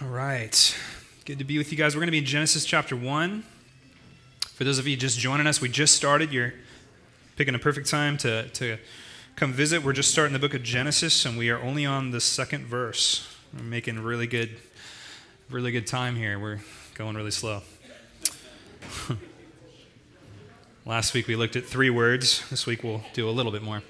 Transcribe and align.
All 0.00 0.06
right. 0.06 0.76
Good 1.24 1.38
to 1.38 1.44
be 1.44 1.58
with 1.58 1.72
you 1.72 1.76
guys. 1.76 1.96
We're 1.96 2.00
going 2.02 2.06
to 2.06 2.12
be 2.12 2.18
in 2.18 2.24
Genesis 2.24 2.64
chapter 2.64 2.94
1. 2.94 3.42
For 4.52 4.62
those 4.62 4.78
of 4.78 4.86
you 4.86 4.96
just 4.96 5.18
joining 5.18 5.48
us, 5.48 5.60
we 5.60 5.68
just 5.68 5.96
started. 5.96 6.32
You're 6.32 6.54
picking 7.34 7.52
a 7.56 7.58
perfect 7.58 7.88
time 7.88 8.16
to, 8.18 8.48
to 8.48 8.78
come 9.34 9.52
visit. 9.52 9.82
We're 9.82 9.92
just 9.92 10.12
starting 10.12 10.32
the 10.32 10.38
book 10.38 10.54
of 10.54 10.62
Genesis, 10.62 11.26
and 11.26 11.36
we 11.36 11.50
are 11.50 11.60
only 11.60 11.84
on 11.84 12.12
the 12.12 12.20
second 12.20 12.66
verse. 12.66 13.26
We're 13.52 13.64
making 13.64 13.98
really 13.98 14.28
good, 14.28 14.50
really 15.50 15.72
good 15.72 15.88
time 15.88 16.14
here. 16.14 16.38
We're 16.38 16.60
going 16.94 17.16
really 17.16 17.32
slow. 17.32 17.62
Last 20.86 21.12
week 21.12 21.26
we 21.26 21.34
looked 21.34 21.56
at 21.56 21.64
three 21.64 21.90
words. 21.90 22.48
This 22.50 22.66
week 22.66 22.84
we'll 22.84 23.02
do 23.14 23.28
a 23.28 23.32
little 23.32 23.50
bit 23.50 23.62
more. 23.62 23.82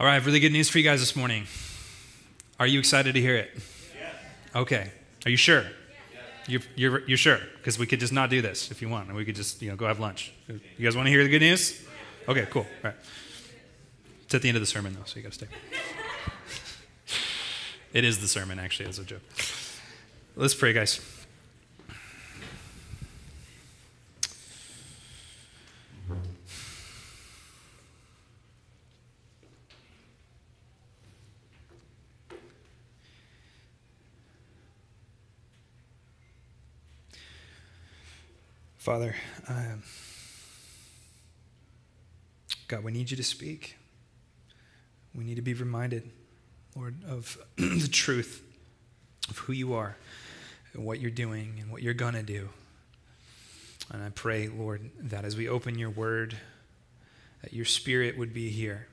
All 0.00 0.06
right, 0.06 0.12
I 0.12 0.14
have 0.14 0.26
really 0.26 0.40
good 0.40 0.50
news 0.50 0.68
for 0.68 0.78
you 0.78 0.84
guys 0.84 0.98
this 0.98 1.14
morning. 1.14 1.46
Are 2.58 2.66
you 2.66 2.80
excited 2.80 3.14
to 3.14 3.20
hear 3.20 3.36
it? 3.36 3.50
Yes. 3.54 4.14
Okay. 4.56 4.90
Are 5.24 5.30
you 5.30 5.36
sure? 5.36 5.62
Yes. 5.62 6.22
You're, 6.48 6.60
you're, 6.74 7.08
you're 7.10 7.16
sure? 7.16 7.38
Because 7.58 7.78
we 7.78 7.86
could 7.86 8.00
just 8.00 8.12
not 8.12 8.28
do 8.28 8.42
this 8.42 8.72
if 8.72 8.82
you 8.82 8.88
want, 8.88 9.06
and 9.06 9.16
we 9.16 9.24
could 9.24 9.36
just 9.36 9.62
you 9.62 9.70
know 9.70 9.76
go 9.76 9.86
have 9.86 10.00
lunch. 10.00 10.32
You 10.48 10.58
guys 10.82 10.96
want 10.96 11.06
to 11.06 11.12
hear 11.12 11.22
the 11.22 11.30
good 11.30 11.42
news? 11.42 11.80
Okay, 12.28 12.44
cool. 12.50 12.62
All 12.62 12.90
right. 12.90 12.94
It's 14.24 14.34
at 14.34 14.42
the 14.42 14.48
end 14.48 14.56
of 14.56 14.62
the 14.62 14.66
sermon, 14.66 14.94
though, 14.94 15.04
so 15.04 15.14
you 15.14 15.22
got 15.22 15.30
to 15.30 15.38
stay. 15.38 15.46
it 17.92 18.04
is 18.04 18.20
the 18.20 18.26
sermon, 18.26 18.58
actually, 18.58 18.88
as 18.88 18.98
a 18.98 19.04
joke. 19.04 19.22
Let's 20.34 20.54
pray, 20.54 20.72
guys. 20.72 21.00
Father, 38.84 39.14
um, 39.48 39.82
God, 42.68 42.84
we 42.84 42.92
need 42.92 43.10
you 43.10 43.16
to 43.16 43.22
speak. 43.24 43.78
We 45.14 45.24
need 45.24 45.36
to 45.36 45.42
be 45.42 45.54
reminded, 45.54 46.10
Lord, 46.76 46.96
of 47.08 47.38
the 47.56 47.88
truth 47.90 48.42
of 49.30 49.38
who 49.38 49.54
you 49.54 49.72
are 49.72 49.96
and 50.74 50.84
what 50.84 51.00
you're 51.00 51.10
doing 51.10 51.56
and 51.62 51.70
what 51.70 51.80
you're 51.80 51.94
going 51.94 52.12
to 52.12 52.22
do. 52.22 52.50
And 53.90 54.02
I 54.02 54.10
pray, 54.10 54.48
Lord, 54.48 54.90
that 54.98 55.24
as 55.24 55.34
we 55.34 55.48
open 55.48 55.78
your 55.78 55.88
word, 55.88 56.36
that 57.40 57.54
your 57.54 57.64
spirit 57.64 58.18
would 58.18 58.34
be 58.34 58.50
here. 58.50 58.86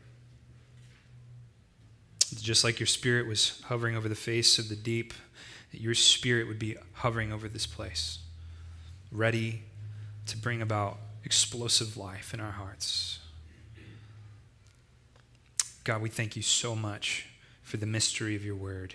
Just 2.35 2.63
like 2.63 2.79
your 2.79 2.87
spirit 2.87 3.27
was 3.27 3.61
hovering 3.65 3.97
over 3.97 4.07
the 4.07 4.15
face 4.15 4.57
of 4.57 4.69
the 4.69 4.77
deep, 4.77 5.13
that 5.73 5.81
your 5.81 5.95
spirit 5.95 6.47
would 6.47 6.59
be 6.59 6.77
hovering 6.93 7.33
over 7.33 7.49
this 7.49 7.67
place, 7.67 8.19
ready 9.11 9.63
to 10.27 10.37
bring 10.37 10.61
about 10.61 10.97
explosive 11.23 11.97
life 11.97 12.33
in 12.33 12.39
our 12.39 12.51
hearts. 12.51 13.19
God, 15.83 16.01
we 16.01 16.09
thank 16.09 16.35
you 16.35 16.41
so 16.41 16.75
much 16.75 17.27
for 17.63 17.77
the 17.77 17.85
mystery 17.85 18.35
of 18.35 18.45
your 18.45 18.55
word. 18.55 18.93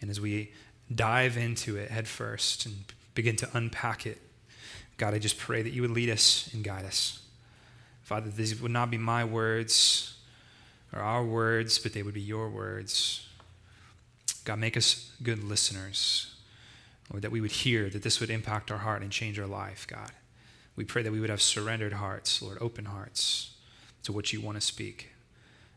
And 0.00 0.10
as 0.10 0.20
we 0.20 0.52
dive 0.94 1.36
into 1.36 1.76
it 1.76 1.90
head 1.90 2.08
first 2.08 2.66
and 2.66 2.76
begin 3.14 3.36
to 3.36 3.48
unpack 3.52 4.06
it, 4.06 4.20
God, 4.96 5.14
I 5.14 5.18
just 5.18 5.38
pray 5.38 5.62
that 5.62 5.72
you 5.72 5.82
would 5.82 5.90
lead 5.90 6.10
us 6.10 6.50
and 6.52 6.64
guide 6.64 6.84
us. 6.84 7.20
Father, 8.02 8.30
these 8.30 8.60
would 8.60 8.70
not 8.70 8.90
be 8.90 8.98
my 8.98 9.24
words 9.24 10.16
or 10.92 11.00
our 11.00 11.24
words, 11.24 11.78
but 11.78 11.92
they 11.92 12.02
would 12.02 12.14
be 12.14 12.20
your 12.20 12.48
words. 12.48 13.26
God, 14.44 14.58
make 14.58 14.76
us 14.76 15.12
good 15.22 15.42
listeners. 15.44 16.34
Lord, 17.12 17.22
that 17.22 17.30
we 17.30 17.40
would 17.40 17.52
hear, 17.52 17.90
that 17.90 18.02
this 18.02 18.20
would 18.20 18.30
impact 18.30 18.70
our 18.70 18.78
heart 18.78 19.02
and 19.02 19.10
change 19.10 19.38
our 19.38 19.46
life, 19.46 19.86
God. 19.88 20.10
We 20.76 20.84
pray 20.84 21.02
that 21.02 21.10
we 21.10 21.20
would 21.20 21.30
have 21.30 21.40
surrendered 21.40 21.94
hearts, 21.94 22.42
Lord, 22.42 22.58
open 22.60 22.84
hearts 22.84 23.54
to 24.02 24.12
what 24.12 24.32
you 24.32 24.40
want 24.40 24.56
to 24.56 24.60
speak, 24.60 25.08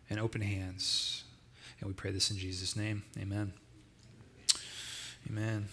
and 0.10 0.20
open 0.20 0.42
hands. 0.42 1.24
And 1.80 1.88
we 1.88 1.94
pray 1.94 2.12
this 2.12 2.30
in 2.30 2.38
Jesus' 2.38 2.76
name. 2.76 3.04
Amen. 3.18 3.54
Amen. 5.30 5.68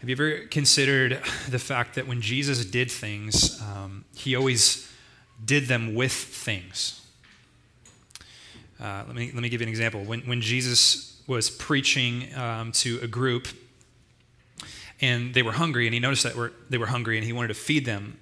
Have 0.00 0.08
you 0.08 0.14
ever 0.14 0.46
considered 0.46 1.20
the 1.48 1.58
fact 1.58 1.96
that 1.96 2.06
when 2.06 2.22
Jesus 2.22 2.64
did 2.64 2.90
things, 2.90 3.60
um, 3.60 4.06
he 4.16 4.34
always 4.34 4.90
did 5.44 5.66
them 5.66 5.94
with 5.94 6.12
things? 6.12 7.06
Uh, 8.80 9.04
let, 9.06 9.14
me, 9.14 9.30
let 9.34 9.42
me 9.42 9.50
give 9.50 9.60
you 9.60 9.66
an 9.66 9.70
example. 9.70 10.02
When, 10.02 10.20
when 10.22 10.40
Jesus 10.40 11.22
was 11.26 11.50
preaching 11.50 12.34
um, 12.34 12.72
to 12.72 12.98
a 13.02 13.06
group, 13.06 13.48
and 15.00 15.34
they 15.34 15.42
were 15.42 15.52
hungry, 15.52 15.86
and 15.86 15.94
he 15.94 16.00
noticed 16.00 16.24
that 16.24 16.34
were, 16.34 16.52
they 16.68 16.78
were 16.78 16.86
hungry, 16.86 17.16
and 17.16 17.24
he 17.24 17.32
wanted 17.32 17.48
to 17.48 17.54
feed 17.54 17.84
them. 17.84 18.18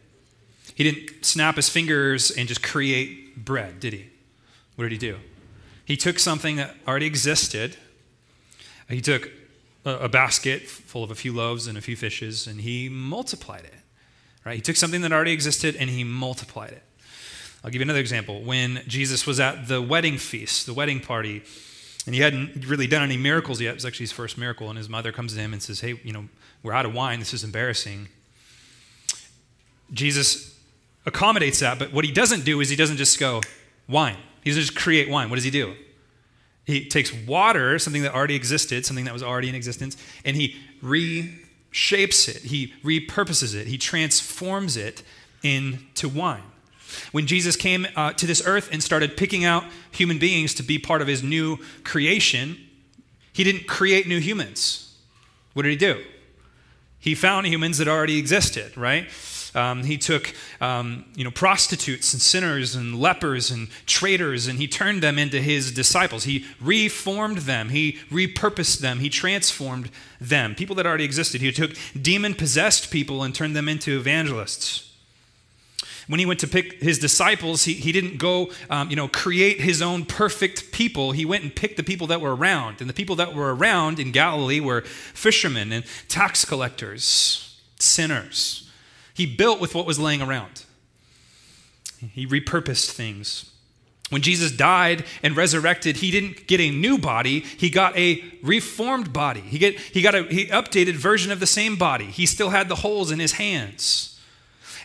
He 0.74 0.84
didn't 0.84 1.24
snap 1.24 1.56
his 1.56 1.68
fingers 1.68 2.30
and 2.30 2.46
just 2.46 2.62
create 2.62 3.44
bread, 3.44 3.80
did 3.80 3.92
he? 3.92 4.08
What 4.76 4.84
did 4.84 4.92
he 4.92 4.98
do? 4.98 5.16
He 5.84 5.96
took 5.96 6.18
something 6.18 6.56
that 6.56 6.76
already 6.86 7.06
existed. 7.06 7.76
He 8.88 9.00
took 9.00 9.30
a, 9.84 9.90
a 9.90 10.08
basket 10.08 10.68
full 10.68 11.02
of 11.02 11.10
a 11.10 11.14
few 11.14 11.32
loaves 11.32 11.66
and 11.66 11.76
a 11.76 11.80
few 11.80 11.96
fishes, 11.96 12.46
and 12.46 12.60
he 12.60 12.88
multiplied 12.88 13.64
it. 13.64 13.74
Right? 14.44 14.56
He 14.56 14.62
took 14.62 14.76
something 14.76 15.00
that 15.00 15.12
already 15.12 15.32
existed 15.32 15.76
and 15.76 15.90
he 15.90 16.04
multiplied 16.04 16.70
it. 16.70 16.82
I'll 17.62 17.70
give 17.70 17.80
you 17.80 17.86
another 17.86 17.98
example. 17.98 18.42
When 18.42 18.82
Jesus 18.86 19.26
was 19.26 19.40
at 19.40 19.66
the 19.68 19.82
wedding 19.82 20.16
feast, 20.16 20.66
the 20.66 20.72
wedding 20.72 21.00
party, 21.00 21.42
and 22.06 22.14
he 22.14 22.22
hadn't 22.22 22.64
really 22.66 22.86
done 22.86 23.02
any 23.02 23.18
miracles 23.18 23.60
yet. 23.60 23.72
It 23.72 23.74
was 23.74 23.84
actually 23.84 24.04
his 24.04 24.12
first 24.12 24.38
miracle. 24.38 24.70
And 24.70 24.78
his 24.78 24.88
mother 24.88 25.12
comes 25.12 25.34
to 25.34 25.40
him 25.40 25.52
and 25.52 25.62
says, 25.62 25.80
Hey, 25.80 26.00
you 26.02 26.12
know, 26.12 26.28
we're 26.62 26.72
out 26.72 26.86
of 26.86 26.94
wine. 26.94 27.18
This 27.18 27.34
is 27.34 27.44
embarrassing. 27.44 28.08
Jesus 29.92 30.58
accommodates 31.06 31.60
that, 31.60 31.78
but 31.78 31.92
what 31.92 32.04
he 32.04 32.12
doesn't 32.12 32.44
do 32.44 32.60
is 32.60 32.68
he 32.68 32.76
doesn't 32.76 32.98
just 32.98 33.18
go, 33.18 33.40
wine. 33.88 34.16
He 34.42 34.50
doesn't 34.50 34.62
just 34.62 34.76
create 34.76 35.08
wine. 35.08 35.30
What 35.30 35.36
does 35.36 35.44
he 35.44 35.50
do? 35.50 35.74
He 36.64 36.86
takes 36.86 37.12
water, 37.12 37.78
something 37.78 38.02
that 38.02 38.14
already 38.14 38.34
existed, 38.34 38.84
something 38.84 39.06
that 39.06 39.14
was 39.14 39.22
already 39.22 39.48
in 39.48 39.54
existence, 39.54 39.96
and 40.24 40.36
he 40.36 40.56
reshapes 40.82 42.28
it. 42.28 42.42
He 42.42 42.74
repurposes 42.84 43.54
it. 43.54 43.66
He 43.66 43.78
transforms 43.78 44.76
it 44.76 45.02
into 45.42 46.08
wine. 46.08 46.42
When 47.12 47.26
Jesus 47.26 47.56
came 47.56 47.86
uh, 47.96 48.12
to 48.14 48.26
this 48.26 48.42
earth 48.46 48.68
and 48.70 48.82
started 48.82 49.16
picking 49.16 49.44
out 49.44 49.64
human 49.90 50.18
beings 50.18 50.54
to 50.54 50.62
be 50.62 50.78
part 50.78 51.00
of 51.00 51.08
his 51.08 51.22
new 51.22 51.58
creation, 51.84 52.58
he 53.32 53.44
didn't 53.44 53.66
create 53.66 54.06
new 54.06 54.20
humans. 54.20 54.94
What 55.54 55.62
did 55.62 55.70
he 55.70 55.76
do? 55.76 56.04
He 57.00 57.14
found 57.14 57.46
humans 57.46 57.78
that 57.78 57.88
already 57.88 58.18
existed, 58.18 58.76
right? 58.76 59.08
Um, 59.54 59.84
he 59.84 59.96
took 59.96 60.34
um, 60.60 61.06
you 61.14 61.24
know, 61.24 61.30
prostitutes 61.30 62.12
and 62.12 62.20
sinners 62.20 62.74
and 62.74 63.00
lepers 63.00 63.50
and 63.50 63.68
traitors 63.86 64.46
and 64.46 64.58
he 64.58 64.68
turned 64.68 65.02
them 65.02 65.18
into 65.18 65.40
his 65.40 65.72
disciples. 65.72 66.24
He 66.24 66.44
reformed 66.60 67.38
them, 67.38 67.70
he 67.70 67.98
repurposed 68.10 68.80
them, 68.80 68.98
he 68.98 69.08
transformed 69.08 69.90
them. 70.20 70.54
People 70.54 70.76
that 70.76 70.86
already 70.86 71.04
existed. 71.04 71.40
He 71.40 71.50
took 71.52 71.72
demon 72.00 72.34
possessed 72.34 72.90
people 72.90 73.22
and 73.22 73.34
turned 73.34 73.56
them 73.56 73.68
into 73.68 73.98
evangelists 73.98 74.87
when 76.08 76.18
he 76.18 76.26
went 76.26 76.40
to 76.40 76.48
pick 76.48 76.82
his 76.82 76.98
disciples, 76.98 77.64
he, 77.64 77.74
he 77.74 77.92
didn't 77.92 78.16
go, 78.16 78.50
um, 78.70 78.88
you 78.88 78.96
know, 78.96 79.08
create 79.08 79.60
his 79.60 79.80
own 79.82 80.06
perfect 80.06 80.72
people. 80.72 81.12
He 81.12 81.26
went 81.26 81.44
and 81.44 81.54
picked 81.54 81.76
the 81.76 81.82
people 81.82 82.06
that 82.08 82.20
were 82.20 82.34
around. 82.34 82.80
And 82.80 82.88
the 82.88 82.94
people 82.94 83.14
that 83.16 83.34
were 83.34 83.54
around 83.54 84.00
in 84.00 84.10
Galilee 84.10 84.58
were 84.58 84.80
fishermen 84.80 85.70
and 85.70 85.84
tax 86.08 86.46
collectors, 86.46 87.60
sinners. 87.78 88.70
He 89.12 89.26
built 89.26 89.60
with 89.60 89.74
what 89.74 89.86
was 89.86 89.98
laying 89.98 90.22
around, 90.22 90.64
he 92.00 92.26
repurposed 92.26 92.90
things. 92.90 93.50
When 94.10 94.22
Jesus 94.22 94.50
died 94.50 95.04
and 95.22 95.36
resurrected, 95.36 95.98
he 95.98 96.10
didn't 96.10 96.46
get 96.46 96.60
a 96.60 96.70
new 96.70 96.96
body, 96.96 97.40
he 97.40 97.68
got 97.68 97.94
a 97.94 98.24
reformed 98.42 99.12
body. 99.12 99.42
He, 99.42 99.58
get, 99.58 99.78
he 99.78 100.00
got 100.00 100.14
a 100.14 100.22
he 100.22 100.46
updated 100.46 100.94
version 100.94 101.30
of 101.30 101.40
the 101.40 101.46
same 101.46 101.76
body. 101.76 102.06
He 102.06 102.24
still 102.24 102.48
had 102.48 102.70
the 102.70 102.76
holes 102.76 103.10
in 103.10 103.18
his 103.18 103.32
hands. 103.32 104.17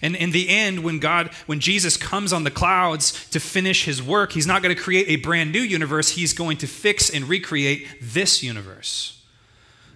And 0.04 0.18
in 0.18 0.32
the 0.32 0.50
end, 0.50 0.84
when 0.84 1.00
God, 1.00 1.30
when 1.46 1.62
Jesus 1.62 1.96
comes 1.96 2.34
on 2.34 2.44
the 2.44 2.52
clouds 2.52 3.28
to 3.30 3.40
finish 3.40 3.86
his 3.86 4.04
work, 4.04 4.34
he's 4.34 4.46
not 4.46 4.62
going 4.62 4.76
to 4.76 4.80
create 4.80 5.08
a 5.08 5.16
brand 5.16 5.54
new 5.54 5.62
universe. 5.62 6.10
He's 6.10 6.34
going 6.34 6.58
to 6.58 6.68
fix 6.68 7.10
and 7.10 7.24
recreate 7.24 7.88
this 8.02 8.44
universe. 8.44 9.22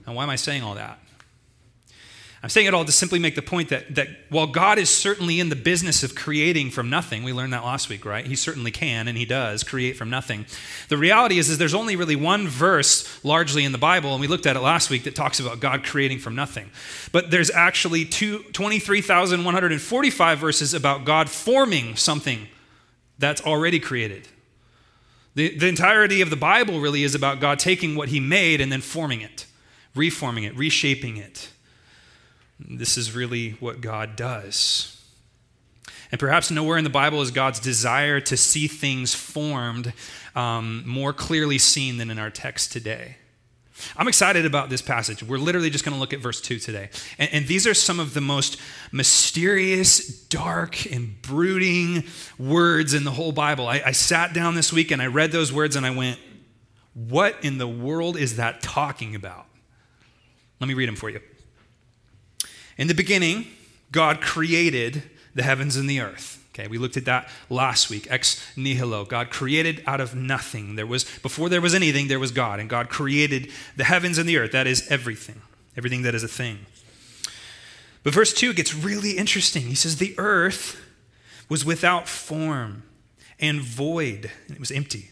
Now, 0.07 0.13
why 0.13 0.23
am 0.23 0.29
I 0.29 0.37
saying 0.37 0.63
all 0.63 0.75
that? 0.75 0.97
I'm 2.47 2.49
saying 2.49 2.67
it 2.67 2.73
all 2.73 2.85
to 2.85 2.93
simply 2.93 3.19
make 3.19 3.35
the 3.35 3.41
point 3.41 3.67
that, 3.67 3.95
that 3.95 4.07
while 4.29 4.47
God 4.47 4.77
is 4.79 4.89
certainly 4.89 5.41
in 5.41 5.49
the 5.49 5.55
business 5.57 6.01
of 6.01 6.15
creating 6.15 6.71
from 6.71 6.89
nothing, 6.89 7.23
we 7.23 7.33
learned 7.33 7.51
that 7.51 7.65
last 7.65 7.89
week, 7.89 8.05
right? 8.05 8.25
He 8.25 8.37
certainly 8.37 8.71
can 8.71 9.09
and 9.09 9.17
he 9.17 9.25
does 9.25 9.65
create 9.65 9.97
from 9.97 10.09
nothing. 10.09 10.45
The 10.87 10.95
reality 10.95 11.39
is, 11.39 11.49
is 11.49 11.57
there's 11.57 11.73
only 11.73 11.97
really 11.97 12.15
one 12.15 12.47
verse 12.47 13.21
largely 13.21 13.65
in 13.65 13.73
the 13.73 13.77
Bible, 13.77 14.13
and 14.13 14.21
we 14.21 14.27
looked 14.27 14.45
at 14.45 14.55
it 14.55 14.61
last 14.61 14.89
week, 14.89 15.03
that 15.03 15.13
talks 15.13 15.41
about 15.41 15.59
God 15.59 15.83
creating 15.83 16.19
from 16.19 16.35
nothing. 16.35 16.71
But 17.11 17.31
there's 17.31 17.51
actually 17.51 18.05
two, 18.05 18.43
23,145 18.53 20.39
verses 20.39 20.73
about 20.73 21.03
God 21.03 21.29
forming 21.29 21.97
something 21.97 22.47
that's 23.19 23.41
already 23.41 23.81
created. 23.81 24.25
The, 25.35 25.53
the 25.57 25.67
entirety 25.67 26.21
of 26.21 26.29
the 26.29 26.37
Bible 26.37 26.79
really 26.79 27.03
is 27.03 27.13
about 27.13 27.41
God 27.41 27.59
taking 27.59 27.97
what 27.97 28.07
he 28.07 28.21
made 28.21 28.61
and 28.61 28.71
then 28.71 28.79
forming 28.79 29.19
it, 29.19 29.47
reforming 29.93 30.45
it, 30.45 30.55
reshaping 30.55 31.17
it. 31.17 31.49
This 32.59 32.97
is 32.97 33.15
really 33.15 33.51
what 33.59 33.81
God 33.81 34.15
does. 34.15 34.93
And 36.11 36.19
perhaps 36.19 36.49
nowhere 36.49 36.77
in 36.77 36.83
the 36.83 36.89
Bible 36.89 37.21
is 37.21 37.31
God's 37.31 37.59
desire 37.59 38.19
to 38.21 38.37
see 38.37 38.67
things 38.67 39.13
formed 39.13 39.93
um, 40.35 40.83
more 40.87 41.13
clearly 41.13 41.57
seen 41.57 41.97
than 41.97 42.09
in 42.09 42.17
our 42.17 42.29
text 42.29 42.71
today. 42.71 43.17
I'm 43.95 44.07
excited 44.07 44.45
about 44.45 44.69
this 44.69 44.81
passage. 44.81 45.21
We're 45.21 45.37
literally 45.37 45.69
just 45.69 45.85
going 45.85 45.93
to 45.93 45.99
look 45.99 46.13
at 46.13 46.19
verse 46.19 46.41
2 46.41 46.57
today. 46.59 46.89
And, 47.19 47.29
and, 47.31 47.47
these 47.47 47.67
are 47.67 47.75
some 47.75 47.99
of 47.99 48.15
the 48.15 48.21
most 48.21 48.59
mysterious, 48.91 50.07
dark, 50.07 50.91
and 50.91 51.21
brooding 51.21 52.03
words 52.39 52.95
in 52.95 53.03
the 53.03 53.11
whole 53.11 53.31
Bible. 53.31 53.67
I, 53.67 53.83
I 53.85 53.91
sat 53.91 54.33
down 54.33 54.55
this 54.55 54.73
week 54.73 54.89
and 54.89 55.01
I 55.01 55.07
read 55.07 55.31
those 55.31 55.53
words 55.53 55.75
and 55.75 55.85
I 55.85 55.91
went, 55.91 56.19
What 56.95 57.35
in 57.43 57.59
the 57.59 57.67
world 57.67 58.17
is 58.17 58.37
that 58.37 58.61
talking 58.61 59.13
about? 59.13 59.45
Let 60.59 60.67
me 60.67 60.73
read 60.73 60.87
them 60.87 60.95
for 60.95 61.11
you. 61.11 61.19
In 62.77 62.87
the 62.87 62.93
beginning, 62.93 63.47
God 63.91 64.21
created 64.21 65.03
the 65.33 65.43
heavens 65.43 65.75
and 65.75 65.89
the 65.89 65.99
earth. 65.99 66.43
Okay, 66.53 66.67
we 66.67 66.79
looked 66.79 66.97
at 66.97 67.05
that 67.05 67.29
last 67.49 67.89
week. 67.89 68.07
Ex 68.09 68.43
nihilo. 68.57 69.05
God 69.05 69.29
created 69.29 69.83
out 69.85 70.01
of 70.01 70.15
nothing. 70.15 70.75
There 70.75 70.87
was 70.87 71.03
before 71.03 71.49
there 71.49 71.61
was 71.61 71.75
anything, 71.75 72.07
there 72.07 72.19
was 72.19 72.31
God, 72.31 72.59
and 72.59 72.67
God 72.67 72.89
created 72.89 73.51
the 73.75 73.83
heavens 73.83 74.17
and 74.17 74.27
the 74.27 74.37
earth. 74.37 74.53
That 74.53 74.65
is 74.65 74.87
everything. 74.89 75.41
Everything 75.75 76.01
that 76.01 76.15
is 76.15 76.23
a 76.23 76.27
thing. 76.27 76.65
But 78.03 78.13
verse 78.13 78.33
2 78.33 78.53
gets 78.53 78.73
really 78.73 79.11
interesting. 79.11 79.63
He 79.63 79.75
says, 79.75 79.97
The 79.97 80.15
earth 80.17 80.81
was 81.49 81.63
without 81.63 82.07
form 82.07 82.83
and 83.39 83.61
void, 83.61 84.31
and 84.47 84.55
it 84.55 84.59
was 84.59 84.71
empty. 84.71 85.11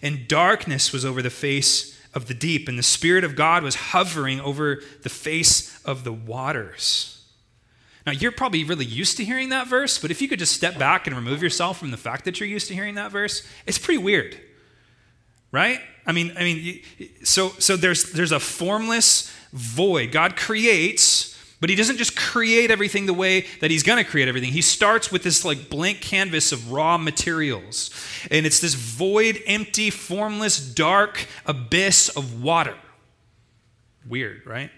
And 0.00 0.28
darkness 0.28 0.92
was 0.92 1.04
over 1.04 1.20
the 1.20 1.30
face 1.30 2.00
of 2.14 2.28
the 2.28 2.34
deep, 2.34 2.68
and 2.68 2.78
the 2.78 2.82
Spirit 2.82 3.24
of 3.24 3.36
God 3.36 3.62
was 3.62 3.74
hovering 3.74 4.40
over 4.40 4.80
the 5.02 5.08
face 5.08 5.77
of 5.88 6.04
the 6.04 6.12
waters. 6.12 7.24
Now, 8.06 8.12
you're 8.12 8.32
probably 8.32 8.62
really 8.64 8.84
used 8.84 9.16
to 9.16 9.24
hearing 9.24 9.48
that 9.48 9.66
verse, 9.66 9.98
but 9.98 10.10
if 10.10 10.22
you 10.22 10.28
could 10.28 10.38
just 10.38 10.52
step 10.52 10.78
back 10.78 11.06
and 11.06 11.16
remove 11.16 11.42
yourself 11.42 11.78
from 11.78 11.90
the 11.90 11.96
fact 11.96 12.24
that 12.24 12.38
you're 12.38 12.48
used 12.48 12.68
to 12.68 12.74
hearing 12.74 12.94
that 12.94 13.10
verse, 13.10 13.46
it's 13.66 13.78
pretty 13.78 13.98
weird. 13.98 14.38
Right? 15.50 15.80
I 16.06 16.12
mean, 16.12 16.32
I 16.36 16.44
mean, 16.44 16.82
so 17.24 17.50
so 17.58 17.76
there's 17.76 18.12
there's 18.12 18.32
a 18.32 18.40
formless 18.40 19.34
void. 19.52 20.12
God 20.12 20.36
creates 20.36 21.38
but 21.60 21.70
he 21.70 21.76
doesn't 21.76 21.96
just 21.96 22.16
create 22.16 22.70
everything 22.70 23.06
the 23.06 23.14
way 23.14 23.44
that 23.60 23.70
he's 23.70 23.82
going 23.82 24.02
to 24.02 24.08
create 24.08 24.28
everything. 24.28 24.52
He 24.52 24.62
starts 24.62 25.10
with 25.10 25.24
this 25.24 25.44
like 25.44 25.68
blank 25.68 26.00
canvas 26.00 26.52
of 26.52 26.70
raw 26.70 26.96
materials. 26.98 27.90
And 28.30 28.46
it's 28.46 28.60
this 28.60 28.74
void, 28.74 29.42
empty, 29.46 29.90
formless, 29.90 30.58
dark 30.58 31.26
abyss 31.46 32.10
of 32.10 32.42
water. 32.42 32.76
Weird, 34.06 34.46
right? 34.46 34.70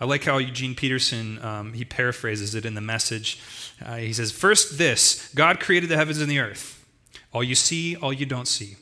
I 0.00 0.04
like 0.04 0.24
how 0.24 0.38
Eugene 0.38 0.74
Peterson 0.74 1.42
um, 1.44 1.72
he 1.72 1.84
paraphrases 1.84 2.54
it 2.54 2.64
in 2.64 2.74
the 2.74 2.80
message. 2.80 3.40
Uh, 3.84 3.96
he 3.96 4.12
says, 4.12 4.30
"First, 4.32 4.78
this 4.78 5.32
God 5.34 5.60
created 5.60 5.88
the 5.88 5.96
heavens 5.96 6.20
and 6.20 6.30
the 6.30 6.38
earth. 6.38 6.84
All 7.32 7.42
you 7.42 7.54
see, 7.54 7.96
all 7.96 8.12
you 8.12 8.26
don't 8.26 8.48
see. 8.48 8.76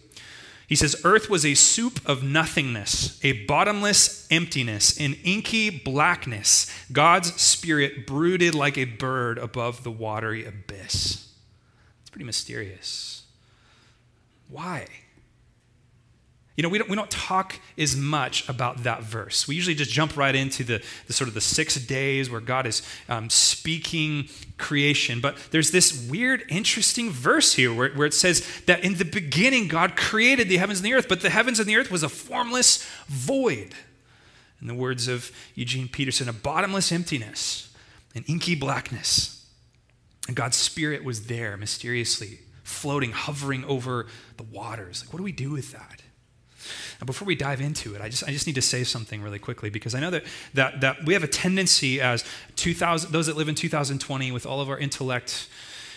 He 0.66 0.74
says, 0.74 1.00
Earth 1.04 1.30
was 1.30 1.46
a 1.46 1.54
soup 1.54 2.00
of 2.06 2.24
nothingness, 2.24 3.24
a 3.24 3.44
bottomless 3.44 4.26
emptiness, 4.30 4.98
an 4.98 5.14
inky 5.24 5.70
blackness. 5.70 6.68
God's 6.90 7.40
spirit 7.40 8.06
brooded 8.06 8.54
like 8.54 8.76
a 8.76 8.84
bird 8.84 9.38
above 9.38 9.84
the 9.84 9.92
watery 9.92 10.44
abyss. 10.44 11.32
It's 12.00 12.10
pretty 12.10 12.24
mysterious. 12.24 13.22
Why? 14.48 14.86
You 16.56 16.62
know, 16.62 16.70
we 16.70 16.78
don't, 16.78 16.88
we 16.88 16.96
don't 16.96 17.10
talk 17.10 17.60
as 17.76 17.94
much 17.94 18.48
about 18.48 18.84
that 18.84 19.02
verse. 19.02 19.46
We 19.46 19.54
usually 19.54 19.74
just 19.74 19.90
jump 19.90 20.16
right 20.16 20.34
into 20.34 20.64
the, 20.64 20.82
the 21.06 21.12
sort 21.12 21.28
of 21.28 21.34
the 21.34 21.40
six 21.42 21.74
days 21.74 22.30
where 22.30 22.40
God 22.40 22.66
is 22.66 22.80
um, 23.10 23.28
speaking 23.28 24.30
creation. 24.56 25.20
But 25.20 25.36
there's 25.50 25.70
this 25.70 26.08
weird, 26.08 26.44
interesting 26.48 27.10
verse 27.10 27.52
here 27.52 27.74
where, 27.74 27.90
where 27.90 28.06
it 28.06 28.14
says 28.14 28.62
that 28.64 28.82
in 28.82 28.94
the 28.94 29.04
beginning, 29.04 29.68
God 29.68 29.96
created 29.96 30.48
the 30.48 30.56
heavens 30.56 30.78
and 30.78 30.86
the 30.86 30.94
earth, 30.94 31.10
but 31.10 31.20
the 31.20 31.28
heavens 31.28 31.60
and 31.60 31.68
the 31.68 31.76
earth 31.76 31.90
was 31.90 32.02
a 32.02 32.08
formless 32.08 32.88
void. 33.06 33.74
In 34.62 34.66
the 34.66 34.74
words 34.74 35.08
of 35.08 35.30
Eugene 35.54 35.88
Peterson, 35.88 36.26
a 36.26 36.32
bottomless 36.32 36.90
emptiness, 36.90 37.70
an 38.14 38.24
inky 38.26 38.54
blackness. 38.54 39.46
And 40.26 40.34
God's 40.34 40.56
spirit 40.56 41.04
was 41.04 41.26
there 41.26 41.58
mysteriously, 41.58 42.38
floating, 42.62 43.12
hovering 43.12 43.62
over 43.66 44.06
the 44.38 44.42
waters. 44.42 45.02
Like, 45.02 45.12
what 45.12 45.18
do 45.18 45.22
we 45.22 45.32
do 45.32 45.50
with 45.50 45.72
that? 45.72 46.00
Now, 47.00 47.04
before 47.04 47.26
we 47.26 47.34
dive 47.34 47.60
into 47.60 47.94
it, 47.94 48.00
I 48.00 48.08
just, 48.08 48.24
I 48.24 48.30
just 48.30 48.46
need 48.46 48.54
to 48.54 48.62
say 48.62 48.84
something 48.84 49.22
really 49.22 49.38
quickly 49.38 49.70
because 49.70 49.94
I 49.94 50.00
know 50.00 50.10
that, 50.10 50.24
that, 50.54 50.80
that 50.80 51.04
we 51.04 51.12
have 51.14 51.22
a 51.22 51.28
tendency 51.28 52.00
as 52.00 52.24
2000, 52.56 53.12
those 53.12 53.26
that 53.26 53.36
live 53.36 53.48
in 53.48 53.54
2020 53.54 54.32
with 54.32 54.46
all 54.46 54.60
of 54.60 54.70
our 54.70 54.78
intellect 54.78 55.48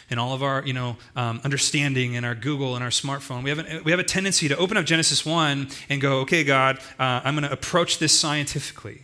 and 0.09 0.19
all 0.19 0.33
of 0.33 0.43
our 0.43 0.65
you 0.65 0.73
know, 0.73 0.97
um, 1.15 1.39
understanding 1.43 2.15
and 2.15 2.25
our 2.25 2.35
Google 2.35 2.75
and 2.75 2.83
our 2.83 2.89
smartphone, 2.89 3.43
we 3.43 3.49
have, 3.49 3.59
a, 3.59 3.81
we 3.83 3.91
have 3.91 3.99
a 3.99 4.03
tendency 4.03 4.47
to 4.47 4.57
open 4.57 4.75
up 4.75 4.85
Genesis 4.85 5.25
1 5.25 5.69
and 5.89 6.01
go, 6.01 6.19
okay, 6.19 6.43
God, 6.43 6.79
uh, 6.99 7.21
I'm 7.23 7.35
going 7.35 7.47
to 7.47 7.51
approach 7.51 7.99
this 7.99 8.17
scientifically. 8.17 9.03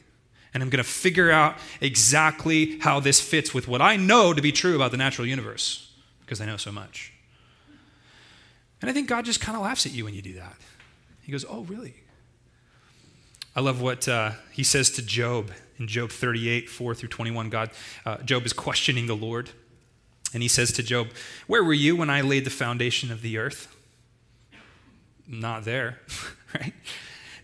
And 0.54 0.64
I'm 0.64 0.70
going 0.70 0.84
to 0.84 0.90
figure 0.90 1.32
out 1.32 1.58
exactly 1.82 2.80
how 2.80 3.02
this 3.02 3.20
fits 3.20 3.54
with 3.54 3.68
what 3.68 3.82
I 3.82 3.98
know 3.98 4.34
to 4.34 4.42
be 4.42 4.54
true 4.54 4.76
about 4.76 4.92
the 4.92 4.98
natural 4.98 5.28
universe 5.28 5.92
because 6.22 6.40
I 6.40 6.46
know 6.46 6.58
so 6.58 6.72
much. 6.72 7.12
And 8.82 8.90
I 8.90 8.94
think 8.94 9.10
God 9.10 9.26
just 9.26 9.42
kind 9.42 9.58
of 9.58 9.64
laughs 9.64 9.86
at 9.86 9.94
you 9.94 10.06
when 10.06 10.14
you 10.14 10.22
do 10.22 10.34
that. 10.36 10.56
He 11.26 11.32
goes, 11.32 11.46
Oh, 11.50 11.64
really? 11.64 11.96
I 13.56 13.62
love 13.62 13.82
what 13.82 14.08
uh, 14.08 14.32
he 14.52 14.64
says 14.64 14.90
to 14.92 15.02
Job 15.02 15.52
in 15.80 15.88
Job 15.88 16.12
38, 16.12 16.70
4 16.70 16.94
through 16.94 17.10
21. 17.10 17.50
God, 17.50 17.72
uh, 18.06 18.18
Job 18.18 18.46
is 18.46 18.54
questioning 18.54 19.08
the 19.08 19.16
Lord. 19.16 19.50
And 20.34 20.44
he 20.44 20.50
says 20.50 20.72
to 20.74 20.84
Job, 20.84 21.08
Where 21.48 21.64
were 21.64 21.74
you 21.74 21.96
when 21.96 22.10
I 22.10 22.22
laid 22.22 22.46
the 22.46 22.50
foundation 22.50 23.12
of 23.12 23.22
the 23.22 23.38
earth? 23.38 23.74
Not 25.28 25.64
there, 25.64 26.00
right? 26.54 26.74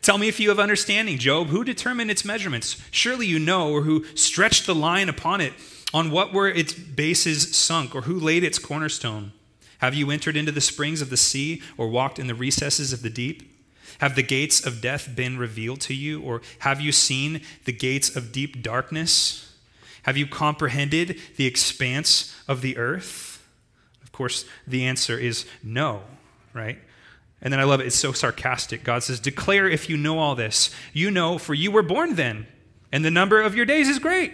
Tell 0.01 0.17
me 0.17 0.27
if 0.27 0.39
you 0.39 0.49
have 0.49 0.59
understanding, 0.59 1.17
Job. 1.17 1.47
Who 1.47 1.63
determined 1.63 2.11
its 2.11 2.25
measurements? 2.25 2.81
Surely 2.91 3.25
you 3.25 3.39
know, 3.39 3.71
or 3.71 3.81
who 3.83 4.03
stretched 4.15 4.65
the 4.65 4.75
line 4.75 5.09
upon 5.09 5.41
it? 5.41 5.53
On 5.93 6.09
what 6.09 6.33
were 6.33 6.47
its 6.47 6.73
bases 6.73 7.55
sunk, 7.55 7.93
or 7.93 8.01
who 8.01 8.19
laid 8.19 8.43
its 8.43 8.59
cornerstone? 8.59 9.33
Have 9.79 9.93
you 9.93 10.09
entered 10.09 10.37
into 10.37 10.51
the 10.51 10.61
springs 10.61 11.01
of 11.01 11.09
the 11.09 11.17
sea, 11.17 11.61
or 11.77 11.87
walked 11.87 12.17
in 12.17 12.27
the 12.27 12.35
recesses 12.35 12.93
of 12.93 13.01
the 13.01 13.09
deep? 13.09 13.50
Have 13.99 14.15
the 14.15 14.23
gates 14.23 14.65
of 14.65 14.81
death 14.81 15.15
been 15.15 15.37
revealed 15.37 15.81
to 15.81 15.93
you? 15.93 16.21
Or 16.21 16.41
have 16.59 16.81
you 16.81 16.91
seen 16.91 17.41
the 17.65 17.71
gates 17.71 18.15
of 18.15 18.31
deep 18.31 18.61
darkness? 18.61 19.55
Have 20.03 20.17
you 20.17 20.27
comprehended 20.27 21.19
the 21.37 21.45
expanse 21.45 22.35
of 22.47 22.61
the 22.61 22.77
earth? 22.77 23.45
Of 24.03 24.11
course, 24.11 24.45
the 24.67 24.85
answer 24.85 25.17
is 25.17 25.45
no, 25.63 26.01
right? 26.53 26.79
And 27.41 27.51
then 27.51 27.59
I 27.59 27.63
love 27.63 27.79
it, 27.79 27.87
it's 27.87 27.95
so 27.95 28.11
sarcastic. 28.11 28.83
God 28.83 29.03
says, 29.03 29.19
Declare 29.19 29.69
if 29.69 29.89
you 29.89 29.97
know 29.97 30.19
all 30.19 30.35
this. 30.35 30.69
You 30.93 31.09
know, 31.09 31.37
for 31.37 31.53
you 31.53 31.71
were 31.71 31.81
born 31.81 32.15
then, 32.15 32.47
and 32.91 33.03
the 33.03 33.11
number 33.11 33.41
of 33.41 33.55
your 33.55 33.65
days 33.65 33.87
is 33.89 33.99
great. 33.99 34.33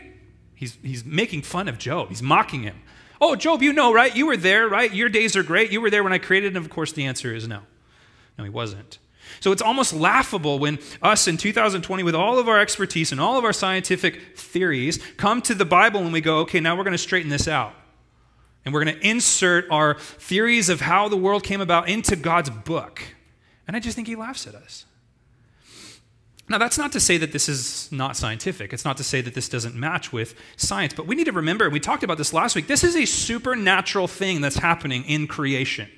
He's, 0.56 0.78
he's 0.82 1.06
making 1.06 1.44
fun 1.44 1.68
of 1.68 1.78
Job, 1.78 2.10
he's 2.10 2.24
mocking 2.24 2.64
him. 2.64 2.82
Oh, 3.20 3.36
Job, 3.36 3.64
you 3.64 3.74
know, 3.74 3.94
right? 3.94 4.16
You 4.16 4.28
were 4.28 4.38
there, 4.38 4.68
right? 4.68 4.94
Your 4.94 5.10
days 5.10 5.36
are 5.36 5.44
great. 5.44 5.72
You 5.72 5.82
were 5.82 5.90
there 5.90 6.04
when 6.04 6.14
I 6.14 6.20
created, 6.20 6.56
and 6.56 6.64
of 6.64 6.70
course, 6.70 6.92
the 6.92 7.06
answer 7.06 7.34
is 7.34 7.48
no. 7.48 7.62
No, 8.38 8.44
he 8.44 8.50
wasn't. 8.50 9.00
So 9.40 9.52
it's 9.52 9.62
almost 9.62 9.94
laughable 9.94 10.60
when 10.60 10.80
us 11.02 11.28
in 11.28 11.38
2020, 11.38 12.04
with 12.04 12.16
all 12.16 12.40
of 12.40 12.48
our 12.48 12.60
expertise 12.60 13.12
and 13.12 13.22
all 13.22 13.38
of 13.38 13.46
our 13.46 13.54
scientific 13.54 14.38
theories, 14.38 15.00
come 15.18 15.42
to 15.44 15.54
the 15.54 15.66
Bible 15.66 16.02
and 16.02 16.14
we 16.14 16.22
go, 16.22 16.40
okay, 16.40 16.60
now 16.60 16.76
we're 16.76 16.84
going 16.84 16.92
to 16.94 16.98
straighten 16.98 17.30
this 17.30 17.48
out. 17.48 17.74
And 18.66 18.74
we're 18.74 18.84
going 18.84 19.00
to 19.00 19.08
insert 19.08 19.66
our 19.72 19.98
theories 19.98 20.68
of 20.68 20.82
how 20.82 21.08
the 21.08 21.16
world 21.16 21.44
came 21.44 21.62
about 21.62 21.88
into 21.88 22.16
God's 22.16 22.50
book. 22.50 23.02
And 23.66 23.76
I 23.76 23.80
just 23.80 23.96
think 23.96 24.08
he 24.08 24.16
laughs 24.16 24.46
at 24.46 24.56
us. 24.56 24.86
Now, 26.50 26.58
that's 26.58 26.78
not 26.78 26.94
to 26.94 27.00
say 27.00 27.18
that 27.18 27.34
this 27.34 27.50
is 27.50 27.92
not 27.92 28.16
scientific. 28.16 28.72
It's 28.72 28.86
not 28.86 28.96
to 28.98 29.04
say 29.04 29.20
that 29.20 29.34
this 29.34 29.50
doesn't 29.50 29.76
match 29.76 30.14
with 30.14 30.34
science. 30.56 30.94
But 30.94 31.06
we 31.06 31.16
need 31.16 31.26
to 31.26 31.34
remember, 31.34 31.66
and 31.66 31.74
we 31.74 31.82
talked 31.82 32.04
about 32.04 32.18
this 32.18 32.32
last 32.32 32.56
week, 32.56 32.68
this 32.68 32.86
is 32.86 32.96
a 32.96 33.06
supernatural 33.06 34.08
thing 34.08 34.40
that's 34.40 34.58
happening 34.58 35.04
in 35.04 35.28
creation. 35.28 35.90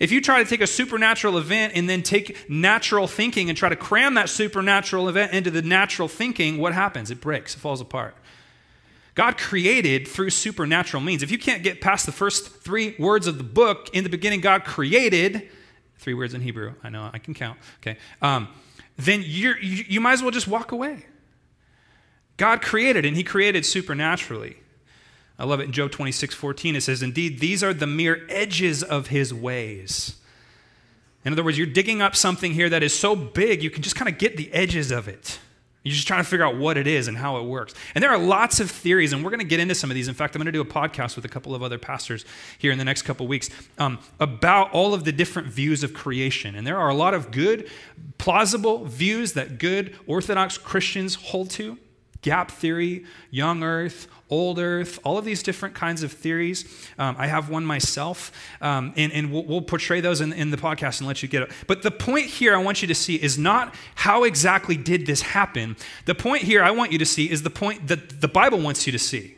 If 0.00 0.10
you 0.10 0.20
try 0.20 0.42
to 0.42 0.48
take 0.48 0.60
a 0.60 0.66
supernatural 0.66 1.38
event 1.38 1.72
and 1.76 1.88
then 1.88 2.02
take 2.02 2.48
natural 2.48 3.06
thinking 3.06 3.48
and 3.48 3.56
try 3.56 3.68
to 3.68 3.76
cram 3.76 4.14
that 4.14 4.28
supernatural 4.28 5.08
event 5.08 5.32
into 5.32 5.50
the 5.50 5.62
natural 5.62 6.08
thinking, 6.08 6.58
what 6.58 6.72
happens? 6.72 7.10
It 7.10 7.20
breaks, 7.20 7.54
it 7.54 7.58
falls 7.58 7.80
apart. 7.80 8.16
God 9.14 9.38
created 9.38 10.08
through 10.08 10.30
supernatural 10.30 11.00
means. 11.00 11.22
If 11.22 11.30
you 11.30 11.38
can't 11.38 11.62
get 11.62 11.80
past 11.80 12.04
the 12.04 12.12
first 12.12 12.48
three 12.48 12.96
words 12.98 13.26
of 13.26 13.38
the 13.38 13.44
book, 13.44 13.88
in 13.92 14.02
the 14.02 14.10
beginning, 14.10 14.40
God 14.40 14.64
created, 14.64 15.48
three 15.98 16.14
words 16.14 16.34
in 16.34 16.40
Hebrew, 16.40 16.74
I 16.82 16.88
know 16.88 17.10
I 17.12 17.18
can 17.18 17.32
count, 17.32 17.58
okay, 17.80 17.96
um, 18.20 18.48
then 18.96 19.22
you 19.24 19.54
you 19.60 20.00
might 20.00 20.12
as 20.12 20.22
well 20.22 20.30
just 20.30 20.48
walk 20.48 20.72
away. 20.72 21.06
God 22.36 22.62
created, 22.62 23.04
and 23.04 23.16
He 23.16 23.22
created 23.22 23.64
supernaturally. 23.64 24.58
I 25.38 25.44
love 25.44 25.60
it 25.60 25.64
in 25.64 25.72
Job 25.72 25.90
26 25.90 26.34
14. 26.34 26.76
It 26.76 26.82
says, 26.82 27.02
Indeed, 27.02 27.40
these 27.40 27.62
are 27.62 27.74
the 27.74 27.86
mere 27.86 28.26
edges 28.28 28.82
of 28.82 29.08
His 29.08 29.34
ways. 29.34 30.16
In 31.24 31.32
other 31.32 31.42
words, 31.42 31.56
you're 31.56 31.66
digging 31.66 32.02
up 32.02 32.14
something 32.14 32.52
here 32.52 32.68
that 32.68 32.82
is 32.82 32.96
so 32.96 33.16
big, 33.16 33.62
you 33.62 33.70
can 33.70 33.82
just 33.82 33.96
kind 33.96 34.10
of 34.10 34.18
get 34.18 34.36
the 34.36 34.52
edges 34.52 34.90
of 34.90 35.08
it. 35.08 35.38
You're 35.82 35.94
just 35.94 36.06
trying 36.06 36.22
to 36.22 36.28
figure 36.28 36.46
out 36.46 36.56
what 36.56 36.78
it 36.78 36.86
is 36.86 37.08
and 37.08 37.16
how 37.16 37.36
it 37.38 37.44
works. 37.44 37.74
And 37.94 38.02
there 38.02 38.10
are 38.10 38.18
lots 38.18 38.58
of 38.58 38.70
theories, 38.70 39.12
and 39.12 39.22
we're 39.22 39.30
going 39.30 39.40
to 39.40 39.46
get 39.46 39.60
into 39.60 39.74
some 39.74 39.90
of 39.90 39.94
these. 39.94 40.08
In 40.08 40.14
fact, 40.14 40.34
I'm 40.34 40.40
going 40.40 40.46
to 40.46 40.52
do 40.52 40.62
a 40.62 40.64
podcast 40.64 41.14
with 41.14 41.26
a 41.26 41.28
couple 41.28 41.54
of 41.54 41.62
other 41.62 41.76
pastors 41.78 42.24
here 42.58 42.72
in 42.72 42.78
the 42.78 42.86
next 42.86 43.02
couple 43.02 43.26
of 43.26 43.30
weeks 43.30 43.50
um, 43.76 43.98
about 44.18 44.72
all 44.72 44.94
of 44.94 45.04
the 45.04 45.12
different 45.12 45.48
views 45.48 45.84
of 45.84 45.92
creation. 45.92 46.54
And 46.54 46.66
there 46.66 46.78
are 46.78 46.88
a 46.88 46.94
lot 46.94 47.12
of 47.12 47.30
good, 47.30 47.68
plausible 48.16 48.86
views 48.86 49.34
that 49.34 49.58
good 49.58 49.94
Orthodox 50.06 50.56
Christians 50.56 51.16
hold 51.16 51.50
to 51.50 51.78
gap 52.24 52.50
theory, 52.50 53.04
young 53.30 53.62
earth, 53.62 54.08
old 54.30 54.58
earth, 54.58 54.98
all 55.04 55.18
of 55.18 55.24
these 55.26 55.42
different 55.42 55.74
kinds 55.74 56.02
of 56.02 56.10
theories. 56.10 56.64
Um, 56.98 57.14
I 57.18 57.26
have 57.26 57.50
one 57.50 57.66
myself, 57.66 58.32
um, 58.62 58.94
and, 58.96 59.12
and 59.12 59.30
we'll, 59.30 59.44
we'll, 59.44 59.60
portray 59.60 60.00
those 60.00 60.20
in, 60.20 60.32
in 60.32 60.50
the 60.50 60.56
podcast 60.56 60.98
and 60.98 61.06
let 61.06 61.22
you 61.22 61.28
get 61.28 61.42
it. 61.42 61.52
But 61.66 61.82
the 61.82 61.90
point 61.90 62.26
here 62.26 62.56
I 62.56 62.62
want 62.62 62.80
you 62.80 62.88
to 62.88 62.94
see 62.94 63.16
is 63.16 63.38
not 63.38 63.74
how 63.94 64.24
exactly 64.24 64.76
did 64.76 65.06
this 65.06 65.20
happen. 65.20 65.76
The 66.06 66.14
point 66.14 66.42
here 66.42 66.62
I 66.62 66.70
want 66.70 66.90
you 66.92 66.98
to 66.98 67.06
see 67.06 67.30
is 67.30 67.42
the 67.42 67.50
point 67.50 67.88
that 67.88 68.22
the 68.22 68.28
Bible 68.28 68.58
wants 68.58 68.86
you 68.86 68.92
to 68.92 68.98
see. 68.98 69.36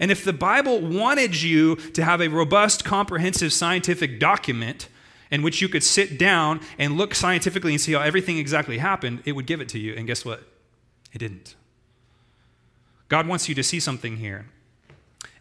And 0.00 0.10
if 0.10 0.24
the 0.24 0.32
Bible 0.32 0.80
wanted 0.80 1.40
you 1.40 1.76
to 1.76 2.04
have 2.04 2.20
a 2.20 2.28
robust, 2.28 2.84
comprehensive 2.84 3.52
scientific 3.52 4.18
document, 4.18 4.88
in 5.30 5.42
which 5.42 5.60
you 5.60 5.68
could 5.68 5.84
sit 5.84 6.18
down 6.18 6.60
and 6.78 6.96
look 6.96 7.14
scientifically 7.14 7.72
and 7.72 7.80
see 7.80 7.92
how 7.92 8.00
everything 8.00 8.38
exactly 8.38 8.78
happened, 8.78 9.22
it 9.24 9.32
would 9.32 9.46
give 9.46 9.60
it 9.60 9.68
to 9.70 9.78
you. 9.78 9.94
And 9.94 10.06
guess 10.06 10.24
what? 10.24 10.42
It 11.12 11.18
didn't. 11.18 11.54
God 13.08 13.26
wants 13.26 13.48
you 13.48 13.54
to 13.54 13.62
see 13.62 13.80
something 13.80 14.18
here. 14.18 14.46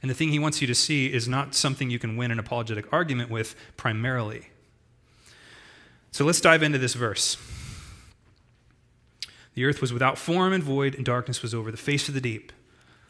And 0.02 0.10
the 0.12 0.16
thing 0.16 0.30
he 0.30 0.40
wants 0.40 0.62
you 0.62 0.68
to 0.68 0.76
see 0.76 1.12
is 1.12 1.28
not 1.28 1.56
something 1.56 1.90
you 1.90 2.00
can 2.00 2.16
win 2.16 2.32
an 2.32 2.40
apologetic 2.40 2.92
argument 2.94 3.30
with 3.30 3.56
primarily. 3.78 4.50
So 6.12 6.24
let's 6.24 6.42
dive 6.42 6.64
into 6.64 6.78
this 6.78 6.94
verse. 6.94 7.38
The 9.56 9.66
earth 9.66 9.82
was 9.82 9.92
without 9.92 10.18
form 10.18 10.54
and 10.54 10.64
void, 10.64 10.96
and 10.96 11.04
darkness 11.06 11.42
was 11.42 11.54
over 11.54 11.72
the 11.72 11.78
face 11.78 12.08
of 12.08 12.14
the 12.14 12.22
deep. 12.22 12.52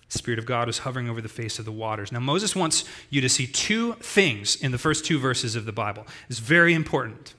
The 0.09 0.17
Spirit 0.17 0.39
of 0.39 0.45
God 0.45 0.67
was 0.67 0.79
hovering 0.79 1.09
over 1.09 1.19
the 1.19 1.27
face 1.27 1.59
of 1.59 1.65
the 1.65 1.71
waters. 1.71 2.11
Now, 2.11 2.21
Moses 2.21 2.55
wants 2.55 2.85
you 3.09 3.19
to 3.19 3.27
see 3.27 3.45
two 3.45 3.93
things 3.95 4.55
in 4.55 4.71
the 4.71 4.77
first 4.77 5.03
two 5.03 5.19
verses 5.19 5.57
of 5.57 5.65
the 5.65 5.73
Bible. 5.73 6.07
It's 6.29 6.39
very 6.39 6.73
important. 6.73 7.33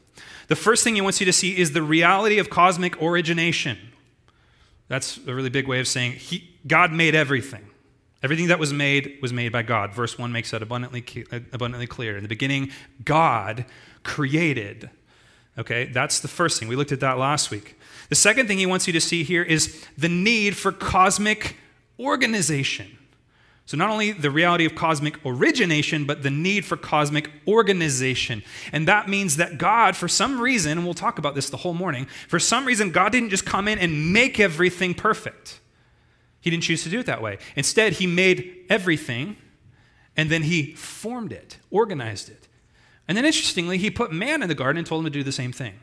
The 0.48 0.56
first 0.56 0.84
thing 0.84 0.94
he 0.94 1.00
wants 1.00 1.20
you 1.20 1.26
to 1.26 1.32
see 1.32 1.56
is 1.56 1.72
the 1.72 1.82
reality 1.82 2.38
of 2.38 2.50
cosmic 2.50 3.00
origination. 3.02 3.78
That's 4.88 5.18
a 5.26 5.35
really 5.35 5.50
big 5.50 5.68
way 5.68 5.80
of 5.80 5.88
saying 5.88 6.12
he, 6.12 6.57
God 6.66 6.92
made 6.92 7.14
everything. 7.14 7.68
Everything 8.23 8.49
that 8.49 8.59
was 8.59 8.73
made 8.73 9.18
was 9.23 9.33
made 9.33 9.52
by 9.52 9.62
God. 9.62 9.95
Verse 9.95 10.18
1 10.18 10.33
makes 10.33 10.50
that 10.50 10.62
abundantly, 10.62 11.04
uh, 11.30 11.37
abundantly 11.52 11.87
clear. 11.87 12.16
In 12.16 12.23
the 12.23 12.28
beginning, 12.28 12.73
God 13.04 13.64
created. 14.02 14.90
Okay, 15.57 15.85
that's 15.87 16.21
the 16.21 16.28
first 16.28 16.59
thing. 16.59 16.68
We 16.68 16.76
looked 16.76 16.92
at 16.92 17.00
that 17.00 17.18
last 17.18 17.50
week. 17.50 17.78
The 18.09 18.16
second 18.16 18.49
thing 18.49 18.59
he 18.59 18.66
wants 18.66 18.87
you 18.87 18.92
to 18.95 19.00
see 19.00 19.23
here 19.23 19.42
is 19.42 19.85
the 19.97 20.09
need 20.09 20.57
for 20.57 20.73
cosmic 20.73 21.57
organization. 21.99 22.98
So, 23.68 23.76
not 23.76 23.90
only 23.90 24.12
the 24.12 24.30
reality 24.30 24.64
of 24.64 24.75
cosmic 24.75 25.18
origination, 25.26 26.06
but 26.06 26.22
the 26.22 26.30
need 26.30 26.64
for 26.64 26.75
cosmic 26.75 27.30
organization. 27.46 28.42
And 28.72 28.88
that 28.88 29.10
means 29.10 29.37
that 29.37 29.58
God, 29.58 29.94
for 29.94 30.08
some 30.08 30.40
reason, 30.40 30.78
and 30.78 30.87
we'll 30.87 30.94
talk 30.94 31.18
about 31.18 31.34
this 31.34 31.50
the 31.50 31.58
whole 31.58 31.75
morning, 31.75 32.06
for 32.28 32.38
some 32.38 32.64
reason, 32.64 32.92
God 32.92 33.12
didn't 33.12 33.28
just 33.28 33.44
come 33.44 33.68
in 33.68 33.78
and 33.78 34.10
make 34.10 34.40
everything 34.40 34.94
perfect. 34.94 35.60
He 36.40 36.48
didn't 36.48 36.62
choose 36.62 36.82
to 36.84 36.88
do 36.88 37.00
it 37.00 37.04
that 37.04 37.20
way. 37.20 37.37
Instead, 37.56 37.92
He 37.92 38.06
made 38.06 38.64
everything 38.70 39.37
and 40.16 40.30
then 40.30 40.44
He 40.44 40.72
formed 40.72 41.30
it, 41.30 41.58
organized 41.70 42.30
it. 42.30 42.48
And 43.06 43.18
then, 43.18 43.26
interestingly, 43.26 43.76
He 43.76 43.90
put 43.90 44.10
man 44.10 44.40
in 44.40 44.48
the 44.48 44.54
garden 44.54 44.78
and 44.78 44.87
told 44.87 45.04
him 45.04 45.12
to 45.12 45.18
do 45.18 45.22
the 45.22 45.30
same 45.30 45.52
thing. 45.52 45.75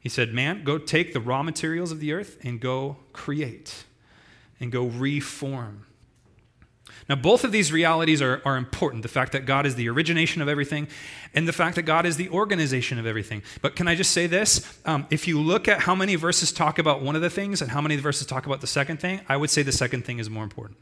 He 0.00 0.08
said, 0.08 0.34
Man, 0.34 0.64
go 0.64 0.76
take 0.76 1.12
the 1.12 1.20
raw 1.20 1.44
materials 1.44 1.92
of 1.92 2.00
the 2.00 2.12
earth 2.12 2.36
and 2.42 2.58
go 2.58 2.96
create 3.12 3.84
and 4.58 4.72
go 4.72 4.86
reform. 4.86 5.86
Now, 7.08 7.16
both 7.16 7.44
of 7.44 7.52
these 7.52 7.72
realities 7.72 8.22
are, 8.22 8.42
are 8.44 8.56
important 8.56 9.02
the 9.02 9.08
fact 9.08 9.32
that 9.32 9.46
God 9.46 9.66
is 9.66 9.74
the 9.74 9.88
origination 9.88 10.42
of 10.42 10.48
everything 10.48 10.88
and 11.34 11.46
the 11.46 11.52
fact 11.52 11.76
that 11.76 11.82
God 11.82 12.06
is 12.06 12.16
the 12.16 12.28
organization 12.30 12.98
of 12.98 13.06
everything. 13.06 13.42
But 13.62 13.76
can 13.76 13.88
I 13.88 13.94
just 13.94 14.12
say 14.12 14.26
this? 14.26 14.78
Um, 14.84 15.06
if 15.10 15.28
you 15.28 15.40
look 15.40 15.68
at 15.68 15.80
how 15.80 15.94
many 15.94 16.16
verses 16.16 16.52
talk 16.52 16.78
about 16.78 17.02
one 17.02 17.16
of 17.16 17.22
the 17.22 17.30
things 17.30 17.62
and 17.62 17.70
how 17.70 17.80
many 17.80 17.96
verses 17.96 18.26
talk 18.26 18.46
about 18.46 18.60
the 18.60 18.66
second 18.66 18.98
thing, 18.98 19.20
I 19.28 19.36
would 19.36 19.50
say 19.50 19.62
the 19.62 19.72
second 19.72 20.04
thing 20.04 20.18
is 20.18 20.28
more 20.28 20.44
important. 20.44 20.78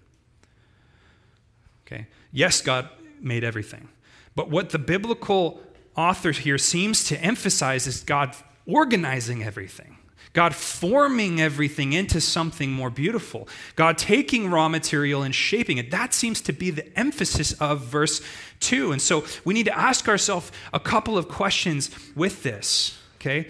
Okay? 1.87 2.07
Yes, 2.33 2.61
God 2.61 2.89
made 3.21 3.45
everything. 3.45 3.89
But 4.35 4.51
what 4.51 4.71
the 4.71 4.79
biblical 4.79 5.61
author 5.97 6.33
here 6.33 6.59
seems 6.59 7.05
to 7.05 7.21
emphasize 7.21 7.87
is 7.87 8.03
God 8.03 8.37
organizing 8.67 9.43
everything. 9.43 9.98
God 10.33 10.55
forming 10.55 11.41
everything 11.41 11.93
into 11.93 12.21
something 12.21 12.71
more 12.71 12.91
beautiful. 12.91 13.49
God 13.77 13.99
taking 13.99 14.51
raw 14.51 14.69
material 14.69 15.23
and 15.23 15.35
shaping 15.35 15.79
it. 15.79 15.91
That 15.91 16.13
seems 16.15 16.41
to 16.43 16.53
be 16.53 16.71
the 16.71 16.97
emphasis 16.99 17.53
of 17.55 17.81
verse 17.81 18.21
2. 18.61 18.93
And 18.93 19.01
so 19.01 19.25
we 19.45 19.55
need 19.55 19.67
to 19.67 19.79
ask 19.79 20.09
ourselves 20.09 20.53
a 20.73 20.81
couple 20.81 21.17
of 21.17 21.29
questions 21.29 21.91
with 22.15 22.43
this, 22.43 22.99
okay? 23.17 23.49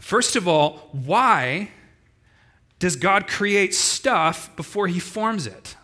First 0.00 0.36
of 0.36 0.46
all, 0.46 0.88
why 0.92 1.70
does 2.78 2.96
God 2.96 3.26
create 3.26 3.74
stuff 3.74 4.54
before 4.56 4.86
he 4.86 5.00
forms 5.00 5.46
it? 5.46 5.76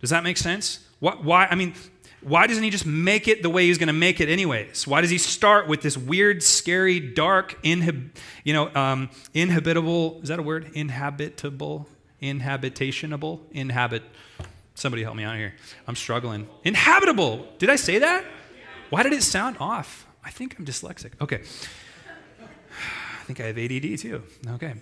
Does 0.00 0.10
that 0.10 0.24
make 0.24 0.36
sense? 0.36 0.80
Why? 0.98 1.46
I 1.50 1.54
mean, 1.54 1.74
why 2.22 2.46
doesn't 2.46 2.62
he 2.62 2.70
just 2.70 2.86
make 2.86 3.26
it 3.28 3.42
the 3.42 3.50
way 3.50 3.66
he's 3.66 3.78
going 3.78 3.88
to 3.88 3.92
make 3.92 4.20
it 4.20 4.28
anyways? 4.28 4.86
Why 4.86 5.00
does 5.00 5.10
he 5.10 5.18
start 5.18 5.66
with 5.66 5.82
this 5.82 5.96
weird, 5.96 6.42
scary, 6.42 7.00
dark, 7.00 7.60
inhib- 7.62 8.10
you 8.44 8.52
know, 8.52 8.72
um, 8.74 9.10
inhabitable? 9.34 10.20
Is 10.22 10.28
that 10.28 10.38
a 10.38 10.42
word? 10.42 10.70
Inhabitable, 10.74 11.88
inhabitationable, 12.22 13.40
inhabit. 13.50 14.02
Somebody 14.74 15.02
help 15.02 15.16
me 15.16 15.24
out 15.24 15.36
here. 15.36 15.54
I'm 15.86 15.96
struggling. 15.96 16.48
Inhabitable. 16.64 17.46
Did 17.58 17.70
I 17.70 17.76
say 17.76 17.98
that? 17.98 18.24
Why 18.90 19.02
did 19.02 19.12
it 19.12 19.22
sound 19.22 19.56
off? 19.58 20.06
I 20.24 20.30
think 20.30 20.56
I'm 20.58 20.64
dyslexic. 20.64 21.12
Okay. 21.20 21.42
I 22.40 23.24
think 23.24 23.40
I 23.40 23.44
have 23.46 23.58
ADD 23.58 23.98
too. 23.98 24.22
Okay. 24.48 24.74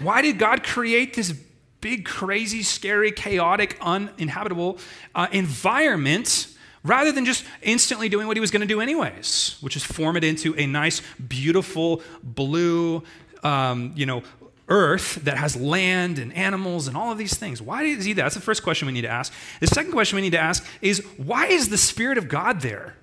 Why 0.00 0.22
did 0.22 0.38
God 0.38 0.64
create 0.64 1.14
this 1.14 1.32
big, 1.80 2.04
crazy, 2.04 2.62
scary, 2.62 3.12
chaotic, 3.12 3.78
uninhabitable 3.80 4.78
uh, 5.14 5.28
environment? 5.30 6.48
Rather 6.84 7.10
than 7.10 7.24
just 7.24 7.44
instantly 7.62 8.08
doing 8.08 8.26
what 8.26 8.36
he 8.36 8.40
was 8.40 8.50
going 8.50 8.60
to 8.60 8.66
do 8.66 8.80
anyways, 8.80 9.56
which 9.60 9.74
is 9.74 9.82
form 9.82 10.16
it 10.16 10.24
into 10.24 10.54
a 10.56 10.66
nice, 10.66 11.00
beautiful, 11.28 12.02
blue, 12.22 13.02
um, 13.42 13.92
you 13.96 14.06
know, 14.06 14.22
earth 14.68 15.16
that 15.24 15.36
has 15.36 15.56
land 15.56 16.18
and 16.18 16.32
animals 16.34 16.86
and 16.86 16.96
all 16.96 17.10
of 17.10 17.18
these 17.18 17.36
things. 17.36 17.60
Why 17.60 17.82
is 17.82 18.04
he 18.04 18.12
there? 18.12 18.24
That's 18.24 18.34
the 18.34 18.40
first 18.40 18.62
question 18.62 18.86
we 18.86 18.92
need 18.92 19.02
to 19.02 19.08
ask. 19.08 19.32
The 19.60 19.66
second 19.66 19.92
question 19.92 20.16
we 20.16 20.22
need 20.22 20.32
to 20.32 20.38
ask 20.38 20.64
is 20.80 21.00
why 21.16 21.46
is 21.46 21.68
the 21.68 21.78
Spirit 21.78 22.18
of 22.18 22.28
God 22.28 22.60
there? 22.60 22.96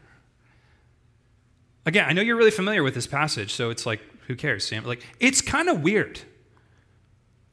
Again, 1.86 2.06
I 2.08 2.14
know 2.14 2.22
you're 2.22 2.36
really 2.36 2.52
familiar 2.52 2.84
with 2.84 2.94
this 2.94 3.08
passage, 3.08 3.54
so 3.54 3.72
it's 3.72 3.86
like, 3.86 4.02
who 4.28 4.36
cares, 4.36 4.68
Sam? 4.68 4.86
Like, 4.86 5.04
it's 5.20 5.42
kind 5.42 5.68
of 5.68 5.82
weird. 5.82 6.22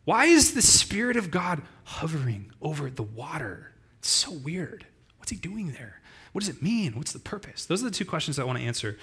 Why 0.04 0.26
is 0.26 0.54
the 0.54 0.62
Spirit 0.62 1.16
of 1.16 1.30
God 1.30 1.62
hovering 1.84 2.52
over 2.60 2.90
the 2.90 3.02
water? 3.02 3.72
It's 3.98 4.10
so 4.10 4.32
weird. 4.32 4.86
What's 5.18 5.30
he 5.30 5.36
doing 5.36 5.72
there? 5.72 6.00
What 6.38 6.44
does 6.44 6.54
it 6.54 6.62
mean? 6.62 6.92
What's 6.92 7.12
the 7.12 7.18
purpose? 7.18 7.66
Those 7.66 7.82
are 7.82 7.86
the 7.86 7.90
two 7.90 8.04
questions 8.04 8.38
I 8.38 8.44
want 8.44 8.60
to 8.60 8.64
answer 8.64 8.96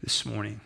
this 0.00 0.24
morning. 0.24 0.60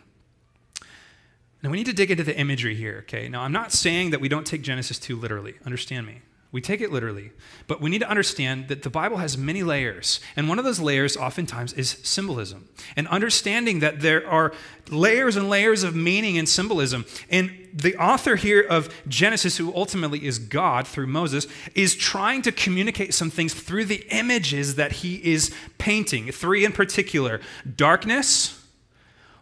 Now, 1.63 1.71
we 1.71 1.77
need 1.77 1.87
to 1.87 1.93
dig 1.93 2.11
into 2.11 2.23
the 2.23 2.37
imagery 2.37 2.75
here, 2.75 2.99
okay? 3.07 3.27
Now, 3.27 3.41
I'm 3.41 3.51
not 3.51 3.71
saying 3.71 4.11
that 4.11 4.21
we 4.21 4.29
don't 4.29 4.45
take 4.45 4.61
Genesis 4.61 4.99
2 4.99 5.15
literally. 5.15 5.55
Understand 5.65 6.05
me. 6.05 6.21
We 6.53 6.61
take 6.61 6.81
it 6.81 6.91
literally. 6.91 7.31
But 7.65 7.81
we 7.81 7.89
need 7.89 7.99
to 7.99 8.09
understand 8.09 8.67
that 8.67 8.83
the 8.83 8.89
Bible 8.91 9.17
has 9.17 9.35
many 9.35 9.63
layers. 9.63 10.19
And 10.35 10.47
one 10.47 10.59
of 10.59 10.65
those 10.65 10.79
layers, 10.79 11.17
oftentimes, 11.17 11.73
is 11.73 11.97
symbolism. 12.03 12.69
And 12.95 13.07
understanding 13.07 13.79
that 13.79 14.01
there 14.01 14.29
are 14.29 14.53
layers 14.91 15.35
and 15.35 15.49
layers 15.49 15.83
of 15.83 15.95
meaning 15.95 16.37
and 16.37 16.47
symbolism. 16.47 17.05
And 17.31 17.67
the 17.73 17.95
author 17.97 18.35
here 18.35 18.61
of 18.61 18.93
Genesis, 19.07 19.57
who 19.57 19.73
ultimately 19.73 20.23
is 20.23 20.37
God 20.37 20.87
through 20.87 21.07
Moses, 21.07 21.47
is 21.73 21.95
trying 21.95 22.43
to 22.43 22.51
communicate 22.51 23.15
some 23.15 23.31
things 23.31 23.55
through 23.55 23.85
the 23.85 24.05
images 24.11 24.75
that 24.75 24.91
he 24.91 25.15
is 25.25 25.51
painting. 25.79 26.31
Three 26.31 26.63
in 26.63 26.71
particular 26.71 27.41
darkness, 27.75 28.63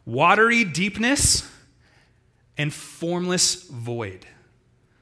watery 0.05 0.63
deepness, 0.63 1.51
and 2.57 2.73
formless 2.73 3.63
void. 3.63 4.27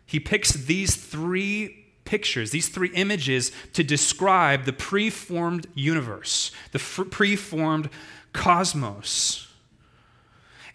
He 0.08 0.20
picks 0.20 0.54
these 0.54 0.96
three 0.96 1.79
pictures, 2.10 2.50
these 2.50 2.70
three 2.70 2.90
images 2.96 3.52
to 3.74 3.84
describe 3.84 4.66
the 4.66 4.74
preformed 4.74 5.68
universe, 5.76 6.52
the 6.72 6.80
preformed 6.80 7.88
cosmos. 8.34 9.48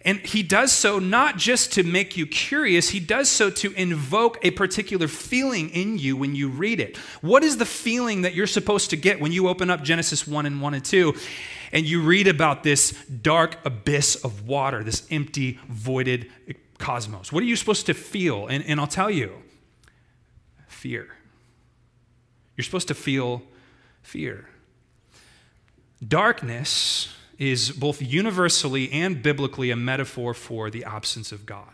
And 0.05 0.19
he 0.19 0.43
does 0.43 0.71
so 0.71 0.97
not 0.97 1.35
just 1.35 1.73
to 1.73 1.83
make 1.83 2.15
you 2.15 2.25
curious, 2.25 2.89
he 2.89 3.01
does 3.01 3.27
so 3.27 3.49
to 3.49 3.73
invoke 3.73 4.37
a 4.45 4.51
particular 4.51 5.09
feeling 5.09 5.71
in 5.71 5.97
you 5.97 6.15
when 6.15 6.35
you 6.35 6.47
read 6.47 6.79
it. 6.79 6.95
What 7.21 7.43
is 7.43 7.57
the 7.57 7.65
feeling 7.65 8.21
that 8.21 8.33
you're 8.33 8.47
supposed 8.47 8.91
to 8.91 8.95
get 8.95 9.19
when 9.19 9.33
you 9.33 9.49
open 9.49 9.69
up 9.69 9.83
Genesis 9.83 10.25
1 10.25 10.45
and 10.45 10.61
1 10.61 10.73
and 10.73 10.85
2 10.85 11.13
and 11.73 11.85
you 11.85 12.01
read 12.01 12.27
about 12.27 12.63
this 12.63 12.91
dark 13.07 13.57
abyss 13.65 14.15
of 14.23 14.47
water, 14.47 14.85
this 14.85 15.05
empty, 15.11 15.59
voided 15.67 16.31
cosmos? 16.77 17.33
What 17.33 17.43
are 17.43 17.47
you 17.47 17.57
supposed 17.57 17.87
to 17.87 17.93
feel? 17.93 18.47
And, 18.47 18.63
and 18.65 18.79
I'll 18.79 18.87
tell 18.87 19.11
you 19.11 19.33
fear. 20.67 21.09
You're 22.55 22.63
supposed 22.63 22.87
to 22.87 22.95
feel 22.95 23.43
fear. 24.01 24.47
Darkness 26.05 27.13
is 27.37 27.71
both 27.71 28.01
universally 28.01 28.91
and 28.91 29.21
biblically 29.21 29.71
a 29.71 29.75
metaphor 29.75 30.33
for 30.33 30.69
the 30.69 30.83
absence 30.83 31.31
of 31.31 31.45
God. 31.45 31.69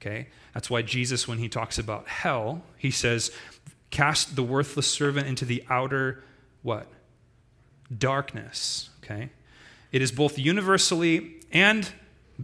Okay? 0.00 0.28
That's 0.54 0.70
why 0.70 0.82
Jesus, 0.82 1.26
when 1.26 1.38
he 1.38 1.48
talks 1.48 1.78
about 1.78 2.06
hell, 2.06 2.62
he 2.76 2.90
says, 2.90 3.30
cast 3.90 4.36
the 4.36 4.42
worthless 4.42 4.86
servant 4.86 5.26
into 5.26 5.44
the 5.44 5.64
outer 5.68 6.22
what? 6.62 6.86
Darkness. 7.96 8.90
Okay? 9.02 9.30
It 9.92 10.02
is 10.02 10.12
both 10.12 10.38
universally 10.38 11.36
and 11.52 11.90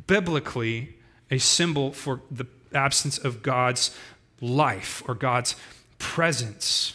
biblically 0.07 0.97
a 1.31 1.39
symbol 1.39 1.93
for 1.93 2.23
the 2.31 2.47
absence 2.73 3.19
of 3.19 3.43
God's 3.43 3.97
life 4.41 5.03
or 5.07 5.15
God's 5.15 5.57
presence. 6.02 6.94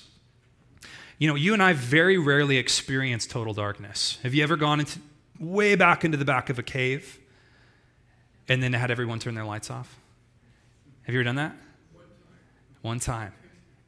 You 1.18 1.28
know, 1.30 1.36
you 1.36 1.54
and 1.54 1.64
I 1.64 1.74
very 1.74 2.18
rarely 2.18 2.58
experience 2.58 3.26
total 3.26 3.54
darkness. 3.54 4.20
Have 4.22 4.36
you 4.36 4.44
ever 4.44 4.58
gone 4.58 4.82
into 4.82 5.00
way 5.40 5.76
back 5.76 6.04
into 6.04 6.18
the 6.18 6.26
back 6.26 6.50
of 6.50 6.60
a 6.60 6.64
cave 6.64 7.18
and 8.50 8.62
then 8.62 8.74
had 8.74 8.92
everyone 8.92 9.18
turn 9.18 9.34
their 9.34 9.46
lights 9.46 9.72
off? 9.72 9.98
Have 11.04 11.16
you 11.16 11.22
ever 11.22 11.24
done 11.24 11.38
that? 11.38 11.56
One 12.82 13.00
time. 13.00 13.34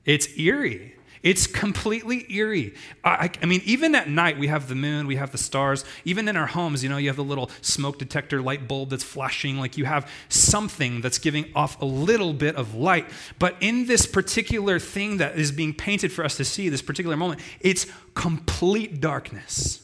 It's 0.05 0.39
eerie. 0.39 0.95
It's 1.21 1.47
completely 1.47 2.25
eerie. 2.33 2.73
I, 3.03 3.29
I, 3.41 3.45
mean, 3.45 3.61
even 3.65 3.93
at 3.93 4.09
night, 4.09 4.39
we 4.39 4.47
have 4.47 4.69
the 4.69 4.75
moon, 4.75 5.05
we 5.05 5.17
have 5.17 5.31
the 5.31 5.37
stars. 5.37 5.83
Even 6.05 6.27
in 6.29 6.37
our 6.37 6.47
homes, 6.47 6.81
you 6.81 6.89
know, 6.89 6.97
you 6.97 7.09
have 7.09 7.17
the 7.17 7.23
little 7.23 7.51
smoke 7.61 7.99
detector 7.99 8.41
light 8.41 8.67
bulb 8.67 8.91
that's 8.91 9.03
flashing, 9.03 9.57
like 9.57 9.77
you 9.77 9.85
have 9.85 10.09
something 10.29 11.01
that's 11.01 11.17
giving 11.17 11.51
off 11.55 11.81
a 11.81 11.85
little 11.85 12.33
bit 12.33 12.55
of 12.55 12.73
light. 12.73 13.05
But 13.37 13.55
in 13.59 13.85
this 13.85 14.05
particular 14.05 14.79
thing 14.79 15.17
that 15.17 15.37
is 15.37 15.51
being 15.51 15.73
painted 15.73 16.11
for 16.11 16.23
us 16.23 16.37
to 16.37 16.45
see, 16.45 16.69
this 16.69 16.81
particular 16.81 17.17
moment, 17.17 17.41
it's 17.59 17.85
complete 18.13 19.01
darkness. 19.01 19.81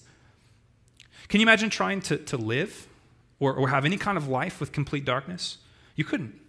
Can 1.27 1.41
you 1.41 1.45
imagine 1.45 1.69
trying 1.69 2.01
to, 2.01 2.17
to 2.17 2.37
live 2.37 2.87
or, 3.39 3.53
or 3.53 3.69
have 3.69 3.83
any 3.83 3.97
kind 3.97 4.17
of 4.17 4.27
life 4.27 4.59
with 4.59 4.71
complete 4.71 5.03
darkness? 5.03 5.57
You 5.95 6.05
couldn't. 6.05 6.39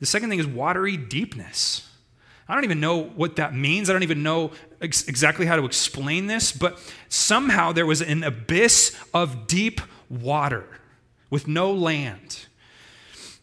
The 0.00 0.06
second 0.06 0.30
thing 0.30 0.38
is 0.38 0.46
watery 0.46 0.96
deepness. 0.96 1.87
I 2.48 2.54
don't 2.54 2.64
even 2.64 2.80
know 2.80 3.02
what 3.02 3.36
that 3.36 3.54
means. 3.54 3.90
I 3.90 3.92
don't 3.92 4.02
even 4.02 4.22
know 4.22 4.52
ex- 4.80 5.06
exactly 5.06 5.44
how 5.44 5.56
to 5.56 5.64
explain 5.64 6.26
this, 6.26 6.50
but 6.50 6.78
somehow 7.08 7.72
there 7.72 7.84
was 7.84 8.00
an 8.00 8.24
abyss 8.24 8.96
of 9.12 9.46
deep 9.46 9.80
water 10.08 10.64
with 11.28 11.46
no 11.46 11.70
land. 11.70 12.46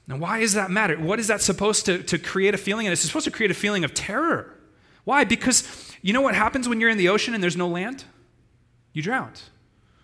Now, 0.07 0.17
why 0.17 0.39
does 0.39 0.53
that 0.53 0.71
matter? 0.71 0.97
What 0.97 1.19
is 1.19 1.27
that 1.27 1.41
supposed 1.41 1.85
to, 1.85 2.01
to 2.03 2.17
create 2.17 2.53
a 2.53 2.57
feeling? 2.57 2.87
And 2.87 2.93
it's 2.93 3.01
supposed 3.01 3.25
to 3.25 3.31
create 3.31 3.51
a 3.51 3.55
feeling 3.55 3.83
of 3.83 3.93
terror. 3.93 4.53
Why? 5.03 5.23
Because 5.23 5.91
you 6.01 6.13
know 6.13 6.21
what 6.21 6.35
happens 6.35 6.67
when 6.67 6.79
you're 6.79 6.89
in 6.89 6.97
the 6.97 7.09
ocean 7.09 7.33
and 7.33 7.43
there's 7.43 7.57
no 7.57 7.67
land? 7.67 8.03
You 8.93 9.01
drown. 9.01 9.33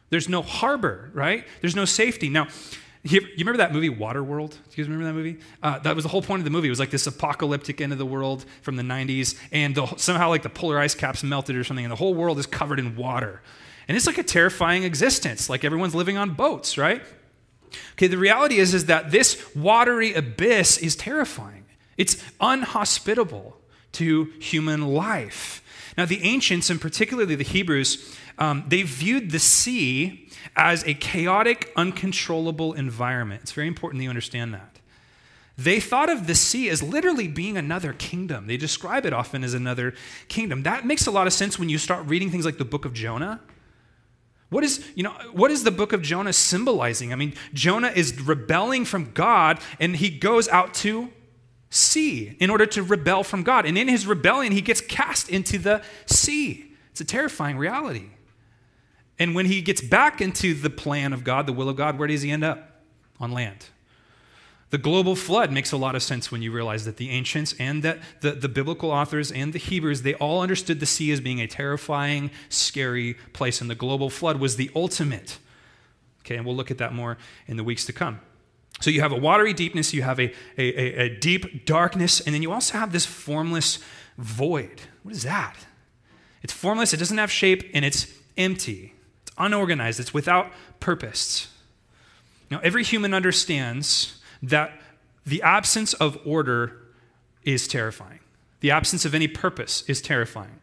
There's 0.10 0.27
no 0.27 0.41
harbor, 0.41 1.10
right? 1.13 1.48
There's 1.62 1.75
no 1.75 1.86
safety. 1.86 2.29
Now, 2.29 2.48
you, 3.03 3.27
remember 3.38 3.58
that 3.58 3.74
movie 3.74 3.89
Waterworld? 3.89 4.51
Do 4.51 4.58
you 4.75 4.84
guys 4.84 4.89
remember 4.89 5.05
that 5.05 5.13
movie? 5.13 5.39
Uh, 5.63 5.79
that 5.79 5.96
was 5.96 6.03
the 6.03 6.10
whole 6.10 6.22
point 6.22 6.41
of 6.41 6.43
the 6.43 6.51
movie. 6.51 6.67
It 6.67 6.72
was 6.72 6.79
like 6.79 6.91
this 6.91 7.08
apocalyptic 7.08 7.81
end 7.81 7.91
of 7.91 7.98
the 7.98 8.05
world 8.05 8.46
from 8.62 8.75
the 8.75 8.84
90s, 8.84 9.36
and 9.51 9.74
the, 9.74 9.88
somehow 9.96 10.29
like 10.29 10.43
the 10.43 10.50
polar 10.50 10.77
ice 10.77 10.93
caps 10.93 11.24
melted 11.24 11.55
or 11.55 11.63
something, 11.63 11.86
and 11.86 11.91
the 11.91 11.98
whole 11.98 12.13
world 12.13 12.38
is 12.38 12.46
covered 12.46 12.79
in 12.79 12.96
water. 12.96 13.41
And 13.88 13.98
it's 13.98 14.05
like 14.05 14.20
a 14.20 14.24
terrifying 14.24 14.84
existence. 14.84 15.49
Like 15.49 15.63
everyone's 15.63 15.95
living 15.95 16.17
on 16.17 16.36
boats, 16.36 16.78
right? 16.78 17.02
Okay, 17.93 18.08
the 18.08 18.17
reality 18.17 18.58
is, 18.58 18.73
is 18.73 18.86
that 18.86 19.12
this 19.12 19.54
watery 19.56 20.13
abyss 20.13 20.78
is 20.78 20.95
terrifying. 20.95 21.65
It's 21.97 22.23
unhospitable 22.39 23.58
to 23.93 24.25
human 24.39 24.93
life. 24.93 25.63
Now, 25.97 26.06
the 26.06 26.23
ancients, 26.23 26.69
and 26.69 26.80
particularly 26.80 27.36
the 27.36 27.43
Hebrews, 27.43 28.15
um, 28.38 28.63
they 28.67 28.84
viewed 28.84 29.32
the 29.32 29.39
sea 29.39 30.30
as 30.56 30.84
a 30.86 30.93
chaotic, 30.93 31.71
uncontrollable 31.75 32.73
environment. 32.73 33.41
It's 33.43 33.51
very 33.51 33.67
important 33.67 33.99
that 33.99 34.04
you 34.04 34.10
understand 34.10 34.54
that. 34.54 34.80
They 35.58 35.80
thought 35.80 36.10
of 36.10 36.27
the 36.27 36.36
sea 36.36 36.69
as 36.69 36.82
literally 36.82 37.27
being 37.27 37.58
another 37.58 37.93
kingdom. 37.93 38.47
They 38.47 38.58
describe 38.58 39.06
it 39.06 39.13
often 39.13 39.43
as 39.43 39.54
another 39.54 39.93
kingdom. 40.27 40.63
That 40.63 40.86
makes 40.86 41.06
a 41.06 41.12
lot 41.12 41.27
of 41.27 41.34
sense 41.34 41.60
when 41.60 41.69
you 41.69 41.77
start 41.77 42.06
reading 42.08 42.32
things 42.32 42.45
like 42.45 42.58
the 42.58 42.65
book 42.65 42.86
of 42.86 42.93
Jonah. 42.93 43.41
What 44.49 44.63
is, 44.63 44.86
you 44.95 45.04
know, 45.04 45.13
what 45.32 45.51
is 45.51 45.63
the 45.63 45.71
book 45.71 45.93
of 45.93 46.01
Jonah 46.01 46.34
symbolizing? 46.34 47.13
I 47.13 47.15
mean, 47.15 47.36
Jonah 47.54 47.91
is 47.93 48.19
rebelling 48.21 48.86
from 48.86 49.12
God 49.13 49.60
and 49.80 49.95
he 49.95 50.10
goes 50.10 50.47
out 50.49 50.73
to 50.75 51.10
sea 51.71 52.36
in 52.39 52.51
order 52.51 52.67
to 52.67 52.84
rebel 52.84 53.23
from 53.23 53.41
God. 53.41 53.65
And 53.65 53.77
in 53.77 53.88
his 53.88 54.05
rebellion, 54.05 54.51
he 54.51 54.62
gets 54.62 54.81
cast 54.81 55.29
into 55.29 55.57
the 55.57 55.81
sea. 56.05 56.75
It's 56.91 57.01
a 57.01 57.05
terrifying 57.05 57.57
reality. 57.57 58.10
And 59.17 59.34
when 59.34 59.47
he 59.47 59.62
gets 59.62 59.81
back 59.81 60.21
into 60.21 60.53
the 60.53 60.69
plan 60.69 61.13
of 61.13 61.23
God, 61.23 61.47
the 61.47 61.53
will 61.53 61.69
of 61.69 61.77
God, 61.77 61.97
where 61.97 62.07
does 62.07 62.21
he 62.21 62.29
end 62.29 62.43
up? 62.43 62.84
On 63.19 63.31
land. 63.31 63.65
The 64.71 64.77
global 64.77 65.15
flood 65.15 65.51
makes 65.51 65.71
a 65.71 65.77
lot 65.77 65.95
of 65.95 66.03
sense 66.03 66.31
when 66.31 66.41
you 66.41 66.51
realize 66.51 66.86
that 66.86 66.97
the 66.97 67.10
ancients 67.10 67.53
and 67.60 67.84
that 67.84 67.99
the, 68.21 68.31
the 68.31 68.49
biblical 68.49 68.89
authors 68.89 69.31
and 69.31 69.53
the 69.53 69.60
Hebrews, 69.60 70.01
they 70.01 70.15
all 70.15 70.41
understood 70.41 70.79
the 70.79 70.86
sea 70.86 71.12
as 71.12 71.19
being 71.19 71.39
a 71.39 71.47
terrifying, 71.47 72.31
scary 72.49 73.15
place. 73.34 73.62
And 73.62 73.69
the 73.69 73.75
global 73.75 74.10
flood 74.10 74.39
was 74.39 74.55
the 74.55 74.71
ultimate. 74.75 75.39
Okay, 76.21 76.38
and 76.38 76.45
we'll 76.45 76.55
look 76.55 76.71
at 76.71 76.77
that 76.79 76.93
more 76.93 77.17
in 77.47 77.57
the 77.57 77.63
weeks 77.63 77.86
to 77.86 77.93
come. 77.93 78.21
So 78.79 78.89
you 78.89 79.01
have 79.01 79.12
a 79.12 79.17
watery 79.17 79.53
deepness, 79.53 79.93
you 79.93 80.01
have 80.01 80.19
a, 80.19 80.34
a, 80.57 81.05
a 81.05 81.10
deep 81.19 81.65
darkness, 81.65 82.19
and 82.19 82.34
then 82.34 82.41
you 82.41 82.51
also 82.51 82.77
have 82.77 82.91
this 82.91 83.05
formless 83.05 83.79
void. 84.17 84.81
What 85.03 85.13
is 85.13 85.23
that? 85.23 85.55
It's 86.41 86.53
formless, 86.53 86.93
it 86.93 86.97
doesn't 86.97 87.17
have 87.17 87.31
shape, 87.31 87.69
and 87.73 87.86
it's 87.86 88.07
empty 88.38 88.95
It's 89.21 89.36
unorganized, 89.38 89.99
it's 89.99 90.13
without 90.13 90.51
purpose. 90.79 91.47
Now, 92.49 92.60
every 92.63 92.84
human 92.84 93.13
understands 93.13 94.19
that 94.41 94.81
the 95.25 95.41
absence 95.43 95.93
of 95.93 96.17
order 96.25 96.77
is 97.43 97.67
terrifying. 97.67 98.19
The 98.62 98.71
absence 98.71 99.05
of 99.05 99.13
any 99.13 99.27
purpose 99.27 99.84
is 99.88 100.01
terrifying. 100.01 100.60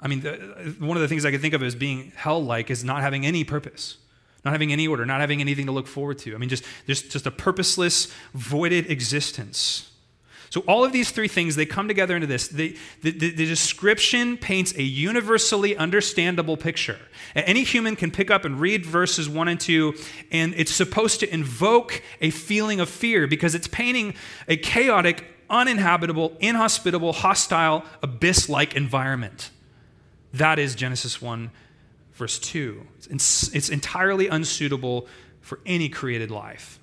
I 0.00 0.08
mean, 0.08 0.20
the, 0.20 0.76
one 0.78 0.96
of 0.96 1.00
the 1.00 1.08
things 1.08 1.24
I 1.24 1.30
can 1.30 1.40
think 1.40 1.54
of 1.54 1.62
as 1.62 1.74
being 1.74 2.12
hell 2.16 2.42
like 2.42 2.70
is 2.70 2.82
not 2.84 3.02
having 3.02 3.26
any 3.26 3.44
purpose, 3.44 3.98
not 4.44 4.52
having 4.52 4.72
any 4.72 4.88
order, 4.88 5.06
not 5.06 5.20
having 5.20 5.40
anything 5.40 5.66
to 5.66 5.72
look 5.72 5.86
forward 5.86 6.18
to. 6.18 6.34
I 6.34 6.38
mean, 6.38 6.48
just, 6.48 6.64
just, 6.86 7.10
just 7.10 7.26
a 7.26 7.30
purposeless, 7.30 8.12
voided 8.34 8.90
existence. 8.90 9.88
So 10.52 10.60
all 10.66 10.84
of 10.84 10.92
these 10.92 11.10
three 11.10 11.28
things, 11.28 11.56
they 11.56 11.64
come 11.64 11.88
together 11.88 12.14
into 12.14 12.26
this. 12.26 12.48
The, 12.48 12.76
the, 13.00 13.10
the, 13.10 13.46
description 13.46 14.36
paints 14.36 14.74
a 14.76 14.82
universally 14.82 15.74
understandable 15.74 16.58
picture. 16.58 16.98
Any 17.34 17.62
human 17.62 17.96
can 17.96 18.10
pick 18.10 18.30
up 18.30 18.44
and 18.44 18.60
read 18.60 18.84
verses 18.84 19.30
one 19.30 19.48
and 19.48 19.58
two, 19.58 19.94
and 20.30 20.52
it's 20.54 20.70
supposed 20.70 21.20
to 21.20 21.32
invoke 21.32 22.02
a 22.20 22.28
feeling 22.28 22.80
of 22.80 22.90
fear 22.90 23.26
because 23.26 23.54
it's 23.54 23.66
painting 23.66 24.12
a 24.46 24.58
chaotic, 24.58 25.24
uninhabitable, 25.48 26.36
inhospitable, 26.38 27.14
hostile, 27.14 27.82
abyss-like 28.02 28.76
environment. 28.76 29.48
That 30.34 30.58
is 30.58 30.74
Genesis 30.74 31.22
1, 31.22 31.50
verse 32.22 32.38
2. 32.38 32.86
It's, 33.10 33.52
it's 33.52 33.68
entirely 33.68 34.28
unsuitable 34.28 35.08
for 35.40 35.58
any 35.66 35.88
created 35.88 36.30
life. 36.30 36.78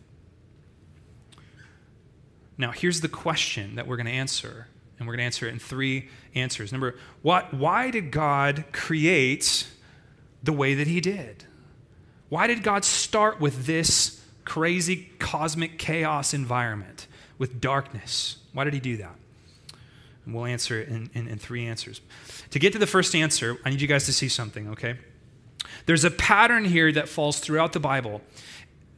Now, 2.57 2.71
here's 2.71 2.99
the 2.99 3.07
question 3.07 3.75
that 3.75 3.87
we're 3.87 3.95
going 3.95 4.07
to 4.07 4.11
answer, 4.11 4.67
and 4.97 5.07
we're 5.07 5.13
going 5.13 5.19
to 5.19 5.23
answer 5.23 5.47
it 5.47 5.53
in 5.53 5.59
three 5.59 6.09
answers. 6.35 6.73
Number, 6.73 6.95
what, 7.21 7.53
why 7.53 7.89
did 7.89 8.11
God 8.11 8.65
create 8.73 9.65
the 10.43 10.51
way 10.51 10.73
that 10.73 10.87
He 10.87 10.99
did? 10.99 11.45
Why 12.27 12.45
did 12.45 12.61
God 12.61 12.83
start 12.83 13.39
with 13.39 13.65
this 13.65 14.21
crazy 14.43 15.09
cosmic 15.19 15.79
chaos 15.79 16.33
environment, 16.33 17.07
with 17.37 17.61
darkness? 17.61 18.39
Why 18.51 18.65
did 18.65 18.73
He 18.73 18.81
do 18.81 18.97
that? 18.97 19.15
And 20.25 20.35
we'll 20.35 20.47
answer 20.47 20.81
it 20.81 20.89
in, 20.89 21.09
in, 21.13 21.29
in 21.29 21.37
three 21.37 21.65
answers. 21.65 22.01
To 22.49 22.59
get 22.59 22.73
to 22.73 22.79
the 22.79 22.85
first 22.87 23.15
answer, 23.15 23.57
I 23.63 23.69
need 23.69 23.79
you 23.79 23.87
guys 23.87 24.05
to 24.07 24.11
see 24.11 24.27
something, 24.27 24.67
okay? 24.71 24.97
There's 25.89 26.03
a 26.03 26.11
pattern 26.11 26.65
here 26.65 26.91
that 26.91 27.09
falls 27.09 27.39
throughout 27.39 27.73
the 27.73 27.79
Bible 27.79 28.21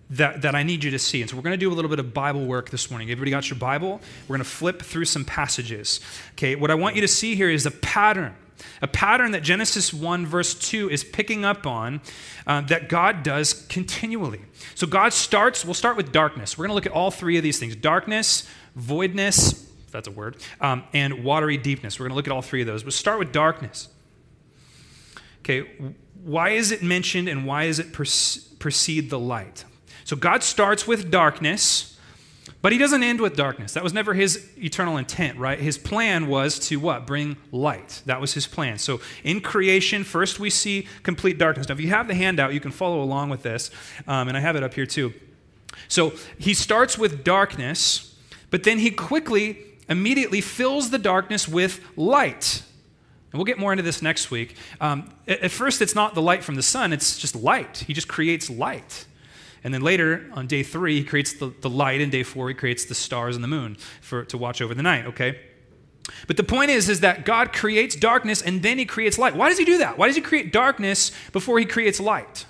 that, 0.10 0.42
that 0.42 0.56
I 0.56 0.64
need 0.64 0.84
you 0.84 0.92
to 0.92 1.00
see. 1.00 1.22
And 1.22 1.30
so 1.30 1.38
we're 1.38 1.42
going 1.42 1.54
to 1.54 1.58
do 1.58 1.72
a 1.72 1.74
little 1.74 1.88
bit 1.88 2.00
of 2.00 2.14
Bible 2.14 2.46
work 2.46 2.70
this 2.70 2.92
morning. 2.92 3.10
Everybody 3.10 3.32
got 3.32 3.50
your 3.50 3.58
Bible? 3.58 4.02
We're 4.28 4.36
going 4.36 4.44
to 4.44 4.50
flip 4.50 4.82
through 4.82 5.06
some 5.06 5.24
passages. 5.24 6.02
Okay, 6.34 6.58
what 6.58 6.70
I 6.70 6.76
want 6.76 6.96
you 6.96 7.02
to 7.02 7.08
see 7.08 7.36
here 7.36 7.50
is 7.50 7.66
a 7.66 7.72
pattern. 7.72 8.36
A 8.82 8.90
pattern 8.90 9.32
that 9.32 9.42
Genesis 9.42 9.94
1, 9.94 10.26
verse 10.26 10.54
2 10.54 10.90
is 10.90 11.06
picking 11.06 11.46
up 11.46 11.66
on 11.66 12.02
uh, 12.46 12.60
that 12.60 12.90
God 12.90 13.24
does 13.24 13.54
continually. 13.54 14.42
So, 14.76 14.86
God 14.86 15.14
starts, 15.14 15.64
we'll 15.64 15.74
start 15.74 15.96
with 15.96 16.12
darkness. 16.12 16.58
We're 16.58 16.66
going 16.66 16.72
to 16.72 16.76
look 16.76 16.88
at 16.88 16.92
all 16.92 17.10
three 17.10 17.38
of 17.38 17.44
these 17.44 17.58
things 17.58 17.74
darkness, 17.74 18.50
voidness, 18.76 19.66
if 19.86 19.92
that's 19.92 20.10
a 20.10 20.12
word, 20.12 20.36
um, 20.60 20.84
and 20.92 21.24
watery 21.24 21.56
deepness. 21.56 22.02
We're 22.02 22.08
going 22.08 22.12
to 22.12 22.16
look 22.18 22.28
at 22.28 22.34
all 22.34 22.42
three 22.42 22.60
of 22.60 22.68
those. 22.68 22.84
But 22.84 22.92
start 22.92 23.18
with 23.18 23.32
darkness. 23.32 23.88
Okay, 25.40 25.96
why 26.24 26.50
is 26.50 26.72
it 26.72 26.84
mentioned 26.84 27.28
and 27.28 27.46
why 27.46 27.68
does 27.68 27.80
it 27.80 27.94
precede 27.94 29.10
the 29.10 29.20
light? 29.20 29.66
So 30.04 30.16
God 30.16 30.44
starts 30.44 30.88
with 30.88 31.10
darkness, 31.10 31.98
but 32.62 32.72
he 32.72 32.78
doesn't 32.78 33.02
end 33.02 33.22
with 33.22 33.36
darkness. 33.36 33.74
That 33.74 33.84
was 33.84 33.94
never 33.94 34.14
his 34.14 34.50
eternal 34.58 34.98
intent, 34.98 35.38
right? 35.38 35.60
His 35.60 35.78
plan 35.78 36.28
was 36.28 36.60
to 36.68 36.80
what? 36.80 37.08
Bring 37.08 37.38
light. 37.52 38.02
That 38.06 38.22
was 38.22 38.34
his 38.34 38.46
plan. 38.46 38.78
So 38.78 39.00
in 39.24 39.42
creation, 39.42 40.04
first 40.04 40.40
we 40.40 40.50
see 40.50 40.88
complete 41.04 41.38
darkness. 41.38 41.70
Now, 41.70 41.74
if 41.74 41.82
you 41.82 41.90
have 41.90 42.08
the 42.08 42.16
handout, 42.16 42.54
you 42.54 42.60
can 42.60 42.72
follow 42.72 43.02
along 43.02 43.30
with 43.30 43.44
this, 43.44 43.72
um, 44.08 44.28
and 44.28 44.38
I 44.38 44.42
have 44.42 44.56
it 44.56 44.64
up 44.64 44.74
here 44.74 44.86
too. 44.86 45.14
So 45.88 46.14
he 46.38 46.54
starts 46.54 46.98
with 46.98 47.24
darkness, 47.24 48.16
but 48.50 48.64
then 48.64 48.80
he 48.80 48.92
quickly, 48.92 49.60
immediately 49.90 50.42
fills 50.42 50.90
the 50.90 51.00
darkness 51.00 51.48
with 51.48 51.80
light. 51.96 52.64
And 53.32 53.40
we'll 53.40 53.46
get 53.46 53.58
more 53.58 53.72
into 53.72 53.84
this 53.84 54.02
next 54.02 54.30
week. 54.30 54.56
Um, 54.82 55.10
at 55.28 55.52
first, 55.52 55.82
it's 55.82 55.96
not 55.96 56.16
the 56.16 56.22
light 56.22 56.44
from 56.44 56.56
the 56.56 56.64
sun, 56.64 56.92
it's 56.94 57.18
just 57.18 57.36
light. 57.36 57.86
He 57.88 57.94
just 57.94 58.08
creates 58.08 58.50
light. 58.50 59.06
And 59.64 59.74
then 59.74 59.82
later, 59.82 60.30
on 60.34 60.48
day 60.48 60.64
three, 60.64 60.98
he 60.98 61.04
creates 61.04 61.34
the, 61.34 61.54
the 61.62 61.70
light, 61.70 62.02
and 62.02 62.12
day 62.12 62.24
four, 62.24 62.50
he 62.50 62.56
creates 62.56 62.86
the 62.86 62.96
stars 62.96 63.36
and 63.36 63.44
the 63.44 63.48
moon 63.48 63.78
for, 64.02 64.26
to 64.26 64.38
watch 64.38 64.62
over 64.62 64.74
the 64.74 64.82
night, 64.84 65.06
okay? 65.06 65.40
But 66.28 66.38
the 66.38 66.44
point 66.44 66.72
is, 66.72 66.90
is 66.90 67.02
that 67.02 67.26
God 67.26 67.54
creates 67.54 67.96
darkness 67.96 68.42
and 68.42 68.64
then 68.64 68.78
he 68.78 68.86
creates 68.86 69.18
light. 69.18 69.36
Why 69.36 69.50
does 69.50 69.60
he 69.60 69.66
do 69.66 69.78
that? 69.78 69.98
Why 69.98 70.08
does 70.08 70.16
he 70.16 70.22
create 70.22 70.52
darkness 70.52 71.12
before 71.32 71.60
he 71.60 71.66
creates 71.66 72.00
light? 72.00 72.46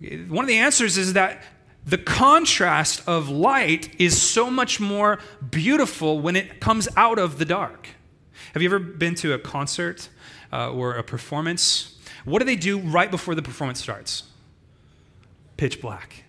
One 0.00 0.44
of 0.44 0.48
the 0.48 0.58
answers 0.58 0.96
is 0.96 1.12
that 1.12 1.42
the 1.84 1.98
contrast 1.98 3.02
of 3.06 3.28
light 3.28 3.94
is 4.00 4.20
so 4.20 4.50
much 4.50 4.80
more 4.80 5.18
beautiful 5.50 6.20
when 6.20 6.36
it 6.36 6.60
comes 6.60 6.88
out 6.96 7.18
of 7.18 7.38
the 7.38 7.44
dark. 7.44 7.88
Have 8.58 8.62
you 8.64 8.70
ever 8.70 8.80
been 8.80 9.14
to 9.14 9.34
a 9.34 9.38
concert 9.38 10.08
uh, 10.52 10.72
or 10.72 10.96
a 10.96 11.04
performance? 11.04 11.96
What 12.24 12.40
do 12.40 12.44
they 12.44 12.56
do 12.56 12.80
right 12.80 13.08
before 13.08 13.36
the 13.36 13.40
performance 13.40 13.80
starts? 13.80 14.24
Pitch 15.56 15.80
black. 15.80 16.24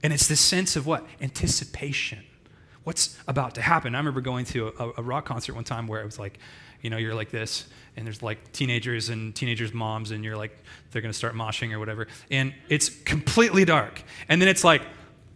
And 0.00 0.12
it's 0.12 0.28
this 0.28 0.40
sense 0.40 0.76
of 0.76 0.86
what? 0.86 1.04
Anticipation. 1.20 2.22
What's 2.84 3.18
about 3.26 3.56
to 3.56 3.62
happen? 3.62 3.96
I 3.96 3.98
remember 3.98 4.20
going 4.20 4.44
to 4.44 4.68
a, 4.78 4.90
a 4.98 5.02
rock 5.02 5.24
concert 5.24 5.56
one 5.56 5.64
time 5.64 5.88
where 5.88 6.00
it 6.00 6.04
was 6.04 6.20
like, 6.20 6.38
you 6.82 6.90
know, 6.90 6.98
you're 6.98 7.16
like 7.16 7.32
this, 7.32 7.66
and 7.96 8.06
there's 8.06 8.22
like 8.22 8.52
teenagers 8.52 9.08
and 9.08 9.34
teenagers' 9.34 9.74
moms, 9.74 10.12
and 10.12 10.22
you're 10.22 10.36
like, 10.36 10.56
they're 10.92 11.02
gonna 11.02 11.12
start 11.12 11.34
moshing 11.34 11.72
or 11.72 11.80
whatever. 11.80 12.06
And 12.30 12.54
it's 12.68 12.90
completely 12.90 13.64
dark. 13.64 14.04
And 14.28 14.40
then 14.40 14.48
it's 14.48 14.62
like, 14.62 14.82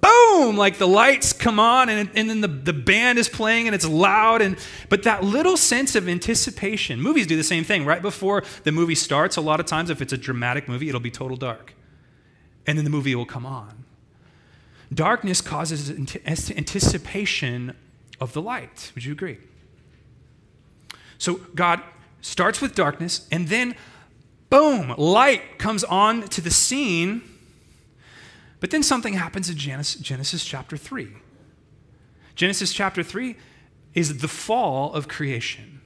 boom, 0.00 0.56
like 0.56 0.78
the 0.78 0.88
lights 0.88 1.32
come 1.32 1.58
on 1.58 1.88
and, 1.88 2.10
and 2.14 2.30
then 2.30 2.40
the, 2.40 2.48
the 2.48 2.72
band 2.72 3.18
is 3.18 3.28
playing 3.28 3.66
and 3.66 3.74
it's 3.74 3.86
loud. 3.86 4.42
And, 4.42 4.56
but 4.88 5.02
that 5.02 5.22
little 5.22 5.56
sense 5.56 5.94
of 5.94 6.08
anticipation, 6.08 7.00
movies 7.00 7.26
do 7.26 7.36
the 7.36 7.44
same 7.44 7.64
thing. 7.64 7.84
Right 7.84 8.02
before 8.02 8.42
the 8.64 8.72
movie 8.72 8.94
starts, 8.94 9.36
a 9.36 9.40
lot 9.40 9.60
of 9.60 9.66
times, 9.66 9.90
if 9.90 10.00
it's 10.00 10.12
a 10.12 10.18
dramatic 10.18 10.68
movie, 10.68 10.88
it'll 10.88 11.00
be 11.00 11.10
total 11.10 11.36
dark. 11.36 11.74
And 12.66 12.78
then 12.78 12.84
the 12.84 12.90
movie 12.90 13.14
will 13.14 13.26
come 13.26 13.46
on. 13.46 13.84
Darkness 14.92 15.40
causes 15.40 15.90
anticipation 15.90 17.76
of 18.20 18.32
the 18.32 18.42
light. 18.42 18.92
Would 18.94 19.04
you 19.04 19.12
agree? 19.12 19.38
So 21.18 21.34
God 21.54 21.82
starts 22.20 22.60
with 22.60 22.74
darkness 22.74 23.26
and 23.30 23.48
then, 23.48 23.76
boom, 24.48 24.94
light 24.98 25.58
comes 25.58 25.84
on 25.84 26.22
to 26.28 26.40
the 26.40 26.50
scene 26.50 27.22
but 28.60 28.70
then 28.70 28.82
something 28.82 29.14
happens 29.14 29.48
in 29.48 29.56
Genesis, 29.56 30.00
Genesis 30.00 30.44
chapter 30.44 30.76
3. 30.76 31.08
Genesis 32.34 32.72
chapter 32.72 33.02
3 33.02 33.36
is 33.94 34.18
the 34.18 34.28
fall 34.28 34.92
of 34.92 35.08
creation. 35.08 35.80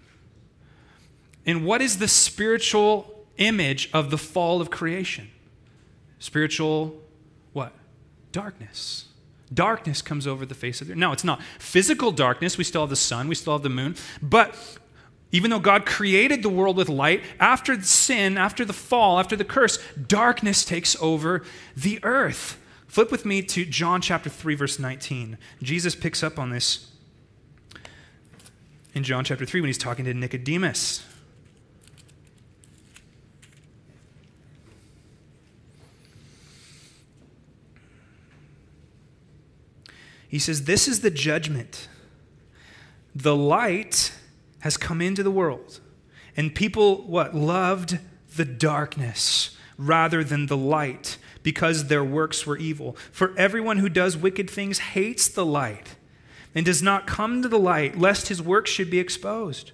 And 1.46 1.64
what 1.64 1.80
is 1.80 1.98
the 1.98 2.08
spiritual 2.08 3.26
image 3.38 3.90
of 3.92 4.10
the 4.10 4.18
fall 4.18 4.60
of 4.60 4.70
creation? 4.70 5.30
Spiritual 6.18 7.00
what? 7.52 7.72
Darkness. 8.32 9.06
Darkness 9.52 10.02
comes 10.02 10.26
over 10.26 10.44
the 10.46 10.54
face 10.54 10.80
of 10.80 10.88
the 10.88 10.94
earth. 10.94 10.98
No, 10.98 11.12
it's 11.12 11.24
not 11.24 11.42
physical 11.58 12.10
darkness. 12.12 12.58
We 12.58 12.64
still 12.64 12.82
have 12.82 12.90
the 12.90 12.96
sun, 12.96 13.28
we 13.28 13.34
still 13.34 13.52
have 13.52 13.62
the 13.62 13.68
moon. 13.68 13.94
But 14.22 14.54
even 15.32 15.50
though 15.50 15.58
God 15.58 15.84
created 15.84 16.42
the 16.42 16.48
world 16.48 16.76
with 16.76 16.88
light, 16.88 17.22
after 17.40 17.80
sin, 17.82 18.38
after 18.38 18.64
the 18.64 18.72
fall, 18.72 19.18
after 19.18 19.36
the 19.36 19.44
curse, 19.44 19.78
darkness 19.94 20.64
takes 20.64 20.96
over 21.00 21.42
the 21.76 21.98
earth. 22.04 22.58
Flip 22.94 23.10
with 23.10 23.24
me 23.24 23.42
to 23.42 23.64
John 23.64 24.00
chapter 24.00 24.30
3, 24.30 24.54
verse 24.54 24.78
19. 24.78 25.36
Jesus 25.60 25.96
picks 25.96 26.22
up 26.22 26.38
on 26.38 26.50
this 26.50 26.92
in 28.94 29.02
John 29.02 29.24
chapter 29.24 29.44
3 29.44 29.62
when 29.62 29.66
he's 29.66 29.76
talking 29.76 30.04
to 30.04 30.14
Nicodemus. 30.14 31.04
He 40.28 40.38
says, 40.38 40.66
This 40.66 40.86
is 40.86 41.00
the 41.00 41.10
judgment. 41.10 41.88
The 43.12 43.34
light 43.34 44.12
has 44.60 44.76
come 44.76 45.00
into 45.00 45.24
the 45.24 45.32
world, 45.32 45.80
and 46.36 46.54
people, 46.54 47.02
what? 47.08 47.34
Loved 47.34 47.98
the 48.36 48.44
darkness 48.44 49.56
rather 49.76 50.22
than 50.22 50.46
the 50.46 50.56
light 50.56 51.18
because 51.44 51.86
their 51.86 52.02
works 52.02 52.44
were 52.44 52.56
evil. 52.56 52.96
For 53.12 53.32
everyone 53.38 53.78
who 53.78 53.88
does 53.88 54.16
wicked 54.16 54.50
things 54.50 54.78
hates 54.80 55.28
the 55.28 55.46
light 55.46 55.94
and 56.56 56.66
does 56.66 56.82
not 56.82 57.06
come 57.06 57.42
to 57.42 57.48
the 57.48 57.58
light, 57.58 57.96
lest 57.96 58.26
his 58.26 58.42
works 58.42 58.70
should 58.70 58.90
be 58.90 58.98
exposed. 58.98 59.70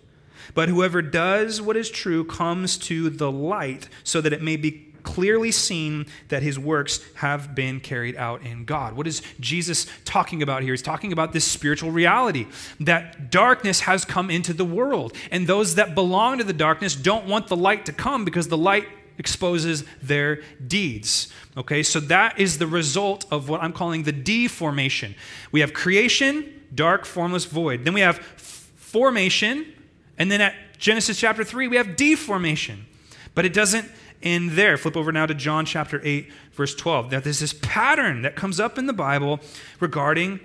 But 0.52 0.68
whoever 0.68 1.00
does 1.00 1.62
what 1.62 1.76
is 1.76 1.88
true 1.90 2.24
comes 2.24 2.76
to 2.78 3.09
the 3.09 3.30
light, 3.30 3.88
so 4.04 4.20
that 4.20 4.33
it 4.33 4.42
may 4.42 4.56
be 4.56 4.88
clearly 5.02 5.50
seen 5.50 6.06
that 6.28 6.42
his 6.42 6.59
works 6.59 7.00
have 7.14 7.54
been 7.54 7.80
carried 7.80 8.16
out 8.16 8.42
in 8.42 8.64
God. 8.64 8.94
What 8.96 9.06
is 9.06 9.22
Jesus 9.38 9.87
talking 10.04 10.42
about 10.42 10.62
here? 10.62 10.72
He's 10.72 10.83
talking 10.83 11.12
about 11.12 11.33
this 11.33 11.44
spiritual 11.44 11.90
reality 11.90 12.46
that 12.80 13.30
darkness 13.30 13.80
has 13.80 14.04
come 14.04 14.30
into 14.30 14.52
the 14.52 14.64
world, 14.64 15.14
and 15.30 15.46
those 15.46 15.76
that 15.76 15.94
belong 15.94 16.38
to 16.38 16.44
the 16.44 16.52
darkness 16.52 16.96
don't 16.96 17.26
want 17.26 17.46
the 17.46 17.56
light 17.56 17.87
to 17.87 17.92
come 17.92 18.24
because 18.24 18.48
the 18.48 18.59
light 18.59 18.87
exposes 19.20 19.85
their 20.02 20.40
deeds. 20.66 21.30
Okay, 21.54 21.83
so 21.83 22.00
that 22.00 22.40
is 22.40 22.56
the 22.56 22.66
result 22.66 23.26
of 23.30 23.50
what 23.50 23.62
I'm 23.62 23.72
calling 23.72 24.02
the 24.02 24.12
deformation. 24.12 25.14
We 25.52 25.61
have 25.61 25.74
creation, 25.74 26.62
dark, 26.74 27.04
formless, 27.04 27.44
void. 27.44 27.85
Then 27.85 27.92
we 27.92 28.00
have 28.00 28.16
formation, 28.16 29.72
and 30.16 30.33
then 30.33 30.40
at 30.40 30.54
Genesis 30.78 31.20
chapter 31.20 31.44
3, 31.44 31.68
we 31.68 31.76
have 31.76 31.96
deformation. 31.96 32.87
But 33.35 33.44
it 33.44 33.52
doesn't 33.52 33.87
end 34.22 34.52
there. 34.52 34.78
Flip 34.78 34.96
over 34.96 35.12
now 35.12 35.26
to 35.26 35.35
John 35.35 35.66
chapter 35.66 36.00
8, 36.02 36.33
verse 36.52 36.74
12. 36.74 37.12
Now, 37.12 37.20
there's 37.20 37.40
this 37.40 37.52
pattern 37.52 38.22
that 38.22 38.37
comes 38.37 38.59
up 38.59 38.78
in 38.78 38.87
the 38.87 38.94
Bible 38.94 39.38
regarding 39.80 40.40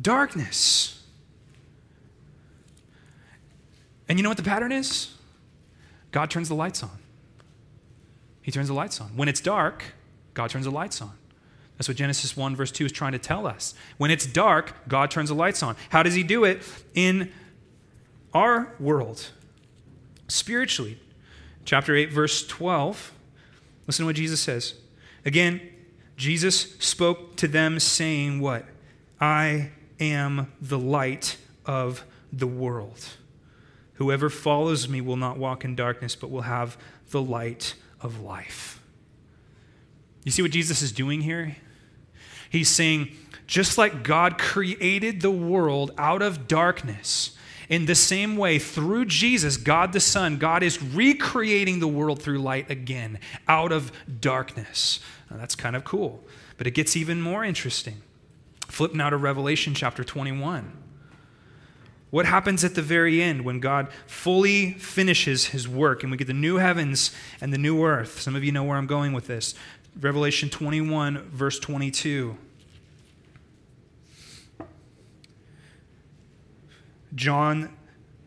darkness. 0.00 1.04
And 4.08 4.18
you 4.18 4.24
know 4.24 4.28
what 4.28 4.38
the 4.38 4.42
pattern 4.42 4.72
is? 4.72 5.14
God 6.10 6.30
turns 6.30 6.48
the 6.48 6.56
lights 6.56 6.82
on. 6.82 7.01
He 8.42 8.50
turns 8.50 8.68
the 8.68 8.74
lights 8.74 9.00
on. 9.00 9.08
When 9.16 9.28
it's 9.28 9.40
dark, 9.40 9.84
God 10.34 10.50
turns 10.50 10.64
the 10.64 10.70
lights 10.70 11.00
on. 11.00 11.12
That's 11.78 11.88
what 11.88 11.96
Genesis 11.96 12.36
1, 12.36 12.54
verse 12.54 12.70
2 12.70 12.86
is 12.86 12.92
trying 12.92 13.12
to 13.12 13.18
tell 13.18 13.46
us. 13.46 13.74
When 13.96 14.10
it's 14.10 14.26
dark, 14.26 14.88
God 14.88 15.10
turns 15.10 15.30
the 15.30 15.34
lights 15.34 15.62
on. 15.62 15.76
How 15.90 16.02
does 16.02 16.14
He 16.14 16.22
do 16.22 16.44
it? 16.44 16.62
In 16.94 17.32
our 18.34 18.74
world, 18.78 19.30
spiritually. 20.28 20.98
Chapter 21.64 21.94
8, 21.94 22.12
verse 22.12 22.46
12. 22.46 23.12
Listen 23.86 24.04
to 24.04 24.06
what 24.06 24.16
Jesus 24.16 24.40
says. 24.40 24.74
Again, 25.24 25.60
Jesus 26.16 26.76
spoke 26.78 27.36
to 27.36 27.48
them, 27.48 27.78
saying, 27.78 28.40
What? 28.40 28.66
I 29.20 29.70
am 30.00 30.52
the 30.60 30.78
light 30.78 31.36
of 31.64 32.04
the 32.32 32.46
world. 32.46 33.06
Whoever 33.94 34.30
follows 34.30 34.88
me 34.88 35.00
will 35.00 35.16
not 35.16 35.38
walk 35.38 35.64
in 35.64 35.76
darkness, 35.76 36.16
but 36.16 36.30
will 36.30 36.42
have 36.42 36.76
the 37.10 37.22
light 37.22 37.74
of 38.02 38.20
life. 38.20 38.80
You 40.24 40.30
see 40.30 40.42
what 40.42 40.50
Jesus 40.50 40.82
is 40.82 40.92
doing 40.92 41.20
here? 41.20 41.56
He's 42.50 42.68
saying, 42.68 43.08
just 43.46 43.78
like 43.78 44.02
God 44.02 44.38
created 44.38 45.20
the 45.20 45.30
world 45.30 45.90
out 45.98 46.22
of 46.22 46.46
darkness, 46.46 47.36
in 47.68 47.86
the 47.86 47.94
same 47.94 48.36
way, 48.36 48.58
through 48.58 49.06
Jesus, 49.06 49.56
God 49.56 49.92
the 49.92 50.00
Son, 50.00 50.36
God 50.36 50.62
is 50.62 50.82
recreating 50.82 51.80
the 51.80 51.88
world 51.88 52.22
through 52.22 52.38
light 52.38 52.70
again, 52.70 53.18
out 53.48 53.72
of 53.72 53.90
darkness. 54.20 55.00
Now, 55.30 55.38
that's 55.38 55.54
kind 55.54 55.74
of 55.74 55.82
cool. 55.82 56.22
But 56.58 56.66
it 56.66 56.72
gets 56.72 56.96
even 56.96 57.22
more 57.22 57.44
interesting. 57.44 58.02
Flip 58.68 58.94
now 58.94 59.10
to 59.10 59.16
Revelation 59.16 59.74
chapter 59.74 60.04
21. 60.04 60.81
What 62.12 62.26
happens 62.26 62.62
at 62.62 62.74
the 62.74 62.82
very 62.82 63.22
end 63.22 63.42
when 63.42 63.58
God 63.58 63.88
fully 64.06 64.72
finishes 64.72 65.46
his 65.46 65.66
work 65.66 66.02
and 66.02 66.12
we 66.12 66.18
get 66.18 66.26
the 66.26 66.34
new 66.34 66.56
heavens 66.58 67.10
and 67.40 67.54
the 67.54 67.58
new 67.58 67.82
earth? 67.82 68.20
Some 68.20 68.36
of 68.36 68.44
you 68.44 68.52
know 68.52 68.64
where 68.64 68.76
I'm 68.76 68.86
going 68.86 69.14
with 69.14 69.28
this. 69.28 69.54
Revelation 69.98 70.50
21, 70.50 71.30
verse 71.30 71.58
22. 71.58 72.36
John 77.14 77.74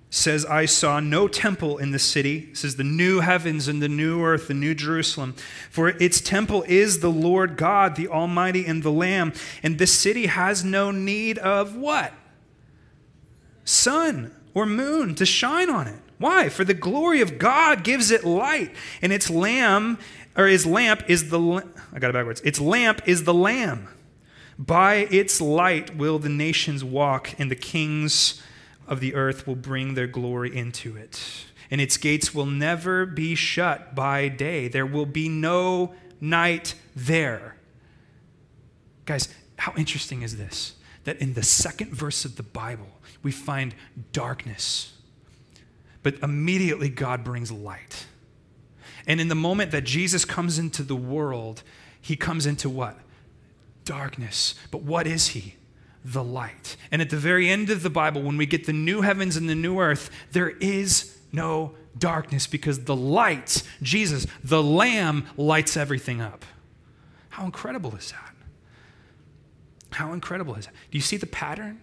says, 0.10 0.48
I 0.48 0.65
saw 0.65 1.00
no 1.00 1.28
temple 1.28 1.78
in 1.78 1.91
the 1.91 2.00
city. 2.00 2.48
This 2.50 2.63
is 2.63 2.78
the 2.78 2.84
new 2.84 3.19
heavens 3.19 3.67
and 3.67 3.84
the 3.84 3.89
new 3.89 4.24
earth, 4.24 4.48
the 4.48 4.56
new 4.56 4.74
Jerusalem. 4.74 5.36
For 5.69 5.89
its 5.89 6.19
temple 6.19 6.63
is 6.67 7.02
the 7.02 7.12
Lord 7.12 7.56
God, 7.56 7.98
the 7.98 8.08
Almighty, 8.08 8.65
and 8.65 8.82
the 8.82 8.91
Lamb. 8.91 9.32
And 9.62 9.78
this 9.78 9.93
city 9.93 10.26
has 10.26 10.63
no 10.63 10.89
need 10.89 11.38
of 11.38 11.76
what? 11.76 12.12
Sun 13.65 14.34
or 14.54 14.65
moon 14.65 15.15
to 15.15 15.25
shine 15.25 15.69
on 15.69 15.88
it. 15.88 15.99
Why? 16.17 16.47
For 16.47 16.63
the 16.63 16.73
glory 16.73 17.19
of 17.19 17.38
God 17.38 17.84
gives 17.84 18.10
it 18.10 18.23
light, 18.23 18.73
and 19.01 19.12
its 19.12 19.30
lamb, 19.30 19.97
or 20.38 20.47
his 20.47 20.65
lamp 20.65 21.04
is 21.10 21.30
the, 21.30 21.65
I 21.91 21.99
got 21.99 22.10
it 22.10 22.13
backwards. 22.13 22.41
Its 22.41 22.62
lamp 22.62 23.01
is 23.06 23.25
the 23.25 23.34
lamb. 23.34 23.89
By 24.58 25.08
its 25.12 25.41
light 25.41 25.97
will 25.97 26.19
the 26.19 26.30
nations 26.30 26.84
walk, 26.84 27.38
and 27.38 27.51
the 27.51 27.56
kings 27.56 28.41
of 28.88 29.01
the 29.01 29.13
earth 29.15 29.45
will 29.45 29.56
bring 29.56 29.95
their 29.95 30.08
glory 30.08 30.56
into 30.56 30.95
it. 30.95 31.45
And 31.69 31.82
its 31.82 31.97
gates 31.97 32.34
will 32.34 32.45
never 32.45 33.06
be 33.06 33.36
shut 33.36 33.95
by 33.95 34.30
day. 34.30 34.67
There 34.67 34.86
will 34.86 35.08
be 35.08 35.28
no 35.28 35.93
night 36.21 36.75
there. 36.95 37.58
Guys, 39.06 39.34
how 39.58 39.73
interesting 39.75 40.21
is 40.21 40.38
this? 40.38 40.75
That 41.06 41.18
in 41.20 41.34
the 41.34 41.44
second 41.44 41.91
verse 41.91 42.26
of 42.26 42.36
the 42.36 42.44
Bible, 42.44 42.89
we 43.24 43.32
find 43.32 43.74
darkness, 44.12 44.94
but 46.04 46.15
immediately 46.22 46.89
God 46.89 47.24
brings 47.24 47.52
light. 47.52 48.06
And 49.08 49.22
in 49.22 49.28
the 49.28 49.36
moment 49.36 49.72
that 49.72 49.84
Jesus 49.84 50.26
comes 50.26 50.60
into 50.60 50.84
the 50.84 50.96
world, 50.96 51.63
he 52.02 52.15
comes 52.15 52.46
into 52.46 52.70
what? 52.70 52.98
Darkness. 53.84 54.56
But 54.72 54.82
what 54.82 55.08
is 55.08 55.30
he? 55.30 55.56
the 56.06 56.24
light. 56.24 56.78
And 56.91 57.02
at 57.02 57.10
the 57.10 57.18
very 57.18 57.50
end 57.50 57.72
of 57.72 57.82
the 57.82 57.89
Bible, 57.89 58.22
when 58.22 58.38
we 58.38 58.46
get 58.46 58.68
the 58.68 58.74
new 58.74 59.02
heavens 59.02 59.36
and 59.36 59.50
the 59.50 59.56
new 59.56 59.80
earth, 59.80 60.12
there 60.32 60.50
is 60.50 61.18
no 61.32 61.74
darkness 61.98 62.46
because 62.46 62.84
the 62.84 62.96
light, 62.96 63.63
Jesus, 63.82 64.28
the 64.44 64.62
Lamb, 64.62 65.26
lights 65.36 65.76
everything 65.76 66.22
up. 66.22 66.46
How 67.30 67.46
incredible 67.46 67.96
is 67.96 68.12
that? 68.12 68.35
How 69.96 70.12
incredible 70.12 70.56
is 70.56 70.66
that? 70.66 70.74
Do 70.92 70.98
you 70.98 71.02
see 71.02 71.18
the 71.18 71.26
pattern? 71.26 71.80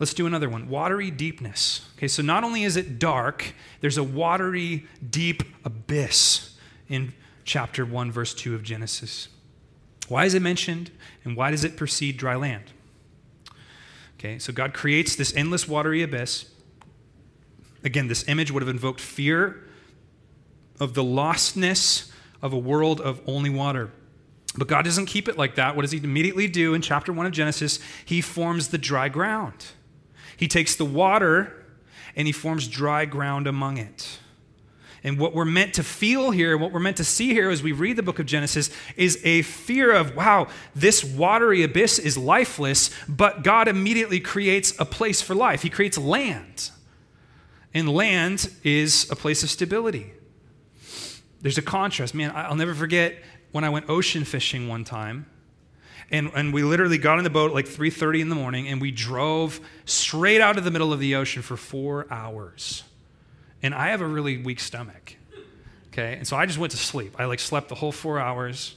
Let's 0.00 0.12
do 0.12 0.26
another 0.26 0.48
one 0.48 0.68
watery 0.68 1.10
deepness. 1.10 1.88
Okay, 1.96 2.08
so 2.08 2.22
not 2.22 2.44
only 2.44 2.64
is 2.64 2.76
it 2.76 2.98
dark, 2.98 3.54
there's 3.80 3.96
a 3.96 4.02
watery, 4.02 4.86
deep 5.08 5.42
abyss 5.64 6.56
in 6.88 7.14
chapter 7.44 7.84
1, 7.84 8.10
verse 8.10 8.34
2 8.34 8.54
of 8.54 8.62
Genesis. 8.62 9.28
Why 10.08 10.24
is 10.24 10.34
it 10.34 10.42
mentioned 10.42 10.90
and 11.24 11.36
why 11.36 11.50
does 11.50 11.64
it 11.64 11.76
precede 11.76 12.16
dry 12.16 12.34
land? 12.34 12.64
Okay, 14.18 14.38
so 14.40 14.52
God 14.52 14.74
creates 14.74 15.14
this 15.14 15.34
endless 15.36 15.68
watery 15.68 16.02
abyss. 16.02 16.50
Again, 17.84 18.08
this 18.08 18.26
image 18.26 18.50
would 18.50 18.62
have 18.62 18.68
invoked 18.68 19.00
fear 19.00 19.62
of 20.80 20.94
the 20.94 21.04
lostness 21.04 22.10
of 22.42 22.52
a 22.52 22.58
world 22.58 23.00
of 23.00 23.20
only 23.26 23.50
water. 23.50 23.92
But 24.58 24.68
God 24.68 24.84
doesn't 24.84 25.06
keep 25.06 25.28
it 25.28 25.38
like 25.38 25.54
that. 25.54 25.76
What 25.76 25.82
does 25.82 25.92
He 25.92 25.98
immediately 25.98 26.48
do 26.48 26.74
in 26.74 26.82
chapter 26.82 27.12
1 27.12 27.26
of 27.26 27.32
Genesis? 27.32 27.78
He 28.04 28.20
forms 28.20 28.68
the 28.68 28.78
dry 28.78 29.08
ground. 29.08 29.66
He 30.36 30.48
takes 30.48 30.74
the 30.74 30.84
water 30.84 31.66
and 32.16 32.26
He 32.26 32.32
forms 32.32 32.66
dry 32.66 33.04
ground 33.04 33.46
among 33.46 33.78
it. 33.78 34.18
And 35.04 35.16
what 35.16 35.32
we're 35.32 35.44
meant 35.44 35.74
to 35.74 35.84
feel 35.84 36.32
here, 36.32 36.58
what 36.58 36.72
we're 36.72 36.80
meant 36.80 36.96
to 36.96 37.04
see 37.04 37.28
here 37.28 37.50
as 37.50 37.62
we 37.62 37.70
read 37.70 37.94
the 37.94 38.02
book 38.02 38.18
of 38.18 38.26
Genesis, 38.26 38.68
is 38.96 39.20
a 39.24 39.42
fear 39.42 39.92
of, 39.92 40.16
wow, 40.16 40.48
this 40.74 41.04
watery 41.04 41.62
abyss 41.62 42.00
is 42.00 42.18
lifeless, 42.18 42.90
but 43.08 43.44
God 43.44 43.68
immediately 43.68 44.18
creates 44.18 44.74
a 44.80 44.84
place 44.84 45.22
for 45.22 45.36
life. 45.36 45.62
He 45.62 45.70
creates 45.70 45.96
land. 45.96 46.70
And 47.72 47.88
land 47.88 48.50
is 48.64 49.08
a 49.08 49.14
place 49.14 49.44
of 49.44 49.50
stability. 49.50 50.14
There's 51.40 51.58
a 51.58 51.62
contrast. 51.62 52.12
Man, 52.12 52.32
I'll 52.34 52.56
never 52.56 52.74
forget 52.74 53.22
when 53.52 53.64
I 53.64 53.70
went 53.70 53.88
ocean 53.88 54.24
fishing 54.24 54.68
one 54.68 54.84
time. 54.84 55.26
And, 56.10 56.30
and 56.34 56.54
we 56.54 56.62
literally 56.62 56.98
got 56.98 57.18
in 57.18 57.24
the 57.24 57.30
boat 57.30 57.50
at 57.50 57.54
like 57.54 57.66
3.30 57.66 58.20
in 58.20 58.28
the 58.30 58.34
morning 58.34 58.66
and 58.68 58.80
we 58.80 58.90
drove 58.90 59.60
straight 59.84 60.40
out 60.40 60.56
of 60.56 60.64
the 60.64 60.70
middle 60.70 60.92
of 60.92 61.00
the 61.00 61.16
ocean 61.16 61.42
for 61.42 61.56
four 61.56 62.06
hours 62.10 62.82
and 63.62 63.74
I 63.74 63.88
have 63.88 64.00
a 64.00 64.06
really 64.06 64.38
weak 64.38 64.60
stomach. 64.60 65.16
Okay, 65.92 66.14
and 66.14 66.26
so 66.26 66.36
I 66.36 66.46
just 66.46 66.58
went 66.58 66.70
to 66.72 66.76
sleep. 66.76 67.16
I 67.18 67.24
like 67.24 67.40
slept 67.40 67.68
the 67.68 67.74
whole 67.74 67.92
four 67.92 68.18
hours. 68.18 68.74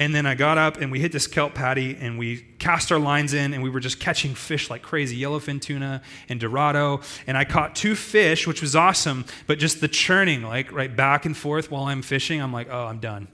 And 0.00 0.14
then 0.14 0.26
I 0.26 0.36
got 0.36 0.58
up 0.58 0.76
and 0.76 0.92
we 0.92 1.00
hit 1.00 1.10
this 1.10 1.26
kelp 1.26 1.54
paddy 1.54 1.96
and 2.00 2.20
we 2.20 2.36
cast 2.60 2.92
our 2.92 3.00
lines 3.00 3.34
in 3.34 3.52
and 3.52 3.64
we 3.64 3.68
were 3.68 3.80
just 3.80 3.98
catching 3.98 4.32
fish 4.32 4.70
like 4.70 4.80
crazy 4.80 5.20
yellowfin 5.20 5.60
tuna 5.60 6.02
and 6.28 6.38
dorado. 6.38 7.00
And 7.26 7.36
I 7.36 7.44
caught 7.44 7.74
two 7.74 7.96
fish, 7.96 8.46
which 8.46 8.62
was 8.62 8.76
awesome, 8.76 9.24
but 9.48 9.58
just 9.58 9.80
the 9.80 9.88
churning, 9.88 10.42
like 10.42 10.70
right 10.70 10.94
back 10.94 11.26
and 11.26 11.36
forth 11.36 11.72
while 11.72 11.84
I'm 11.84 12.02
fishing, 12.02 12.40
I'm 12.40 12.52
like, 12.52 12.68
oh, 12.70 12.86
I'm 12.86 13.00
done. 13.00 13.26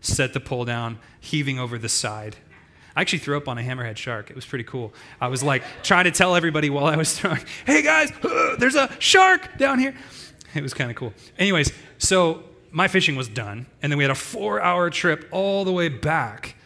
Set 0.00 0.32
the 0.32 0.40
pole 0.40 0.64
down, 0.64 0.98
heaving 1.20 1.58
over 1.58 1.78
the 1.78 1.88
side. 1.88 2.36
I 2.96 3.02
actually 3.02 3.20
threw 3.20 3.36
up 3.36 3.48
on 3.48 3.58
a 3.58 3.62
hammerhead 3.62 3.96
shark. 3.96 4.30
It 4.30 4.36
was 4.36 4.44
pretty 4.44 4.64
cool. 4.64 4.92
I 5.20 5.28
was 5.28 5.42
like 5.42 5.62
trying 5.82 6.04
to 6.04 6.10
tell 6.10 6.34
everybody 6.34 6.70
while 6.70 6.86
I 6.86 6.96
was 6.96 7.18
throwing, 7.18 7.40
hey 7.66 7.82
guys, 7.82 8.10
uh, 8.22 8.56
there's 8.58 8.74
a 8.74 8.90
shark 8.98 9.58
down 9.58 9.78
here. 9.78 9.94
It 10.54 10.62
was 10.62 10.74
kind 10.74 10.90
of 10.90 10.96
cool. 10.96 11.14
Anyways, 11.38 11.72
so 11.98 12.42
my 12.72 12.88
fishing 12.88 13.16
was 13.16 13.28
done, 13.28 13.66
and 13.82 13.92
then 13.92 13.96
we 13.98 14.04
had 14.04 14.10
a 14.10 14.16
four 14.16 14.60
hour 14.60 14.90
trip 14.90 15.28
all 15.30 15.64
the 15.64 15.72
way 15.72 15.88
back 15.88 16.56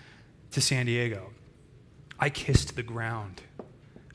to 0.52 0.60
San 0.60 0.86
Diego. 0.86 1.32
I 2.18 2.30
kissed 2.30 2.76
the 2.76 2.82
ground. 2.82 3.42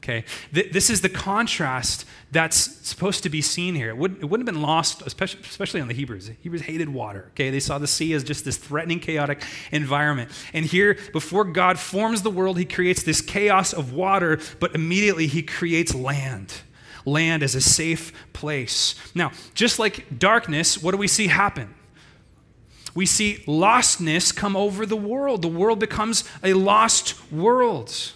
Okay, 0.02 0.24
this 0.52 0.90
is 0.90 1.02
the 1.02 1.10
contrast 1.10 2.06
that's 2.32 2.88
supposed 2.88 3.22
to 3.24 3.30
be 3.30 3.42
seen 3.42 3.76
here. 3.76 3.90
It, 3.90 3.98
would, 3.98 4.14
it 4.22 4.26
wouldn't 4.26 4.48
have 4.48 4.54
been 4.54 4.62
lost, 4.62 5.02
especially, 5.02 5.42
especially 5.42 5.82
on 5.82 5.90
the 5.90 5.94
Hebrews. 5.94 6.28
The 6.28 6.36
Hebrews 6.42 6.62
hated 6.62 6.88
water. 6.88 7.28
Okay, 7.32 7.50
they 7.50 7.60
saw 7.60 7.80
the 7.80 7.88
sea 7.88 8.14
as 8.14 8.24
just 8.24 8.46
this 8.46 8.56
threatening, 8.56 9.02
chaotic 9.02 9.44
environment. 9.74 10.32
And 10.54 10.66
here, 10.66 10.98
before 11.12 11.44
God 11.44 11.78
forms 11.78 12.22
the 12.22 12.30
world, 12.30 12.58
He 12.58 12.64
creates 12.64 13.04
this 13.04 13.20
chaos 13.20 13.74
of 13.74 13.92
water, 13.92 14.40
but 14.62 14.74
immediately 14.74 15.28
He 15.28 15.44
creates 15.44 15.94
land. 15.94 16.62
Land 17.06 17.44
as 17.44 17.54
a 17.56 17.62
safe 17.62 18.14
place. 18.32 18.96
Now, 19.14 19.32
just 19.54 19.80
like 19.80 20.18
darkness, 20.18 20.82
what 20.82 20.92
do 20.92 20.98
we 20.98 21.08
see 21.08 21.28
happen? 21.28 21.74
We 22.96 23.06
see 23.06 23.44
lostness 23.48 24.34
come 24.34 24.56
over 24.56 24.86
the 24.86 24.98
world. 24.98 25.42
The 25.42 25.50
world 25.50 25.80
becomes 25.80 26.24
a 26.42 26.54
lost 26.54 27.32
world. 27.32 28.14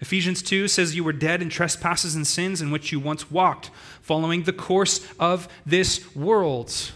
Ephesians 0.00 0.42
2 0.42 0.68
says, 0.68 0.94
You 0.94 1.04
were 1.04 1.12
dead 1.12 1.40
in 1.40 1.48
trespasses 1.48 2.14
and 2.14 2.26
sins 2.26 2.60
in 2.60 2.70
which 2.70 2.92
you 2.92 3.00
once 3.00 3.30
walked, 3.30 3.70
following 4.02 4.42
the 4.42 4.52
course 4.52 5.06
of 5.18 5.48
this 5.64 6.14
world. 6.14 6.92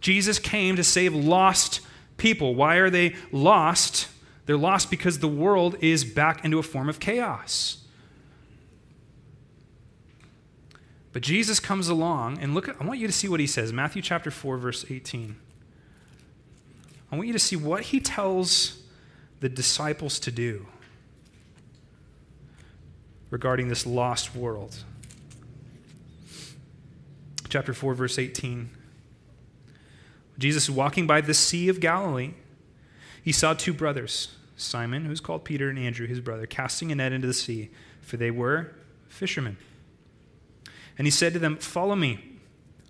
Jesus 0.00 0.38
came 0.38 0.76
to 0.76 0.84
save 0.84 1.14
lost 1.14 1.80
people. 2.16 2.54
Why 2.54 2.76
are 2.76 2.90
they 2.90 3.14
lost? 3.32 4.08
They're 4.46 4.58
lost 4.58 4.90
because 4.90 5.20
the 5.20 5.28
world 5.28 5.76
is 5.80 6.04
back 6.04 6.44
into 6.44 6.58
a 6.58 6.62
form 6.62 6.88
of 6.88 7.00
chaos. 7.00 7.78
But 11.14 11.22
Jesus 11.22 11.60
comes 11.60 11.88
along, 11.88 12.38
and 12.40 12.54
look, 12.54 12.68
I 12.68 12.84
want 12.84 12.98
you 12.98 13.06
to 13.06 13.12
see 13.12 13.28
what 13.28 13.40
he 13.40 13.46
says. 13.46 13.72
Matthew 13.72 14.02
chapter 14.02 14.30
4, 14.30 14.58
verse 14.58 14.84
18. 14.90 15.36
I 17.10 17.16
want 17.16 17.28
you 17.28 17.32
to 17.32 17.38
see 17.38 17.56
what 17.56 17.84
he 17.84 18.00
tells 18.00 18.82
the 19.40 19.48
disciples 19.48 20.18
to 20.20 20.32
do 20.32 20.66
regarding 23.34 23.66
this 23.66 23.84
lost 23.84 24.36
world. 24.36 24.84
Chapter 27.48 27.74
4, 27.74 27.92
verse 27.94 28.16
18. 28.16 28.70
Jesus 30.38 30.70
walking 30.70 31.04
by 31.08 31.20
the 31.20 31.34
Sea 31.34 31.68
of 31.68 31.80
Galilee. 31.80 32.34
He 33.24 33.32
saw 33.32 33.52
two 33.52 33.72
brothers, 33.72 34.36
Simon, 34.56 35.06
who's 35.06 35.18
called 35.18 35.44
Peter, 35.44 35.68
and 35.68 35.76
Andrew, 35.80 36.06
his 36.06 36.20
brother, 36.20 36.46
casting 36.46 36.92
a 36.92 36.94
net 36.94 37.12
into 37.12 37.26
the 37.26 37.34
sea, 37.34 37.70
for 38.02 38.16
they 38.16 38.30
were 38.30 38.70
fishermen. 39.08 39.56
And 40.96 41.04
he 41.04 41.10
said 41.10 41.32
to 41.32 41.40
them, 41.40 41.56
Follow 41.56 41.96
me. 41.96 42.38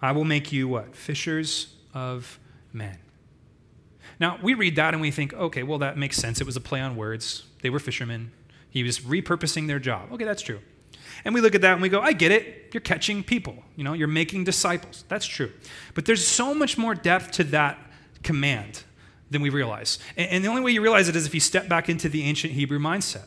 I 0.03 0.13
will 0.13 0.27
make 0.27 0.53
you 0.53 0.69
what? 0.69 0.95
Fishers 0.95 1.75
of 1.95 2.39
men. 2.71 2.99
Now, 4.21 4.39
we 4.43 4.53
read 4.53 4.77
that 4.77 4.93
and 4.93 5.01
we 5.01 5.11
think, 5.11 5.33
okay, 5.33 5.63
well, 5.63 5.79
that 5.79 5.97
makes 5.97 6.19
sense. 6.19 6.43
It 6.43 6.45
was 6.45 6.57
a 6.57 6.61
play 6.61 6.83
on 6.83 6.97
words. 6.97 7.45
They 7.63 7.71
were 7.71 7.79
fishermen. 7.79 8.31
He 8.75 8.83
was 8.83 8.99
repurposing 9.01 9.69
their 9.69 9.79
job. 9.79 10.13
Okay, 10.13 10.25
that's 10.25 10.43
true. 10.43 10.61
And 11.25 11.35
we 11.35 11.41
look 11.41 11.55
at 11.55 11.63
that 11.63 11.73
and 11.73 11.81
we 11.81 11.89
go, 11.89 12.01
I 12.01 12.13
get 12.13 12.33
it. 12.33 12.71
You're 12.75 12.83
catching 12.83 13.23
people. 13.23 13.57
You 13.77 13.85
know, 13.85 13.95
you're 13.95 14.09
making 14.09 14.45
disciples. 14.45 15.05
That's 15.09 15.25
true. 15.25 15.53
But 15.95 16.05
there's 16.05 16.27
so 16.27 16.53
much 16.53 16.77
more 16.77 16.95
depth 16.95 17.31
to 17.33 17.45
that 17.45 17.79
command. 18.23 18.83
than 19.31 19.43
we 19.43 19.51
realize. 19.51 19.99
And, 20.17 20.45
the 20.45 20.49
only 20.49 20.63
way 20.63 20.73
you 20.73 20.83
realize 20.83 21.09
it 21.09 21.17
is 21.17 21.27
if 21.27 21.35
you 21.35 21.41
step 21.41 21.69
back 21.69 21.89
into 21.89 22.09
the 22.09 22.23
ancient 22.25 22.53
Hebrew 22.53 22.79
mindset. 22.79 23.27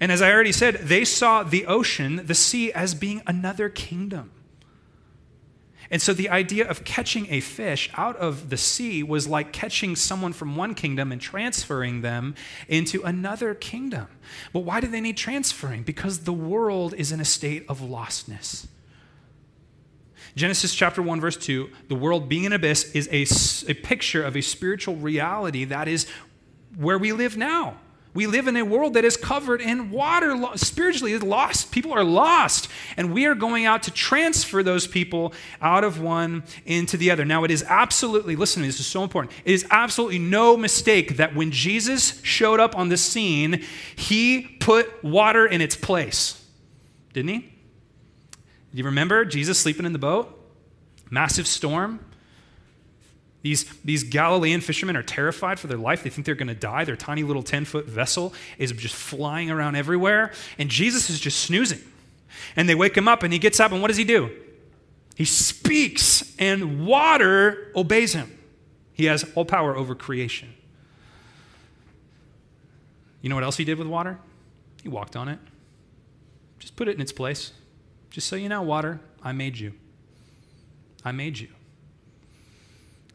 And 0.00 0.10
as 0.10 0.22
I 0.22 0.32
already 0.32 0.50
said, 0.50 0.76
they 0.76 1.04
saw 1.04 1.42
the 1.42 1.66
ocean, 1.66 2.22
the 2.24 2.34
sea, 2.34 2.72
as 2.72 2.94
being 2.94 3.22
another 3.26 3.68
kingdom. 3.68 4.32
And 5.90 6.00
so 6.00 6.12
the 6.12 6.28
idea 6.28 6.68
of 6.68 6.84
catching 6.84 7.26
a 7.30 7.40
fish 7.40 7.90
out 7.96 8.16
of 8.16 8.48
the 8.48 8.56
sea 8.56 9.02
was 9.02 9.26
like 9.26 9.52
catching 9.52 9.96
someone 9.96 10.32
from 10.32 10.54
one 10.54 10.74
kingdom 10.74 11.10
and 11.10 11.20
transferring 11.20 12.02
them 12.02 12.36
into 12.68 13.02
another 13.02 13.54
kingdom. 13.54 14.06
But 14.52 14.60
why 14.60 14.80
do 14.80 14.86
they 14.86 15.00
need 15.00 15.16
transferring? 15.16 15.82
Because 15.82 16.20
the 16.20 16.32
world 16.32 16.94
is 16.94 17.10
in 17.10 17.18
a 17.18 17.24
state 17.24 17.64
of 17.68 17.80
lostness. 17.80 18.68
Genesis 20.36 20.74
chapter 20.74 21.02
1, 21.02 21.20
verse 21.20 21.36
2 21.36 21.68
the 21.88 21.96
world 21.96 22.28
being 22.28 22.46
an 22.46 22.52
abyss 22.52 22.92
is 22.92 23.08
a, 23.10 23.70
a 23.70 23.74
picture 23.74 24.22
of 24.22 24.36
a 24.36 24.40
spiritual 24.40 24.94
reality 24.96 25.64
that 25.64 25.88
is 25.88 26.06
where 26.76 26.98
we 26.98 27.12
live 27.12 27.36
now. 27.36 27.78
We 28.12 28.26
live 28.26 28.48
in 28.48 28.56
a 28.56 28.64
world 28.64 28.94
that 28.94 29.04
is 29.04 29.16
covered 29.16 29.60
in 29.60 29.90
water, 29.90 30.36
spiritually 30.56 31.12
it's 31.12 31.22
lost. 31.22 31.70
People 31.70 31.92
are 31.92 32.02
lost. 32.02 32.68
And 32.96 33.12
we 33.12 33.26
are 33.26 33.36
going 33.36 33.66
out 33.66 33.84
to 33.84 33.92
transfer 33.92 34.64
those 34.64 34.88
people 34.88 35.32
out 35.62 35.84
of 35.84 36.00
one 36.00 36.42
into 36.66 36.96
the 36.96 37.12
other. 37.12 37.24
Now, 37.24 37.44
it 37.44 37.52
is 37.52 37.62
absolutely, 37.68 38.34
listen 38.34 38.60
to 38.60 38.62
me, 38.62 38.68
this 38.68 38.80
is 38.80 38.86
so 38.86 39.04
important. 39.04 39.32
It 39.44 39.52
is 39.52 39.64
absolutely 39.70 40.18
no 40.18 40.56
mistake 40.56 41.18
that 41.18 41.36
when 41.36 41.52
Jesus 41.52 42.20
showed 42.24 42.58
up 42.58 42.76
on 42.76 42.88
the 42.88 42.96
scene, 42.96 43.62
he 43.94 44.42
put 44.58 45.04
water 45.04 45.46
in 45.46 45.60
its 45.60 45.76
place. 45.76 46.44
Didn't 47.12 47.30
he? 47.30 47.38
Do 47.38 48.78
you 48.78 48.84
remember 48.84 49.24
Jesus 49.24 49.58
sleeping 49.58 49.86
in 49.86 49.92
the 49.92 49.98
boat? 49.98 50.36
Massive 51.10 51.46
storm. 51.46 52.00
These, 53.42 53.64
these 53.84 54.04
Galilean 54.04 54.60
fishermen 54.60 54.96
are 54.96 55.02
terrified 55.02 55.58
for 55.58 55.66
their 55.66 55.78
life. 55.78 56.02
They 56.02 56.10
think 56.10 56.26
they're 56.26 56.34
going 56.34 56.48
to 56.48 56.54
die. 56.54 56.84
Their 56.84 56.96
tiny 56.96 57.22
little 57.22 57.42
10 57.42 57.64
foot 57.64 57.86
vessel 57.86 58.34
is 58.58 58.72
just 58.72 58.94
flying 58.94 59.50
around 59.50 59.76
everywhere. 59.76 60.32
And 60.58 60.68
Jesus 60.68 61.08
is 61.08 61.18
just 61.18 61.40
snoozing. 61.40 61.80
And 62.54 62.68
they 62.68 62.74
wake 62.74 62.96
him 62.96 63.08
up, 63.08 63.22
and 63.22 63.32
he 63.32 63.38
gets 63.38 63.58
up, 63.58 63.72
and 63.72 63.80
what 63.80 63.88
does 63.88 63.96
he 63.96 64.04
do? 64.04 64.30
He 65.16 65.24
speaks, 65.24 66.34
and 66.38 66.86
water 66.86 67.72
obeys 67.74 68.12
him. 68.12 68.38
He 68.92 69.06
has 69.06 69.24
all 69.34 69.44
power 69.44 69.76
over 69.76 69.94
creation. 69.94 70.54
You 73.22 73.28
know 73.28 73.34
what 73.34 73.44
else 73.44 73.56
he 73.56 73.64
did 73.64 73.78
with 73.78 73.86
water? 73.86 74.18
He 74.82 74.88
walked 74.88 75.16
on 75.16 75.28
it. 75.28 75.38
Just 76.58 76.76
put 76.76 76.88
it 76.88 76.94
in 76.94 77.00
its 77.00 77.12
place. 77.12 77.52
Just 78.10 78.28
so 78.28 78.36
you 78.36 78.48
know, 78.48 78.62
water, 78.62 79.00
I 79.22 79.32
made 79.32 79.58
you. 79.58 79.72
I 81.04 81.12
made 81.12 81.38
you. 81.38 81.48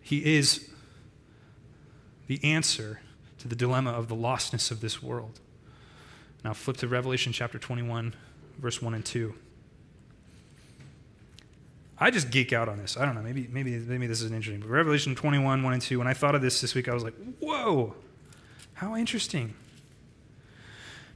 He 0.05 0.35
is 0.35 0.69
the 2.27 2.39
answer 2.43 3.01
to 3.39 3.47
the 3.47 3.55
dilemma 3.55 3.89
of 3.89 4.07
the 4.07 4.15
lostness 4.15 4.69
of 4.69 4.79
this 4.79 5.01
world. 5.01 5.39
Now 6.43 6.53
flip 6.53 6.77
to 6.77 6.87
Revelation 6.87 7.33
chapter 7.33 7.57
21, 7.57 8.13
verse 8.59 8.83
1 8.83 8.93
and 8.93 9.03
2. 9.03 9.33
I 11.97 12.11
just 12.11 12.29
geek 12.29 12.53
out 12.53 12.69
on 12.69 12.77
this. 12.77 12.97
I 12.97 13.05
don't 13.05 13.15
know. 13.15 13.23
Maybe, 13.23 13.49
maybe, 13.51 13.79
maybe 13.79 14.05
this 14.05 14.21
is 14.21 14.31
interesting. 14.31 14.59
But 14.59 14.69
Revelation 14.69 15.15
21, 15.15 15.63
1 15.63 15.73
and 15.73 15.81
2, 15.81 15.97
when 15.97 16.07
I 16.07 16.13
thought 16.13 16.35
of 16.35 16.43
this 16.43 16.61
this 16.61 16.75
week, 16.75 16.87
I 16.87 16.93
was 16.93 17.03
like, 17.03 17.15
whoa, 17.39 17.95
how 18.75 18.95
interesting. 18.95 19.55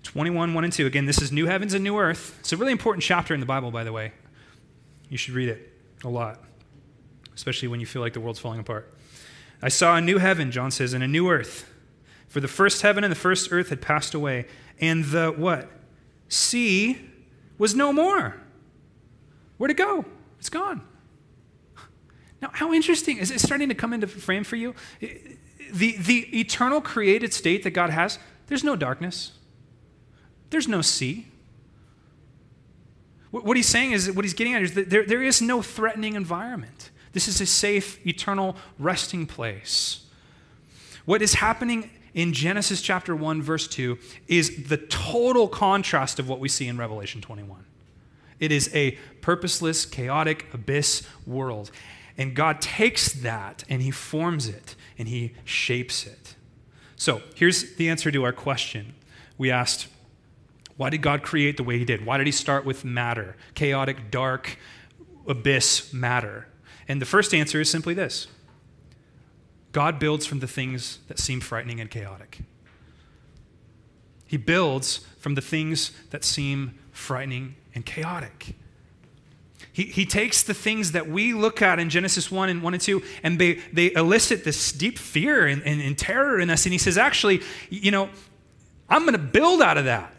21, 0.02 0.56
1 0.56 0.64
and 0.64 0.74
2. 0.74 0.88
Again, 0.88 1.06
this 1.06 1.22
is 1.22 1.32
New 1.32 1.46
Heavens 1.46 1.76
and 1.76 1.84
New 1.84 2.00
Earth. 2.00 2.38
It's 2.40 2.54
a 2.54 2.58
really 2.58 2.72
important 2.72 3.04
chapter 3.04 3.36
in 3.36 3.40
the 3.40 3.46
Bible, 3.46 3.70
by 3.70 3.84
the 3.84 3.92
way. 3.92 4.14
You 5.10 5.18
should 5.20 5.36
read 5.36 5.50
it 5.50 5.74
a 6.04 6.10
lot 6.10 6.40
especially 7.40 7.70
when 7.70 7.80
you 7.80 7.86
feel 7.86 8.02
like 8.02 8.12
the 8.12 8.20
world's 8.20 8.38
falling 8.38 8.60
apart. 8.60 8.94
I 9.62 9.70
saw 9.70 9.96
a 9.96 10.02
new 10.02 10.18
heaven, 10.18 10.52
John 10.52 10.72
says, 10.72 10.92
and 10.92 11.02
a 11.02 11.08
new 11.08 11.30
earth. 11.30 11.72
For 12.28 12.42
the 12.42 12.50
first 12.50 12.82
heaven 12.82 13.06
and 13.06 13.10
the 13.10 13.16
first 13.16 13.50
earth 13.54 13.70
had 13.70 13.82
passed 13.82 14.14
away, 14.14 14.46
and 14.82 15.06
the 15.06 15.30
what? 15.32 15.70
Sea 16.28 17.00
was 17.58 17.74
no 17.74 17.94
more. 17.94 18.36
Where'd 19.58 19.72
it 19.72 19.78
go? 19.78 20.04
It's 20.38 20.50
gone. 20.50 20.82
Now, 22.42 22.50
how 22.52 22.74
interesting 22.74 23.18
is 23.20 23.32
it 23.32 23.40
starting 23.40 23.70
to 23.70 23.76
come 23.76 23.94
into 23.94 24.08
frame 24.08 24.44
for 24.44 24.58
you? 24.58 24.76
The, 25.00 25.96
the 25.98 26.38
eternal 26.38 26.82
created 26.82 27.34
state 27.34 27.64
that 27.64 27.72
God 27.72 27.90
has, 27.90 28.20
there's 28.48 28.66
no 28.66 28.76
darkness, 28.76 29.32
there's 30.50 30.68
no 30.68 30.82
sea. 30.82 31.28
What 33.32 33.56
he's 33.56 33.68
saying 33.68 33.94
is, 33.94 34.12
what 34.12 34.26
he's 34.26 34.34
getting 34.34 34.56
at 34.56 34.62
is 34.62 34.74
that 34.74 34.90
there, 34.90 35.06
there 35.06 35.24
is 35.24 35.42
no 35.42 35.62
threatening 35.62 36.16
environment. 36.16 36.90
This 37.14 37.28
is 37.28 37.42
a 37.42 37.46
safe, 37.46 38.06
eternal 38.06 38.56
resting 38.78 39.26
place. 39.26 40.06
What 41.06 41.22
is 41.22 41.36
happening 41.36 41.90
in 42.14 42.34
Genesis 42.34 42.82
chapter 42.82 43.16
1, 43.16 43.42
verse 43.42 43.68
2, 43.68 43.98
is 44.28 44.68
the 44.68 44.78
total 44.78 45.48
contrast 45.48 46.20
of 46.20 46.28
what 46.28 46.40
we 46.40 46.50
see 46.50 46.68
in 46.68 46.78
Revelation 46.78 47.22
21. 47.22 47.66
It 48.40 48.52
is 48.52 48.74
a 48.74 48.92
purposeless, 49.22 49.86
chaotic, 49.86 50.46
abyss 50.54 51.04
world. 51.26 51.72
And 52.18 52.36
God 52.36 52.62
takes 52.62 53.14
that 53.14 53.64
and 53.70 53.82
He 53.82 53.92
forms 53.92 54.48
it 54.48 54.76
and 54.98 55.08
He 55.08 55.34
shapes 55.46 56.06
it. 56.06 56.36
So 56.96 57.22
here's 57.36 57.76
the 57.76 57.90
answer 57.90 58.12
to 58.12 58.24
our 58.24 58.34
question. 58.34 58.94
We 59.38 59.52
asked, 59.52 59.88
why 60.78 60.90
did 60.90 61.02
God 61.02 61.24
create 61.24 61.58
the 61.58 61.64
way 61.64 61.78
He 61.78 61.86
did? 61.86 62.06
Why 62.06 62.18
did 62.18 62.28
He 62.28 62.32
start 62.32 62.66
with 62.66 62.86
matter? 62.86 63.36
Chaotic, 63.54 64.12
dark, 64.12 64.58
abyss 65.28 65.94
matter. 65.94 66.48
And 66.90 67.00
the 67.00 67.06
first 67.06 67.36
answer 67.36 67.62
is 67.62 67.70
simply 67.70 67.94
this 67.94 68.28
God 69.72 70.00
builds 70.00 70.26
from 70.26 70.40
the 70.40 70.48
things 70.48 71.00
that 71.08 71.20
seem 71.20 71.40
frightening 71.40 71.80
and 71.80 71.90
chaotic. 71.90 72.40
He 74.26 74.38
builds 74.38 75.06
from 75.20 75.36
the 75.36 75.42
things 75.42 75.92
that 76.10 76.24
seem 76.24 76.78
frightening 76.92 77.56
and 77.74 77.86
chaotic. 77.86 78.56
He, 79.72 79.84
he 79.84 80.06
takes 80.06 80.44
the 80.44 80.54
things 80.54 80.92
that 80.92 81.08
we 81.08 81.34
look 81.34 81.62
at 81.62 81.80
in 81.80 81.90
Genesis 81.90 82.30
1 82.30 82.50
and 82.50 82.62
1 82.62 82.74
and 82.74 82.82
2, 82.82 83.02
and 83.24 83.40
they, 83.40 83.56
they 83.72 83.94
elicit 83.94 84.44
this 84.44 84.72
deep 84.72 84.98
fear 84.98 85.48
and, 85.48 85.64
and, 85.64 85.82
and 85.82 85.98
terror 85.98 86.40
in 86.40 86.50
us. 86.50 86.66
And 86.66 86.74
he 86.74 86.80
says, 86.80 86.98
actually, 86.98 87.42
you 87.70 87.92
know, 87.92 88.10
I'm 88.90 89.02
going 89.02 89.14
to 89.14 89.20
build 89.20 89.62
out 89.62 89.78
of 89.78 89.86
that. 89.86 90.16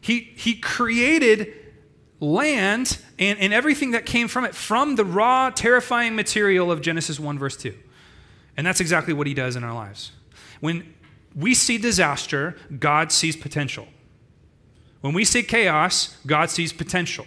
He, 0.00 0.32
he 0.36 0.56
created 0.56 1.52
land 2.24 2.98
and, 3.18 3.38
and 3.38 3.52
everything 3.52 3.92
that 3.92 4.06
came 4.06 4.28
from 4.28 4.44
it 4.44 4.54
from 4.54 4.96
the 4.96 5.04
raw, 5.04 5.50
terrifying 5.50 6.16
material 6.16 6.72
of 6.72 6.80
Genesis 6.80 7.20
1, 7.20 7.38
verse 7.38 7.56
2. 7.56 7.74
And 8.56 8.66
that's 8.66 8.80
exactly 8.80 9.12
what 9.12 9.26
he 9.26 9.34
does 9.34 9.56
in 9.56 9.64
our 9.64 9.74
lives. 9.74 10.12
When 10.60 10.94
we 11.34 11.54
see 11.54 11.78
disaster, 11.78 12.56
God 12.78 13.12
sees 13.12 13.36
potential. 13.36 13.88
When 15.00 15.12
we 15.12 15.24
see 15.24 15.42
chaos, 15.42 16.16
God 16.26 16.50
sees 16.50 16.72
potential. 16.72 17.26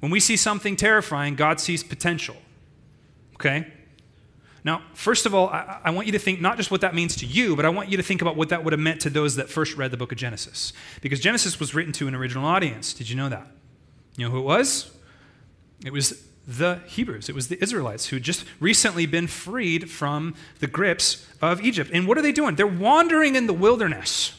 When 0.00 0.10
we 0.10 0.20
see 0.20 0.36
something 0.36 0.76
terrifying, 0.76 1.34
God 1.34 1.60
sees 1.60 1.84
potential. 1.84 2.36
Okay? 3.34 3.66
Now, 4.64 4.82
first 4.94 5.26
of 5.26 5.34
all, 5.34 5.48
I, 5.48 5.80
I, 5.84 5.90
want 5.90 6.06
you 6.06 6.12
to 6.12 6.18
think 6.18 6.40
not 6.40 6.56
just 6.56 6.70
what 6.70 6.80
that 6.82 6.94
means 6.94 7.16
to 7.16 7.26
you, 7.26 7.56
but 7.56 7.64
I 7.64 7.68
want 7.68 7.88
you 7.88 7.96
to 7.96 8.02
think 8.02 8.22
about 8.22 8.36
what 8.36 8.48
that 8.50 8.62
would 8.62 8.72
have 8.72 8.80
meant 8.80 9.00
to 9.02 9.10
those 9.10 9.36
that 9.36 9.48
first 9.48 9.76
read 9.76 9.90
the 9.90 9.96
book 9.96 10.12
of 10.12 10.18
Genesis. 10.18 10.72
Because 11.00 11.18
Genesis 11.18 11.58
was 11.58 11.74
written 11.74 11.92
to 11.94 12.06
an 12.06 12.14
original 12.14 12.46
audience. 12.46 12.94
Did 12.94 13.10
you 13.10 13.16
know 13.16 13.28
that? 13.28 13.46
You 14.16 14.26
know 14.26 14.30
who 14.30 14.38
it 14.38 14.44
was? 14.44 14.90
It 15.84 15.92
was 15.92 16.26
the 16.46 16.80
Hebrews. 16.86 17.28
It 17.28 17.34
was 17.34 17.48
the 17.48 17.62
Israelites 17.62 18.06
who 18.06 18.16
had 18.16 18.22
just 18.22 18.44
recently 18.60 19.06
been 19.06 19.26
freed 19.26 19.90
from 19.90 20.34
the 20.58 20.66
grips 20.66 21.26
of 21.40 21.62
Egypt. 21.62 21.90
And 21.92 22.06
what 22.06 22.18
are 22.18 22.22
they 22.22 22.32
doing? 22.32 22.56
They're 22.56 22.66
wandering 22.66 23.36
in 23.36 23.46
the 23.46 23.52
wilderness. 23.52 24.38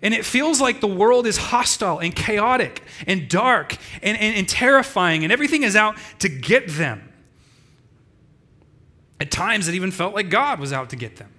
And 0.00 0.14
it 0.14 0.24
feels 0.24 0.60
like 0.60 0.80
the 0.80 0.88
world 0.88 1.26
is 1.26 1.36
hostile 1.36 2.00
and 2.00 2.14
chaotic 2.14 2.82
and 3.06 3.28
dark 3.28 3.76
and, 4.02 4.18
and, 4.18 4.36
and 4.36 4.48
terrifying, 4.48 5.22
and 5.22 5.32
everything 5.32 5.62
is 5.62 5.76
out 5.76 5.96
to 6.18 6.28
get 6.28 6.68
them. 6.68 7.08
At 9.20 9.30
times, 9.30 9.68
it 9.68 9.74
even 9.74 9.92
felt 9.92 10.14
like 10.14 10.28
God 10.28 10.58
was 10.58 10.72
out 10.72 10.90
to 10.90 10.96
get 10.96 11.16
them. 11.16 11.31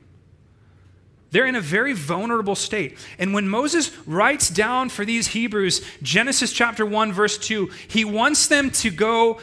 They're 1.33 1.47
in 1.47 1.55
a 1.55 1.61
very 1.61 1.93
vulnerable 1.93 2.53
state. 2.53 2.95
And 3.17 3.33
when 3.33 3.49
Moses 3.49 3.91
writes 4.05 4.49
down 4.49 4.89
for 4.89 5.03
these 5.03 5.29
Hebrews 5.29 5.83
Genesis 6.03 6.53
chapter 6.53 6.85
1, 6.85 7.11
verse 7.11 7.39
2, 7.39 7.71
he 7.87 8.05
wants 8.05 8.45
them 8.45 8.69
to 8.69 8.91
go, 8.91 9.39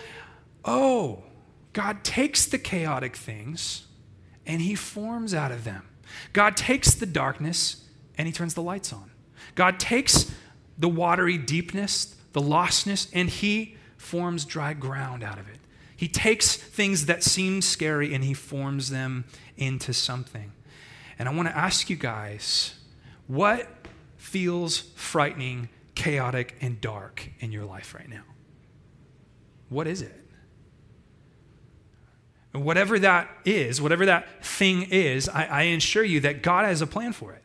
oh, 0.64 1.24
God 1.72 2.05
takes 2.05 2.46
the 2.46 2.59
chaotic 2.59 3.16
things 3.16 3.88
and 4.46 4.62
he 4.62 4.76
forms 4.76 5.35
out 5.35 5.50
of 5.50 5.64
them. 5.64 5.83
God 6.33 6.57
takes 6.57 6.94
the 6.94 7.07
darkness 7.07 7.85
and 8.16 8.29
he 8.29 8.33
turns 8.33 8.55
the 8.55 8.62
lights 8.62 8.92
on. 8.92 9.11
God 9.57 9.80
takes 9.80 10.32
the 10.78 10.88
watery 10.88 11.38
deepness, 11.38 12.14
the 12.34 12.41
lostness, 12.41 13.11
and 13.12 13.28
he 13.28 13.76
forms 13.97 14.45
dry 14.45 14.74
ground 14.74 15.24
out 15.24 15.41
of 15.41 15.49
it. 15.49 15.59
He 15.97 16.07
takes 16.07 16.55
things 16.55 17.07
that 17.07 17.24
seem 17.24 17.61
scary 17.61 18.14
and 18.14 18.22
he 18.22 18.32
forms 18.32 18.91
them 18.91 19.24
into 19.57 19.93
something. 19.93 20.53
And 21.20 21.28
I 21.28 21.34
want 21.34 21.48
to 21.48 21.56
ask 21.56 21.90
you 21.90 21.96
guys 21.96 22.72
what 23.26 23.68
feels 24.16 24.78
frightening, 24.96 25.68
chaotic, 25.94 26.56
and 26.62 26.80
dark 26.80 27.28
in 27.40 27.52
your 27.52 27.66
life 27.66 27.94
right 27.94 28.08
now? 28.08 28.22
What 29.68 29.86
is 29.86 30.00
it? 30.00 30.18
And 32.54 32.64
whatever 32.64 32.98
that 33.00 33.28
is, 33.44 33.82
whatever 33.82 34.06
that 34.06 34.42
thing 34.42 34.84
is, 34.90 35.28
I, 35.28 35.44
I 35.44 35.62
assure 35.64 36.02
you 36.02 36.20
that 36.20 36.42
God 36.42 36.64
has 36.64 36.80
a 36.80 36.86
plan 36.86 37.12
for 37.12 37.34
it. 37.34 37.44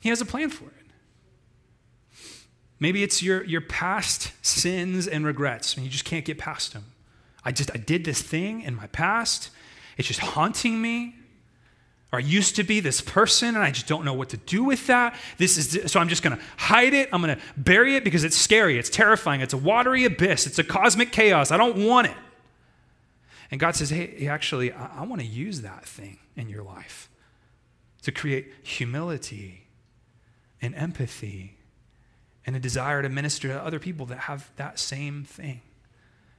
He 0.00 0.08
has 0.08 0.20
a 0.20 0.26
plan 0.26 0.50
for 0.50 0.64
it. 0.64 0.72
Maybe 2.80 3.04
it's 3.04 3.22
your, 3.22 3.44
your 3.44 3.60
past 3.60 4.32
sins 4.44 5.06
and 5.06 5.24
regrets, 5.24 5.76
and 5.76 5.84
you 5.84 5.92
just 5.92 6.04
can't 6.04 6.24
get 6.24 6.38
past 6.38 6.72
them. 6.72 6.86
I 7.44 7.52
just 7.52 7.70
I 7.72 7.78
did 7.78 8.04
this 8.04 8.20
thing 8.20 8.62
in 8.62 8.74
my 8.74 8.88
past. 8.88 9.50
It's 9.96 10.08
just 10.08 10.18
haunting 10.18 10.82
me. 10.82 11.14
Or 12.16 12.18
I 12.18 12.22
used 12.22 12.56
to 12.56 12.64
be 12.64 12.80
this 12.80 13.02
person 13.02 13.48
and 13.48 13.58
I 13.58 13.70
just 13.70 13.86
don't 13.86 14.02
know 14.02 14.14
what 14.14 14.30
to 14.30 14.38
do 14.38 14.64
with 14.64 14.86
that. 14.86 15.14
This 15.36 15.58
is 15.58 15.92
so 15.92 16.00
I'm 16.00 16.08
just 16.08 16.22
going 16.22 16.34
to 16.34 16.42
hide 16.56 16.94
it. 16.94 17.10
I'm 17.12 17.20
going 17.20 17.36
to 17.36 17.42
bury 17.58 17.94
it 17.94 18.04
because 18.04 18.24
it's 18.24 18.36
scary. 18.36 18.78
It's 18.78 18.88
terrifying. 18.88 19.42
It's 19.42 19.52
a 19.52 19.58
watery 19.58 20.06
abyss. 20.06 20.46
It's 20.46 20.58
a 20.58 20.64
cosmic 20.64 21.12
chaos. 21.12 21.50
I 21.50 21.58
don't 21.58 21.84
want 21.84 22.06
it. 22.06 22.16
And 23.50 23.60
God 23.60 23.76
says, 23.76 23.90
"Hey, 23.90 24.26
actually, 24.28 24.72
I, 24.72 25.00
I 25.00 25.02
want 25.04 25.20
to 25.20 25.26
use 25.26 25.60
that 25.60 25.84
thing 25.84 26.18
in 26.36 26.48
your 26.48 26.62
life 26.62 27.10
to 28.00 28.10
create 28.10 28.50
humility 28.62 29.66
and 30.62 30.74
empathy 30.74 31.58
and 32.46 32.56
a 32.56 32.58
desire 32.58 33.02
to 33.02 33.10
minister 33.10 33.48
to 33.48 33.62
other 33.62 33.78
people 33.78 34.06
that 34.06 34.20
have 34.20 34.50
that 34.56 34.78
same 34.78 35.24
thing. 35.24 35.60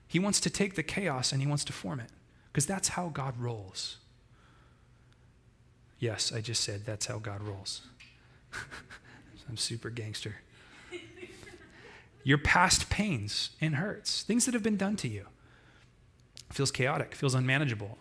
He 0.08 0.18
wants 0.18 0.40
to 0.40 0.50
take 0.50 0.74
the 0.74 0.82
chaos 0.82 1.32
and 1.32 1.40
he 1.40 1.48
wants 1.48 1.64
to 1.66 1.74
form 1.74 2.00
it 2.00 2.10
because 2.52 2.66
that's 2.66 2.90
how 2.90 3.10
God 3.10 3.38
rolls. 3.40 3.98
Yes, 6.00 6.32
I 6.32 6.42
just 6.42 6.64
said 6.64 6.86
that's 6.86 7.08
how 7.08 7.18
God 7.18 7.42
rolls. 7.42 7.82
I'm 9.50 9.58
super 9.58 9.90
gangster. 9.90 10.36
Your 12.24 12.38
past 12.38 12.90
pains 12.90 13.52
and 13.62 13.76
hurts, 13.76 14.22
things 14.24 14.46
that 14.46 14.54
have 14.54 14.64
been 14.64 14.76
done 14.76 14.98
to 14.98 15.08
you, 15.08 15.28
feels 16.52 16.72
chaotic, 16.72 17.16
feels 17.16 17.34
unmanageable. 17.34 17.98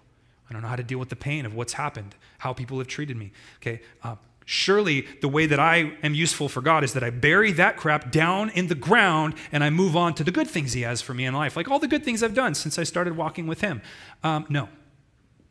I 0.51 0.53
don't 0.53 0.63
know 0.63 0.69
how 0.69 0.77
to 0.77 0.83
deal 0.83 0.99
with 0.99 1.11
the 1.11 1.17
pain 1.17 1.47
of 1.47 1.55
what's 1.55 1.75
happened, 1.75 2.15
how 2.39 2.53
people 2.53 2.79
have 2.79 2.89
treated 2.89 3.17
me. 3.17 3.33
Okay, 3.61 3.81
uh, 4.03 4.17
Surely 4.49 5.05
the 5.23 5.29
way 5.29 5.47
that 5.47 5.59
I 5.59 5.95
am 6.05 6.15
useful 6.15 6.49
for 6.49 6.61
God 6.61 6.85
is 6.85 6.93
that 6.93 7.03
I 7.03 7.11
bury 7.11 7.51
that 7.53 7.77
crap 7.77 8.13
down 8.13 8.51
in 8.51 8.69
the 8.69 8.77
ground 8.77 9.35
and 9.51 9.65
I 9.65 9.71
move 9.71 9.97
on 9.97 10.15
to 10.15 10.25
the 10.25 10.31
good 10.31 10.47
things 10.47 10.73
He 10.73 10.83
has 10.83 11.03
for 11.03 11.15
me 11.15 11.27
in 11.27 11.35
life, 11.35 11.57
like 11.57 11.69
all 11.69 11.81
the 11.81 11.89
good 11.89 12.05
things 12.05 12.23
I've 12.23 12.33
done 12.33 12.55
since 12.55 12.79
I 12.79 12.85
started 12.85 13.17
walking 13.17 13.49
with 13.49 13.61
Him. 13.61 13.83
Um, 14.23 14.47
no, 14.49 14.69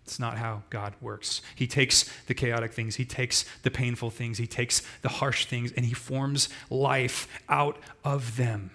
it's 0.06 0.20
not 0.20 0.38
how 0.38 0.62
God 0.70 0.94
works. 1.02 1.42
He 1.56 1.66
takes 1.66 2.04
the 2.28 2.36
chaotic 2.36 2.74
things, 2.74 2.96
He 2.96 3.06
takes 3.06 3.44
the 3.64 3.72
painful 3.72 4.12
things, 4.12 4.38
He 4.38 4.46
takes 4.46 4.84
the 5.02 5.10
harsh 5.10 5.46
things, 5.46 5.72
and 5.72 5.84
He 5.84 5.96
forms 5.96 6.48
life 6.70 7.28
out 7.50 7.78
of 8.04 8.38
them. 8.38 8.70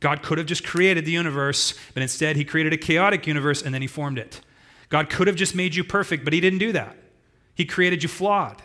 God 0.00 0.22
could 0.22 0.36
have 0.36 0.46
just 0.46 0.64
created 0.66 1.06
the 1.06 1.12
universe, 1.12 1.72
but 1.94 2.02
instead 2.02 2.36
He 2.36 2.44
created 2.44 2.74
a 2.74 2.76
chaotic 2.76 3.26
universe 3.26 3.62
and 3.62 3.72
then 3.72 3.80
He 3.80 3.88
formed 3.88 4.18
it. 4.18 4.42
God 4.90 5.08
could 5.08 5.28
have 5.28 5.36
just 5.36 5.54
made 5.54 5.74
you 5.74 5.82
perfect, 5.82 6.24
but 6.24 6.34
He 6.34 6.40
didn't 6.40 6.58
do 6.58 6.72
that. 6.72 6.94
He 7.54 7.64
created 7.64 8.02
you 8.02 8.10
flawed. 8.10 8.60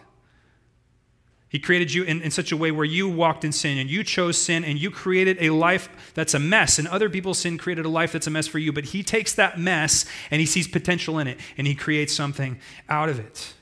He 1.52 1.60
created 1.60 1.94
you 1.94 2.04
in, 2.04 2.22
in 2.22 2.32
such 2.32 2.54
a 2.54 2.58
way 2.58 2.72
where 2.72 2.86
you 2.86 3.10
walked 3.10 3.44
in 3.44 3.52
sin 3.52 3.78
and 3.78 3.90
you 3.90 4.06
chose 4.06 4.38
sin 4.38 4.64
and 4.64 4.80
you 4.80 4.90
created 4.90 5.36
a 5.42 5.50
life 5.50 6.14
that's 6.14 6.34
a 6.34 6.40
mess. 6.40 6.80
And 6.80 6.88
other 6.88 7.10
people's 7.10 7.40
sin 7.40 7.58
created 7.58 7.86
a 7.86 7.90
life 7.90 8.14
that's 8.14 8.26
a 8.26 8.30
mess 8.30 8.48
for 8.48 8.58
you. 8.58 8.72
But 8.72 8.86
He 8.86 9.04
takes 9.04 9.34
that 9.34 9.60
mess 9.60 10.06
and 10.32 10.40
He 10.40 10.46
sees 10.46 10.70
potential 10.70 11.20
in 11.20 11.28
it 11.28 11.38
and 11.58 11.68
He 11.68 11.76
creates 11.76 12.14
something 12.14 12.58
out 12.88 13.10
of 13.10 13.20
it. 13.20 13.54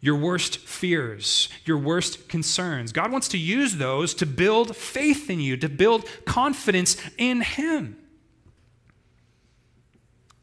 Your 0.00 0.16
worst 0.16 0.58
fears, 0.58 1.48
your 1.64 1.78
worst 1.78 2.28
concerns. 2.28 2.90
God 2.90 3.12
wants 3.12 3.28
to 3.28 3.38
use 3.38 3.76
those 3.76 4.12
to 4.14 4.26
build 4.26 4.74
faith 4.74 5.30
in 5.30 5.38
you, 5.38 5.56
to 5.58 5.68
build 5.68 6.04
confidence 6.24 6.96
in 7.16 7.42
Him. 7.42 7.96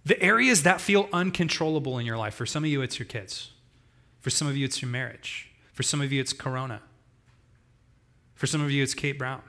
The 0.06 0.22
areas 0.24 0.64
that 0.64 0.80
feel 0.80 1.10
uncontrollable 1.12 2.00
in 2.00 2.06
your 2.06 2.16
life, 2.16 2.34
for 2.34 2.46
some 2.46 2.64
of 2.64 2.70
you, 2.70 2.82
it's 2.82 2.98
your 2.98 3.08
kids. 3.08 3.52
For 4.22 4.30
some 4.30 4.48
of 4.48 4.56
you, 4.56 4.64
it's 4.64 4.82
your 4.82 4.90
marriage. 4.90 5.49
For 5.80 5.84
some 5.84 6.02
of 6.02 6.12
you, 6.12 6.20
it's 6.20 6.34
Corona. 6.34 6.82
For 8.36 8.48
some 8.48 8.60
of 8.60 8.70
you, 8.70 8.84
it's 8.84 8.94
Kate 8.94 9.18
Brown. 9.18 9.42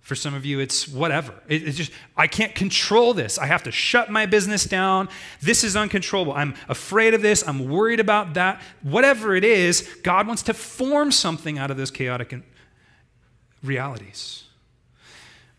For 0.00 0.16
some 0.16 0.34
of 0.34 0.44
you, 0.44 0.58
it's 0.58 0.88
whatever. 0.88 1.32
It, 1.46 1.62
it's 1.62 1.76
just, 1.76 1.92
I 2.16 2.26
can't 2.26 2.56
control 2.56 3.14
this. 3.14 3.38
I 3.38 3.46
have 3.46 3.62
to 3.62 3.70
shut 3.70 4.10
my 4.10 4.26
business 4.26 4.64
down. 4.64 5.08
This 5.40 5.62
is 5.62 5.76
uncontrollable. 5.76 6.32
I'm 6.32 6.56
afraid 6.68 7.14
of 7.14 7.22
this. 7.22 7.46
I'm 7.46 7.68
worried 7.68 8.00
about 8.00 8.34
that. 8.34 8.60
Whatever 8.82 9.36
it 9.36 9.44
is, 9.44 9.88
God 10.02 10.26
wants 10.26 10.42
to 10.42 10.54
form 10.54 11.12
something 11.12 11.56
out 11.56 11.70
of 11.70 11.76
those 11.76 11.92
chaotic 11.92 12.34
realities. 13.62 14.46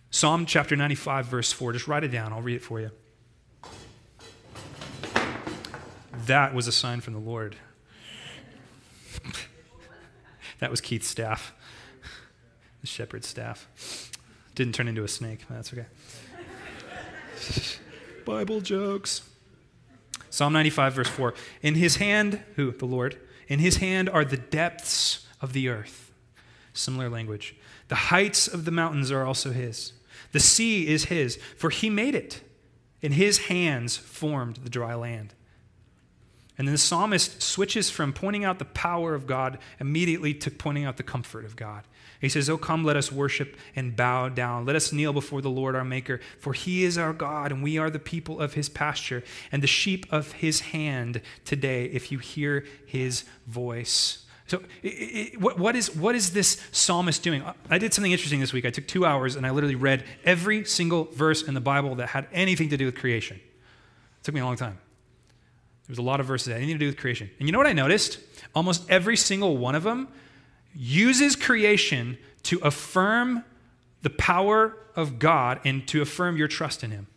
Psalm 0.09 0.45
chapter 0.45 0.76
95, 0.76 1.28
verse 1.28 1.53
4. 1.53 1.72
Just 1.72 1.88
write 1.88 2.03
it 2.03 2.09
down. 2.09 2.34
I'll 2.34 2.41
read 2.41 2.57
it 2.57 2.64
for 2.64 2.82
you. 2.82 2.91
That 6.26 6.53
was 6.53 6.68
a 6.68 6.74
sign 6.74 6.99
from 6.99 7.14
the 7.14 7.22
Lord. 7.22 7.55
That 10.62 10.70
was 10.70 10.80
Keith's 10.80 11.07
staff, 11.07 11.53
the 12.82 12.88
shepherd's 12.88 13.28
staff. 13.28 13.68
Didn't 14.53 14.76
turn 14.76 14.88
into 14.88 15.03
a 15.03 15.07
snake, 15.07 15.39
that's 15.49 15.74
okay. 15.74 15.88
Bible 18.26 18.62
jokes. 18.62 19.28
Psalm 20.30 20.53
95, 20.53 20.93
verse 20.93 21.07
4. 21.09 21.34
In 21.64 21.76
his 21.76 21.95
hand, 21.95 22.43
who? 22.55 22.72
The 22.72 22.86
Lord. 22.86 23.20
In 23.47 23.57
his 23.57 23.78
hand 23.78 24.07
are 24.07 24.24
the 24.24 24.38
depths 24.38 25.26
of 25.41 25.53
the 25.53 25.68
earth. 25.68 26.12
Similar 26.74 27.09
language. 27.09 27.55
The 27.88 27.95
heights 27.95 28.47
of 28.47 28.64
the 28.64 28.72
mountains 28.72 29.12
are 29.12 29.26
also 29.26 29.51
his. 29.51 29.93
The 30.32 30.39
sea 30.39 30.88
is 30.88 31.05
his, 31.05 31.39
for 31.57 31.72
he 31.72 31.89
made 31.89 32.14
it. 32.14 32.41
In 33.01 33.14
his 33.14 33.47
hands 33.47 33.97
formed 33.97 34.57
the 34.57 34.70
dry 34.70 34.93
land. 34.93 35.34
And 36.62 36.68
then 36.68 36.76
the 36.76 36.78
psalmist 36.78 37.41
switches 37.41 37.89
from 37.89 38.14
pointing 38.14 38.45
out 38.45 38.59
the 38.59 38.66
power 38.66 39.16
of 39.16 39.26
God 39.26 39.57
immediately 39.80 40.36
to 40.36 40.51
pointing 40.51 40.86
out 40.86 40.97
the 40.97 41.01
comfort 41.01 41.43
of 41.43 41.55
God. 41.55 41.86
He 42.20 42.30
says, 42.30 42.51
Oh, 42.51 42.57
come, 42.59 42.84
let 42.84 42.95
us 42.95 43.12
worship 43.12 43.57
and 43.76 43.95
bow 43.95 44.30
down. 44.30 44.64
Let 44.64 44.76
us 44.76 44.93
kneel 44.93 45.12
before 45.12 45.41
the 45.41 45.49
Lord 45.49 45.76
our 45.76 45.84
Maker, 45.84 46.20
for 46.38 46.53
he 46.53 46.84
is 46.84 46.99
our 46.99 47.14
God, 47.14 47.51
and 47.51 47.64
we 47.64 47.80
are 47.80 47.89
the 47.89 47.97
people 47.97 48.39
of 48.39 48.53
his 48.53 48.70
pasture 48.70 49.24
and 49.51 49.64
the 49.64 49.68
sheep 49.68 50.05
of 50.12 50.34
his 50.34 50.59
hand 50.59 51.24
today, 51.45 51.86
if 51.86 52.12
you 52.12 52.20
hear 52.20 52.64
his 52.86 53.24
voice. 53.47 54.28
So, 54.45 54.62
it, 54.84 54.88
it, 54.88 55.41
what, 55.41 55.57
what, 55.57 55.76
is, 55.76 55.95
what 55.95 56.14
is 56.14 56.32
this 56.32 56.62
psalmist 56.72 57.24
doing? 57.24 57.43
I 57.72 57.80
did 57.80 57.91
something 57.91 58.12
interesting 58.12 58.39
this 58.39 58.53
week. 58.53 58.68
I 58.68 58.70
took 58.70 58.86
two 58.86 59.03
hours 59.03 59.36
and 59.36 59.47
I 59.47 59.49
literally 59.49 59.74
read 59.74 60.03
every 60.26 60.64
single 60.66 61.05
verse 61.05 61.41
in 61.41 61.55
the 61.55 61.59
Bible 61.59 61.95
that 61.95 62.09
had 62.09 62.28
anything 62.32 62.70
to 62.70 62.78
do 62.78 62.86
with 62.86 62.99
creation. 62.99 63.38
It 63.38 64.24
took 64.26 64.36
me 64.36 64.41
a 64.41 64.45
long 64.45 64.57
time. 64.57 64.78
There's 65.92 66.00
a 66.00 66.04
lot 66.04 66.22
of 66.22 66.26
verses 66.26 66.48
that 66.48 66.56
anything 66.56 66.76
to 66.76 66.80
do 66.80 66.86
with 66.86 66.96
creation. 66.96 67.30
And 67.38 67.50
you 67.50 67.52
know 67.52 67.58
what 67.58 67.68
I 67.68 67.74
noticed? 67.74 68.18
Almost 68.56 68.89
every 68.89 69.18
single 69.18 69.58
one 69.58 69.76
of 69.76 69.84
them 69.84 70.08
uses 70.74 71.36
creation 71.36 72.18
to 72.44 72.60
affirm 72.60 73.44
the 74.02 74.10
power 74.10 74.78
of 74.96 75.20
God 75.20 75.60
and 75.66 75.86
to 75.89 76.02
affirm 76.02 76.38
your 76.38 76.48
trust 76.48 76.86
in 76.86 76.92
Him. 76.92 77.08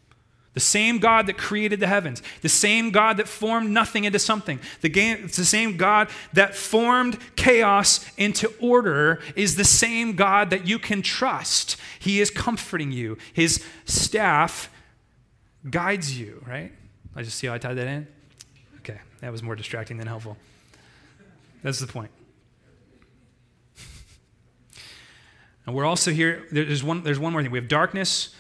The 0.55 0.61
same 0.61 0.99
God 0.99 1.29
that 1.29 1.39
created 1.39 1.79
the 1.79 1.87
heavens, 1.87 2.21
the 2.41 2.49
same 2.49 2.91
God 2.91 3.19
that 3.19 3.29
formed 3.29 3.71
nothing 3.71 4.03
into 4.03 4.19
something, 4.19 4.59
the 4.81 4.89
game, 4.89 5.29
the 5.29 5.45
same 5.45 5.77
God 5.77 6.09
that 6.33 6.57
formed 6.57 7.17
chaos 7.37 8.05
into 8.17 8.53
order, 8.61 9.21
is 9.37 9.55
the 9.55 9.63
same 9.63 10.17
God 10.17 10.51
that 10.51 10.67
you 10.67 10.81
can 10.81 11.01
trust. 11.01 11.77
He 12.01 12.21
is 12.21 12.29
comforting 12.29 12.91
you, 12.91 13.19
His 13.33 13.65
staff 13.85 14.69
guides 15.71 16.19
you, 16.19 16.43
right? 16.45 16.73
I 17.15 17.23
just 17.23 17.39
see 17.39 17.47
how 17.47 17.55
I 17.55 17.59
tied 17.59 17.77
that 17.77 17.87
in. 17.87 18.09
That 19.25 19.33
was 19.33 19.43
more 19.43 19.57
distracting 19.57 19.97
than 19.97 20.07
helpful. 20.07 20.37
That's 21.63 21.79
the 21.79 21.87
point. 21.87 22.11
And 25.65 25.75
we're 25.75 25.87
also 25.87 26.11
here, 26.11 26.47
there's 26.53 26.85
one, 26.85 27.03
there's 27.05 27.19
one 27.19 27.33
more 27.33 27.43
thing. 27.43 27.51
We 27.51 27.57
have 27.57 27.69
darkness, 27.69 28.35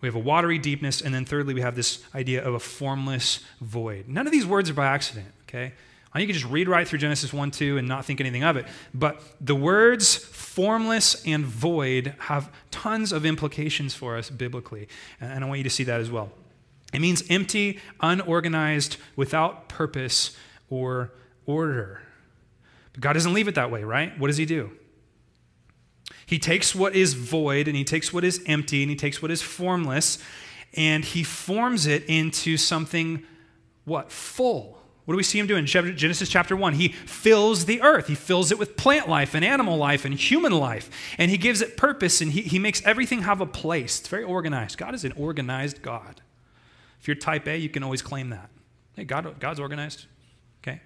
we 0.00 0.08
have 0.08 0.16
a 0.16 0.20
watery 0.20 0.58
deepness, 0.58 1.00
and 1.00 1.14
then 1.14 1.24
thirdly, 1.24 1.54
we 1.54 1.60
have 1.60 1.76
this 1.76 2.02
idea 2.12 2.44
of 2.44 2.54
a 2.54 2.58
formless 2.58 3.38
void. 3.60 4.08
None 4.08 4.26
of 4.26 4.32
these 4.32 4.44
words 4.44 4.68
are 4.68 4.74
by 4.74 4.86
accident, 4.86 5.28
okay? 5.48 5.74
You 6.16 6.26
can 6.26 6.34
just 6.34 6.46
read 6.46 6.66
right 6.66 6.88
through 6.88 6.98
Genesis 6.98 7.32
1 7.32 7.52
2 7.52 7.78
and 7.78 7.86
not 7.86 8.04
think 8.04 8.20
anything 8.20 8.42
of 8.42 8.56
it. 8.56 8.66
But 8.92 9.22
the 9.40 9.54
words 9.54 10.16
formless 10.16 11.24
and 11.24 11.44
void 11.44 12.16
have 12.18 12.52
tons 12.72 13.12
of 13.12 13.24
implications 13.24 13.94
for 13.94 14.16
us 14.16 14.28
biblically. 14.28 14.88
And 15.20 15.44
I 15.44 15.46
want 15.46 15.58
you 15.58 15.64
to 15.64 15.70
see 15.70 15.84
that 15.84 16.00
as 16.00 16.10
well. 16.10 16.32
It 16.92 17.00
means 17.00 17.22
empty, 17.28 17.80
unorganized, 18.00 18.96
without 19.16 19.68
purpose 19.68 20.36
or 20.70 21.12
order. 21.44 22.00
But 22.92 23.00
God 23.00 23.12
doesn't 23.14 23.34
leave 23.34 23.48
it 23.48 23.54
that 23.56 23.70
way, 23.70 23.84
right? 23.84 24.18
What 24.18 24.28
does 24.28 24.36
He 24.36 24.46
do? 24.46 24.70
He 26.24 26.38
takes 26.38 26.74
what 26.74 26.94
is 26.94 27.14
void 27.14 27.68
and 27.68 27.76
He 27.76 27.84
takes 27.84 28.12
what 28.12 28.24
is 28.24 28.42
empty 28.46 28.82
and 28.82 28.90
He 28.90 28.96
takes 28.96 29.20
what 29.20 29.30
is 29.30 29.42
formless 29.42 30.18
and 30.74 31.04
He 31.04 31.22
forms 31.22 31.86
it 31.86 32.04
into 32.04 32.56
something, 32.56 33.24
what? 33.84 34.10
Full. 34.10 34.76
What 35.06 35.12
do 35.12 35.16
we 35.18 35.22
see 35.22 35.38
him 35.38 35.46
do 35.46 35.54
in 35.54 35.66
Genesis 35.66 36.28
chapter 36.28 36.56
1? 36.56 36.74
He 36.74 36.88
fills 36.88 37.66
the 37.66 37.80
earth. 37.80 38.08
He 38.08 38.16
fills 38.16 38.50
it 38.50 38.58
with 38.58 38.76
plant 38.76 39.08
life 39.08 39.34
and 39.34 39.44
animal 39.44 39.76
life 39.76 40.04
and 40.04 40.12
human 40.12 40.50
life. 40.50 40.90
And 41.16 41.30
he 41.30 41.38
gives 41.38 41.60
it 41.60 41.76
purpose 41.76 42.20
and 42.20 42.32
he, 42.32 42.42
he 42.42 42.58
makes 42.58 42.84
everything 42.84 43.22
have 43.22 43.40
a 43.40 43.46
place. 43.46 44.00
It's 44.00 44.08
very 44.08 44.24
organized. 44.24 44.78
God 44.78 44.96
is 44.96 45.04
an 45.04 45.12
organized 45.12 45.80
God. 45.80 46.22
If 47.06 47.08
you're 47.08 47.14
type 47.14 47.46
A, 47.46 47.56
you 47.56 47.68
can 47.68 47.84
always 47.84 48.02
claim 48.02 48.30
that. 48.30 48.50
Hey, 48.96 49.04
God, 49.04 49.38
God's 49.38 49.60
organized. 49.60 50.06
Okay? 50.60 50.80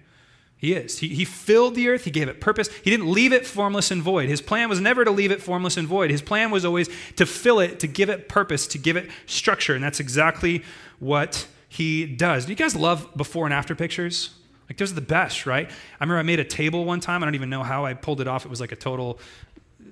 He 0.55 0.73
is. 0.73 0.99
He, 0.99 1.07
he 1.07 1.25
filled 1.25 1.73
the 1.73 1.89
earth, 1.89 2.03
He 2.03 2.11
gave 2.11 2.29
it 2.29 2.39
purpose. 2.39 2.69
He 2.83 2.91
didn't 2.91 3.11
leave 3.11 3.33
it 3.33 3.43
formless 3.43 3.89
and 3.89 4.03
void. 4.03 4.29
His 4.29 4.39
plan 4.39 4.69
was 4.69 4.79
never 4.79 5.03
to 5.03 5.09
leave 5.09 5.31
it 5.31 5.41
formless 5.41 5.77
and 5.77 5.87
void. 5.87 6.11
His 6.11 6.21
plan 6.21 6.51
was 6.51 6.63
always 6.63 6.91
to 7.15 7.25
fill 7.25 7.59
it, 7.59 7.79
to 7.79 7.87
give 7.87 8.07
it 8.11 8.29
purpose, 8.29 8.67
to 8.67 8.77
give 8.77 8.97
it 8.97 9.09
structure. 9.25 9.73
And 9.73 9.83
that's 9.83 9.99
exactly 9.99 10.63
what 10.99 11.47
He 11.67 12.05
does. 12.05 12.45
Do 12.45 12.51
you 12.51 12.55
guys 12.55 12.75
love 12.75 13.09
before 13.17 13.45
and 13.45 13.53
after 13.55 13.73
pictures? 13.73 14.35
Like, 14.69 14.77
those 14.77 14.91
are 14.91 14.95
the 14.95 15.01
best, 15.01 15.47
right? 15.47 15.67
I 15.67 16.03
remember 16.03 16.19
I 16.19 16.21
made 16.21 16.39
a 16.39 16.45
table 16.45 16.85
one 16.85 16.99
time. 16.99 17.23
I 17.23 17.25
don't 17.25 17.33
even 17.33 17.49
know 17.49 17.63
how 17.63 17.83
I 17.83 17.95
pulled 17.95 18.21
it 18.21 18.27
off. 18.27 18.45
It 18.45 18.49
was 18.49 18.61
like 18.61 18.71
a 18.71 18.75
total 18.75 19.19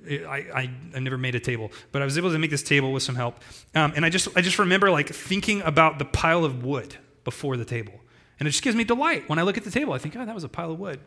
I, 0.08 0.46
I, 0.54 0.70
I, 0.94 0.98
never 0.98 1.18
made 1.18 1.34
a 1.34 1.40
table, 1.40 1.70
but 1.92 2.02
I 2.02 2.04
was 2.04 2.16
able 2.16 2.32
to 2.32 2.38
make 2.38 2.50
this 2.50 2.62
table 2.62 2.92
with 2.92 3.02
some 3.02 3.14
help. 3.14 3.38
Um, 3.74 3.92
and 3.94 4.04
I 4.04 4.10
just, 4.10 4.28
I 4.36 4.40
just 4.40 4.58
remember 4.58 4.90
like 4.90 5.08
thinking 5.08 5.62
about 5.62 5.98
the 5.98 6.04
pile 6.04 6.44
of 6.44 6.64
wood 6.64 6.96
before 7.24 7.56
the 7.56 7.64
table. 7.64 8.00
And 8.38 8.46
it 8.46 8.52
just 8.52 8.64
gives 8.64 8.76
me 8.76 8.84
delight. 8.84 9.28
When 9.28 9.38
I 9.38 9.42
look 9.42 9.58
at 9.58 9.64
the 9.64 9.70
table, 9.70 9.92
I 9.92 9.98
think, 9.98 10.16
oh, 10.16 10.24
that 10.24 10.34
was 10.34 10.44
a 10.44 10.48
pile 10.48 10.72
of 10.72 10.78
wood. 10.78 11.00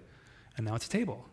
And 0.55 0.65
now 0.67 0.75
it's 0.75 0.85
a 0.85 0.89
table. 0.89 1.27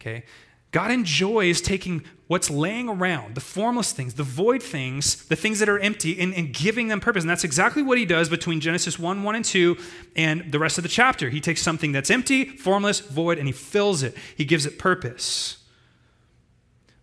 Okay? 0.00 0.24
God 0.72 0.90
enjoys 0.90 1.62
taking 1.62 2.04
what's 2.26 2.50
laying 2.50 2.88
around, 2.90 3.34
the 3.34 3.40
formless 3.40 3.92
things, 3.92 4.14
the 4.14 4.22
void 4.22 4.62
things, 4.62 5.24
the 5.28 5.36
things 5.36 5.58
that 5.60 5.70
are 5.70 5.78
empty, 5.78 6.20
and, 6.20 6.34
and, 6.34 6.52
giving 6.52 6.88
them 6.88 7.00
purpose. 7.00 7.22
And 7.22 7.30
that's 7.30 7.44
exactly 7.44 7.82
what 7.82 7.96
he 7.96 8.04
does 8.04 8.28
between 8.28 8.60
Genesis 8.60 8.98
1, 8.98 9.22
1, 9.22 9.34
and 9.34 9.44
2 9.44 9.76
and 10.16 10.52
the 10.52 10.58
rest 10.58 10.76
of 10.76 10.82
the 10.82 10.88
chapter. 10.88 11.30
He 11.30 11.40
takes 11.40 11.62
something 11.62 11.92
that's 11.92 12.10
empty, 12.10 12.44
formless, 12.44 13.00
void, 13.00 13.38
and 13.38 13.46
he 13.46 13.52
fills 13.52 14.02
it. 14.02 14.14
He 14.36 14.44
gives 14.44 14.66
it 14.66 14.78
purpose. 14.78 15.64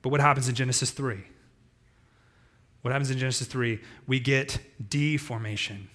But 0.03 0.09
what 0.09 0.21
happens 0.21 0.47
in 0.47 0.53
Genesis 0.53 0.91
3? 0.91 1.23
What 2.83 2.91
happens 2.91 3.09
in 3.09 3.17
Genesis 3.17 3.47
3? 3.47 3.79
We 4.05 4.19
get 4.19 4.59
deformation. 4.87 5.89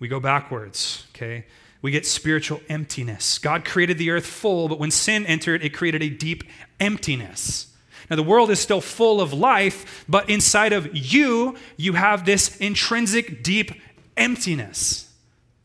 We 0.00 0.08
go 0.08 0.18
backwards, 0.18 1.06
okay? 1.14 1.44
We 1.82 1.90
get 1.90 2.06
spiritual 2.06 2.60
emptiness. 2.68 3.38
God 3.38 3.64
created 3.64 3.98
the 3.98 4.10
earth 4.10 4.26
full, 4.26 4.68
but 4.68 4.80
when 4.80 4.90
sin 4.90 5.26
entered, 5.26 5.62
it 5.62 5.74
created 5.74 6.02
a 6.02 6.08
deep 6.08 6.44
emptiness. 6.80 7.66
Now, 8.08 8.16
the 8.16 8.22
world 8.22 8.50
is 8.50 8.58
still 8.58 8.80
full 8.80 9.20
of 9.20 9.34
life, 9.34 10.04
but 10.08 10.30
inside 10.30 10.72
of 10.72 10.88
you, 10.96 11.56
you 11.76 11.92
have 11.92 12.24
this 12.24 12.56
intrinsic 12.56 13.42
deep 13.42 13.70
emptiness. 14.16 15.12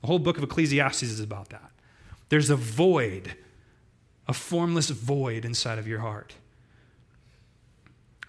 The 0.01 0.07
whole 0.07 0.19
book 0.19 0.37
of 0.37 0.43
Ecclesiastes 0.43 1.03
is 1.03 1.21
about 1.21 1.49
that. 1.49 1.71
There's 2.27 2.49
a 2.49 2.57
void, 2.57 3.35
a 4.27 4.33
formless 4.33 4.89
void 4.89 5.45
inside 5.45 5.79
of 5.79 5.87
your 5.87 5.99
heart. 5.99 6.33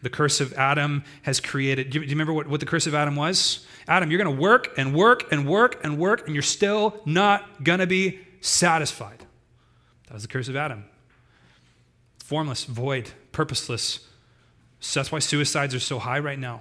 The 0.04 0.10
curse 0.10 0.40
of 0.40 0.52
Adam 0.52 1.02
has 1.22 1.40
created. 1.40 1.90
Do 1.90 2.00
you, 2.00 2.08
remember 2.08 2.32
what, 2.32 2.46
what 2.46 2.60
the 2.60 2.66
curse 2.66 2.86
of 2.86 2.94
Adam 2.94 3.16
was? 3.16 3.66
Adam, 3.88 4.10
you're 4.10 4.22
going 4.22 4.36
to 4.36 4.40
work 4.40 4.76
and 4.76 4.94
work 4.94 5.32
and 5.32 5.48
work 5.48 5.80
and 5.82 5.98
work, 5.98 6.26
and 6.26 6.34
you're 6.34 6.42
still 6.42 7.00
not 7.06 7.64
going 7.64 7.80
to 7.80 7.86
be 7.86 8.20
satisfied. 8.40 9.24
That 10.06 10.14
was 10.14 10.22
the 10.22 10.28
curse 10.28 10.48
of 10.48 10.56
Adam. 10.56 10.84
Formless, 12.18 12.64
void, 12.64 13.10
purposeless. 13.32 14.06
So 14.80 15.00
that's 15.00 15.10
why 15.10 15.18
suicides 15.18 15.74
are 15.74 15.80
so 15.80 15.98
high 15.98 16.18
right 16.18 16.38
now. 16.38 16.60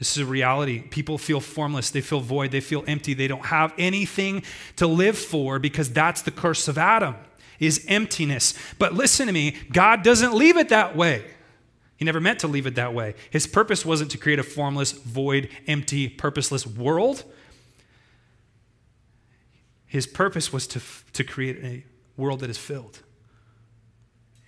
This 0.00 0.16
is 0.16 0.18
a 0.18 0.26
reality. 0.26 0.80
People 0.80 1.16
feel 1.16 1.38
formless, 1.38 1.90
they 1.90 2.00
feel 2.00 2.20
void, 2.20 2.50
they 2.50 2.60
feel 2.60 2.82
empty, 2.88 3.14
they 3.14 3.28
don't 3.28 3.46
have 3.46 3.72
anything 3.78 4.42
to 4.76 4.88
live 4.88 5.16
for 5.16 5.60
because 5.60 5.90
that's 5.92 6.22
the 6.22 6.32
curse 6.32 6.66
of 6.66 6.76
Adam 6.76 7.14
is 7.60 7.84
emptiness. 7.88 8.54
But 8.78 8.94
listen 8.94 9.26
to 9.26 9.32
me, 9.32 9.56
God 9.72 10.02
doesn't 10.02 10.34
leave 10.34 10.56
it 10.56 10.68
that 10.70 10.96
way. 10.96 11.24
He 11.96 12.04
never 12.04 12.20
meant 12.20 12.40
to 12.40 12.48
leave 12.48 12.66
it 12.66 12.74
that 12.74 12.92
way. 12.92 13.14
His 13.30 13.46
purpose 13.46 13.84
wasn't 13.84 14.10
to 14.10 14.18
create 14.18 14.38
a 14.38 14.42
formless, 14.42 14.92
void, 14.92 15.48
empty, 15.66 16.08
purposeless 16.08 16.66
world. 16.66 17.24
His 19.86 20.06
purpose 20.06 20.52
was 20.52 20.66
to, 20.68 20.80
to 21.12 21.22
create 21.22 21.58
a 21.62 21.84
world 22.16 22.40
that 22.40 22.50
is 22.50 22.58
filled 22.58 23.00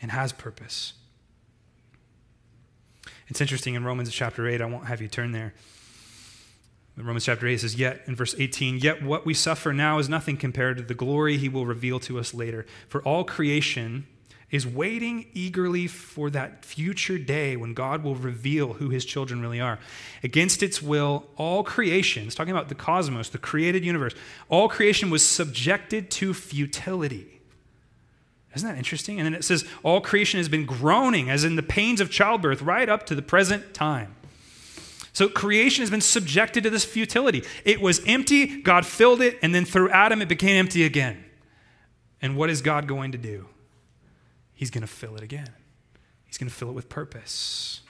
and 0.03 0.11
has 0.11 0.33
purpose. 0.33 0.95
It's 3.29 3.41
interesting 3.41 3.75
in 3.75 3.85
Romans 3.85 4.13
chapter 4.13 4.49
8, 4.49 4.61
I 4.61 4.67
won't 4.67 4.87
have 4.87 5.01
you 5.01 5.09
turn 5.09 5.33
there. 5.33 5.55
Romans 6.97 7.27
chapter 7.27 7.47
8 7.47 7.61
says, 7.61 7.75
Yet, 7.75 8.03
in 8.07 8.17
verse 8.17 8.35
18, 8.39 8.79
yet 8.79 9.03
what 9.03 9.27
we 9.27 9.35
suffer 9.35 9.73
now 9.73 9.99
is 9.99 10.09
nothing 10.09 10.37
compared 10.37 10.79
to 10.79 10.83
the 10.83 10.95
glory 10.95 11.37
he 11.37 11.49
will 11.49 11.67
reveal 11.67 12.01
to 12.01 12.19
us 12.19 12.33
later. 12.33 12.65
For 12.89 13.03
all 13.03 13.23
creation 13.23 14.07
is 14.51 14.67
waiting 14.67 15.27
eagerly 15.35 15.87
for 15.87 16.31
that 16.31 16.65
future 16.65 17.19
day 17.19 17.57
when 17.57 17.75
God 17.75 18.05
will 18.05 18.15
reveal 18.15 18.75
who 18.75 18.91
his 18.91 19.05
children 19.05 19.41
really 19.41 19.61
are. 19.61 19.79
Against 20.23 20.63
its 20.63 20.81
will, 20.81 21.27
all 21.37 21.65
creation, 21.65 22.27
it's 22.27 22.35
talking 22.35 22.53
about 22.53 22.69
the 22.69 22.75
cosmos, 22.77 23.29
the 23.29 23.39
created 23.39 23.85
universe, 23.85 24.15
all 24.49 24.69
creation 24.69 25.11
was 25.11 25.27
subjected 25.27 26.11
to 26.13 26.33
futility. 26.33 27.41
Isn't 28.55 28.69
that 28.69 28.79
interesting? 28.79 29.19
And 29.19 29.27
then 29.27 29.35
it 29.35 29.45
says, 29.45 29.65
all 29.83 30.01
creation 30.01 30.39
has 30.39 30.49
been 30.49 30.65
groaning, 30.65 31.29
as 31.29 31.45
in 31.45 31.57
the 31.57 31.63
pains 31.63 32.01
of 32.01 32.11
childbirth, 32.11 32.63
right 32.63 32.89
up 32.89 33.05
to 33.07 33.15
the 33.15 33.23
present 33.23 33.75
time. 33.75 34.15
So 35.13 35.29
creation 35.29 35.83
has 35.83 35.91
been 35.91 36.01
subjected 36.01 36.63
to 36.65 36.71
this 36.71 36.85
futility. 36.85 37.43
It 37.65 37.81
was 37.81 38.01
empty, 38.07 38.63
God 38.63 38.87
filled 38.87 39.21
it, 39.21 39.39
and 39.43 39.55
then 39.55 39.65
through 39.65 39.91
Adam 39.91 40.23
it 40.23 40.29
became 40.29 40.57
empty 40.57 40.85
again. 40.85 41.25
And 42.23 42.37
what 42.37 42.49
is 42.49 42.63
God 42.63 42.87
going 42.87 43.13
to 43.13 43.19
do? 43.19 43.49
He's 44.57 44.71
going 44.71 44.81
to 44.81 44.89
fill 44.89 45.15
it 45.15 45.23
again. 45.23 45.51
He's 46.25 46.39
going 46.39 46.49
to 46.49 46.55
fill 46.55 46.71
it 46.71 46.73
with 46.73 46.89
purpose. 46.89 47.83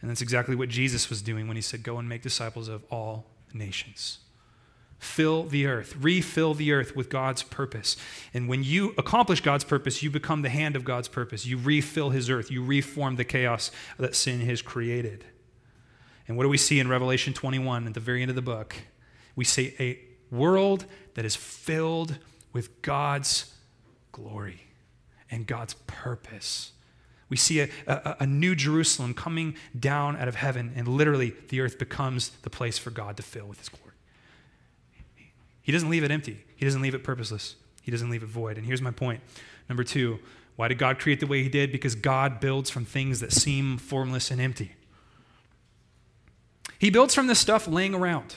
And 0.00 0.10
that's 0.10 0.22
exactly 0.22 0.56
what 0.56 0.70
Jesus 0.70 1.08
was 1.08 1.22
doing 1.22 1.46
when 1.46 1.56
he 1.56 1.62
said, 1.62 1.82
Go 1.82 1.98
and 1.98 2.08
make 2.08 2.22
disciples 2.22 2.66
of 2.66 2.82
all 2.90 3.26
nations. 3.52 4.18
Fill 4.98 5.44
the 5.44 5.66
earth, 5.66 5.94
refill 6.00 6.54
the 6.54 6.72
earth 6.72 6.96
with 6.96 7.10
God's 7.10 7.42
purpose. 7.42 7.96
And 8.32 8.48
when 8.48 8.64
you 8.64 8.94
accomplish 8.96 9.42
God's 9.42 9.64
purpose, 9.64 10.02
you 10.02 10.10
become 10.10 10.40
the 10.40 10.48
hand 10.48 10.76
of 10.76 10.84
God's 10.84 11.08
purpose. 11.08 11.44
You 11.44 11.58
refill 11.58 12.10
his 12.10 12.30
earth, 12.30 12.50
you 12.50 12.64
reform 12.64 13.16
the 13.16 13.24
chaos 13.24 13.70
that 13.98 14.14
sin 14.14 14.40
has 14.40 14.62
created. 14.62 15.26
And 16.26 16.38
what 16.38 16.44
do 16.44 16.48
we 16.48 16.56
see 16.56 16.80
in 16.80 16.88
Revelation 16.88 17.34
21 17.34 17.86
at 17.86 17.92
the 17.92 18.00
very 18.00 18.22
end 18.22 18.30
of 18.30 18.34
the 18.34 18.42
book? 18.42 18.74
We 19.36 19.44
see 19.44 19.74
a 19.78 19.98
world 20.34 20.86
that 21.14 21.26
is 21.26 21.36
filled 21.36 22.16
with 22.54 22.80
God's 22.80 23.52
glory 24.10 24.62
and 25.34 25.48
God's 25.48 25.74
purpose. 25.88 26.70
We 27.28 27.36
see 27.36 27.60
a, 27.60 27.68
a, 27.88 28.16
a, 28.20 28.26
new 28.26 28.54
Jerusalem 28.54 29.14
coming 29.14 29.56
down 29.78 30.16
out 30.16 30.28
of 30.28 30.36
heaven, 30.36 30.72
and 30.76 30.86
literally 30.86 31.34
the 31.48 31.60
earth 31.60 31.76
becomes 31.76 32.30
the 32.42 32.50
place 32.50 32.78
for 32.78 32.90
God 32.90 33.16
to 33.16 33.22
fill 33.24 33.46
with 33.46 33.58
his 33.58 33.68
glory. 33.68 33.94
He 35.60 35.72
doesn't 35.72 35.90
leave 35.90 36.04
it 36.04 36.12
empty, 36.12 36.44
he 36.54 36.64
doesn't 36.64 36.80
leave 36.80 36.94
it 36.94 37.02
purposeless, 37.02 37.56
he 37.82 37.90
doesn't 37.90 38.10
leave 38.10 38.22
it 38.22 38.28
void. 38.28 38.56
And 38.56 38.64
here's 38.64 38.80
my 38.80 38.92
point. 38.92 39.22
Number 39.68 39.82
two, 39.82 40.20
why 40.54 40.68
did 40.68 40.78
God 40.78 41.00
create 41.00 41.18
the 41.18 41.26
way 41.26 41.42
he 41.42 41.48
did? 41.48 41.72
Because 41.72 41.96
God 41.96 42.38
builds 42.38 42.70
from 42.70 42.84
things 42.84 43.18
that 43.18 43.32
seem 43.32 43.76
formless 43.76 44.30
and 44.30 44.40
empty. 44.40 44.76
He 46.78 46.90
builds 46.90 47.14
from 47.14 47.26
the 47.26 47.34
stuff 47.34 47.66
laying 47.66 47.94
around. 47.94 48.36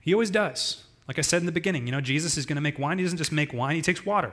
He 0.00 0.14
always 0.14 0.30
does. 0.30 0.84
Like 1.08 1.18
I 1.18 1.22
said 1.22 1.42
in 1.42 1.46
the 1.46 1.52
beginning, 1.52 1.86
you 1.86 1.92
know, 1.92 2.00
Jesus 2.00 2.36
is 2.36 2.46
going 2.46 2.56
to 2.56 2.62
make 2.62 2.78
wine. 2.78 2.98
He 2.98 3.04
doesn't 3.04 3.18
just 3.18 3.32
make 3.32 3.52
wine, 3.52 3.74
he 3.74 3.82
takes 3.82 4.06
water. 4.06 4.32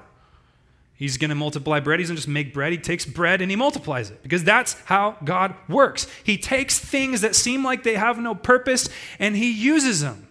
He's 0.97 1.17
going 1.17 1.29
to 1.29 1.35
multiply 1.35 1.81
bread. 1.81 1.99
He 1.99 2.03
doesn't 2.03 2.15
just 2.15 2.27
make 2.27 2.53
bread. 2.53 2.71
He 2.71 2.77
takes 2.77 3.05
bread 3.05 3.41
and 3.41 3.51
he 3.51 3.57
multiplies 3.57 4.09
it 4.09 4.23
because 4.23 4.45
that's 4.45 4.73
how 4.85 5.17
God 5.23 5.53
works. 5.67 6.07
He 6.23 6.37
takes 6.37 6.79
things 6.79 7.21
that 7.21 7.35
seem 7.35 7.65
like 7.65 7.83
they 7.83 7.95
have 7.95 8.17
no 8.17 8.33
purpose 8.33 8.87
and 9.19 9.35
he 9.35 9.51
uses 9.51 10.01
them. 10.01 10.27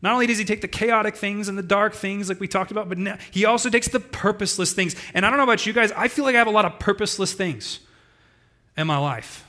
Not 0.00 0.14
only 0.14 0.26
does 0.26 0.38
he 0.38 0.44
take 0.44 0.60
the 0.60 0.68
chaotic 0.68 1.16
things 1.16 1.48
and 1.48 1.58
the 1.58 1.62
dark 1.62 1.94
things 1.94 2.28
like 2.28 2.40
we 2.40 2.48
talked 2.48 2.70
about, 2.70 2.88
but 2.88 2.98
he 3.30 3.44
also 3.44 3.70
takes 3.70 3.88
the 3.88 4.00
purposeless 4.00 4.72
things. 4.72 4.94
And 5.14 5.26
I 5.26 5.30
don't 5.30 5.36
know 5.36 5.44
about 5.44 5.64
you 5.66 5.72
guys, 5.72 5.92
I 5.92 6.08
feel 6.08 6.24
like 6.24 6.34
I 6.34 6.38
have 6.38 6.48
a 6.48 6.52
lot 6.52 6.64
of 6.64 6.78
purposeless 6.78 7.32
things 7.32 7.80
in 8.76 8.86
my 8.86 8.98
life. 8.98 9.44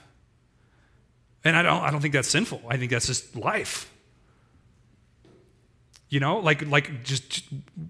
And 1.44 1.56
I 1.56 1.62
don't, 1.62 1.82
I 1.82 1.92
don't 1.92 2.02
think 2.02 2.14
that's 2.14 2.30
sinful. 2.30 2.62
I 2.70 2.78
think 2.78 2.92
that's 2.92 3.08
just 3.08 3.36
life. 3.36 3.92
You 6.10 6.20
know, 6.20 6.38
like, 6.38 6.66
like 6.68 7.04
just, 7.04 7.30
just 7.30 7.46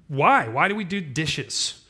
why? 0.07 0.47
Why 0.47 0.67
do 0.67 0.75
we 0.75 0.85
do 0.85 1.01
dishes? 1.01 1.82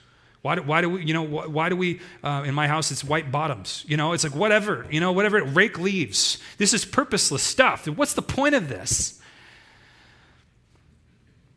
Why 0.43 0.55
do, 0.55 0.61
why 0.61 0.81
do 0.81 0.89
we, 0.89 1.05
you 1.05 1.13
know, 1.13 1.23
why 1.23 1.69
do 1.69 1.77
we, 1.77 2.01
uh, 2.21 2.43
in 2.45 2.53
my 2.53 2.67
house, 2.67 2.91
it's 2.91 3.01
white 3.01 3.31
bottoms? 3.31 3.85
You 3.87 3.95
know, 3.95 4.11
it's 4.11 4.25
like 4.25 4.35
whatever, 4.35 4.85
you 4.91 4.99
know, 4.99 5.13
whatever, 5.13 5.41
rake 5.41 5.79
leaves. 5.79 6.37
This 6.57 6.73
is 6.73 6.83
purposeless 6.83 7.41
stuff. 7.41 7.87
What's 7.87 8.13
the 8.13 8.21
point 8.21 8.53
of 8.53 8.67
this? 8.67 9.21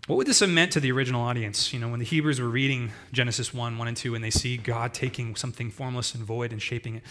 What 0.06 0.14
would 0.14 0.28
this 0.28 0.38
have 0.38 0.50
meant 0.50 0.70
to 0.72 0.80
the 0.80 0.92
original 0.92 1.20
audience? 1.20 1.72
You 1.72 1.80
know, 1.80 1.88
when 1.88 1.98
the 1.98 2.06
Hebrews 2.06 2.40
were 2.40 2.48
reading 2.48 2.92
Genesis 3.12 3.52
1, 3.52 3.76
1 3.76 3.88
and 3.88 3.96
2, 3.96 4.14
and 4.14 4.22
they 4.22 4.30
see 4.30 4.56
God 4.56 4.94
taking 4.94 5.34
something 5.34 5.68
formless 5.68 6.14
and 6.14 6.22
void 6.22 6.52
and 6.52 6.62
shaping 6.62 6.94
it. 6.94 7.02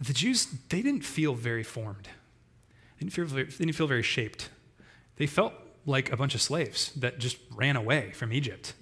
The 0.00 0.12
Jews, 0.12 0.46
they 0.68 0.80
didn't 0.80 1.04
feel 1.04 1.34
very 1.34 1.64
formed. 1.64 2.04
They 2.04 3.00
didn't 3.00 3.14
feel 3.14 3.24
very, 3.24 3.46
they 3.46 3.64
didn't 3.64 3.74
feel 3.74 3.88
very 3.88 4.04
shaped. 4.04 4.48
They 5.16 5.26
felt 5.26 5.54
like 5.88 6.12
a 6.12 6.16
bunch 6.16 6.34
of 6.34 6.42
slaves 6.42 6.92
that 6.92 7.18
just 7.18 7.38
ran 7.54 7.76
away 7.76 8.12
from 8.12 8.32
Egypt. 8.32 8.74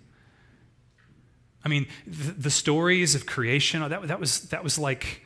I 1.64 1.68
mean, 1.68 1.86
the, 2.06 2.32
the 2.32 2.50
stories 2.50 3.14
of 3.14 3.26
creation, 3.26 3.82
oh, 3.82 3.88
that, 3.88 4.08
that, 4.08 4.20
was, 4.20 4.42
that 4.48 4.62
was 4.62 4.78
like 4.78 5.22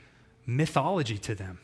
mythology 0.47 1.19
to 1.19 1.35
them. 1.35 1.59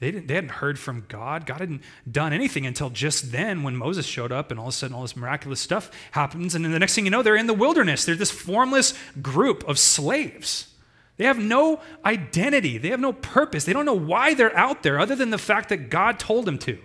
They, 0.00 0.10
didn't, 0.10 0.26
they 0.26 0.34
hadn't 0.34 0.50
heard 0.50 0.78
from 0.78 1.06
God. 1.08 1.46
God 1.46 1.60
hadn't 1.60 1.82
done 2.10 2.32
anything 2.32 2.66
until 2.66 2.90
just 2.90 3.32
then 3.32 3.62
when 3.62 3.76
Moses 3.76 4.04
showed 4.04 4.32
up 4.32 4.50
and 4.50 4.60
all 4.60 4.66
of 4.66 4.74
a 4.74 4.76
sudden 4.76 4.94
all 4.94 5.02
this 5.02 5.16
miraculous 5.16 5.60
stuff 5.60 5.90
happens. 6.10 6.54
And 6.54 6.64
then 6.64 6.72
the 6.72 6.78
next 6.78 6.94
thing 6.94 7.04
you 7.04 7.10
know, 7.10 7.22
they're 7.22 7.36
in 7.36 7.46
the 7.46 7.54
wilderness. 7.54 8.04
They're 8.04 8.14
this 8.14 8.30
formless 8.30 8.94
group 9.22 9.66
of 9.68 9.78
slaves. 9.78 10.74
They 11.16 11.24
have 11.24 11.38
no 11.38 11.80
identity, 12.04 12.76
they 12.76 12.88
have 12.88 13.00
no 13.00 13.12
purpose. 13.12 13.64
They 13.64 13.72
don't 13.72 13.86
know 13.86 13.94
why 13.94 14.34
they're 14.34 14.56
out 14.56 14.82
there 14.82 14.98
other 14.98 15.14
than 15.14 15.30
the 15.30 15.38
fact 15.38 15.68
that 15.68 15.88
God 15.88 16.18
told 16.18 16.44
them 16.44 16.58
to. 16.58 16.78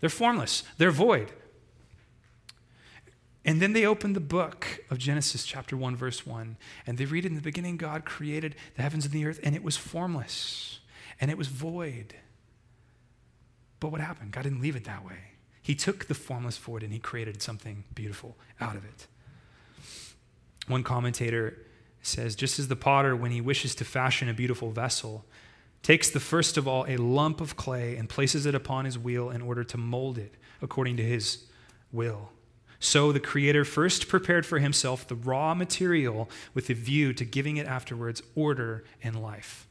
They're 0.00 0.10
formless, 0.10 0.62
they're 0.78 0.90
void. 0.90 1.32
And 3.44 3.62
then 3.62 3.74
they 3.74 3.86
open 3.86 4.12
the 4.12 4.20
book 4.20 4.80
of 4.90 4.98
Genesis, 4.98 5.46
chapter 5.46 5.76
1, 5.76 5.94
verse 5.94 6.26
1, 6.26 6.56
and 6.86 6.98
they 6.98 7.04
read 7.04 7.24
in 7.24 7.36
the 7.36 7.40
beginning, 7.40 7.76
God 7.76 8.04
created 8.04 8.56
the 8.74 8.82
heavens 8.82 9.04
and 9.04 9.14
the 9.14 9.24
earth, 9.24 9.38
and 9.44 9.54
it 9.54 9.62
was 9.62 9.76
formless, 9.76 10.80
and 11.20 11.30
it 11.30 11.38
was 11.38 11.46
void. 11.46 12.14
But 13.78 13.92
what 13.92 14.00
happened? 14.00 14.32
God 14.32 14.42
didn't 14.42 14.60
leave 14.60 14.74
it 14.74 14.84
that 14.84 15.04
way. 15.04 15.18
He 15.62 15.74
took 15.74 16.06
the 16.06 16.14
formless 16.14 16.56
void 16.58 16.82
and 16.82 16.92
he 16.92 16.98
created 16.98 17.42
something 17.42 17.84
beautiful 17.94 18.36
out 18.60 18.76
of 18.76 18.84
it. 18.84 19.06
One 20.68 20.82
commentator 20.82 21.58
says, 22.02 22.36
just 22.36 22.58
as 22.58 22.68
the 22.68 22.76
potter, 22.76 23.16
when 23.16 23.32
he 23.32 23.40
wishes 23.40 23.74
to 23.76 23.84
fashion 23.84 24.28
a 24.28 24.32
beautiful 24.34 24.70
vessel, 24.70 25.24
takes 25.86 26.10
the 26.10 26.18
first 26.18 26.56
of 26.56 26.66
all 26.66 26.84
a 26.88 26.96
lump 26.96 27.40
of 27.40 27.54
clay 27.54 27.94
and 27.94 28.08
places 28.08 28.44
it 28.44 28.56
upon 28.56 28.84
his 28.84 28.98
wheel 28.98 29.30
in 29.30 29.40
order 29.40 29.62
to 29.62 29.78
mold 29.78 30.18
it 30.18 30.34
according 30.60 30.96
to 30.96 31.02
his 31.04 31.44
will. 31.92 32.30
So 32.80 33.12
the 33.12 33.20
Creator 33.20 33.64
first 33.66 34.08
prepared 34.08 34.44
for 34.44 34.58
himself 34.58 35.06
the 35.06 35.14
raw 35.14 35.54
material 35.54 36.28
with 36.54 36.68
a 36.70 36.74
view 36.74 37.12
to 37.12 37.24
giving 37.24 37.56
it 37.56 37.68
afterwards 37.68 38.20
order 38.34 38.82
and 39.00 39.22
life. 39.22 39.68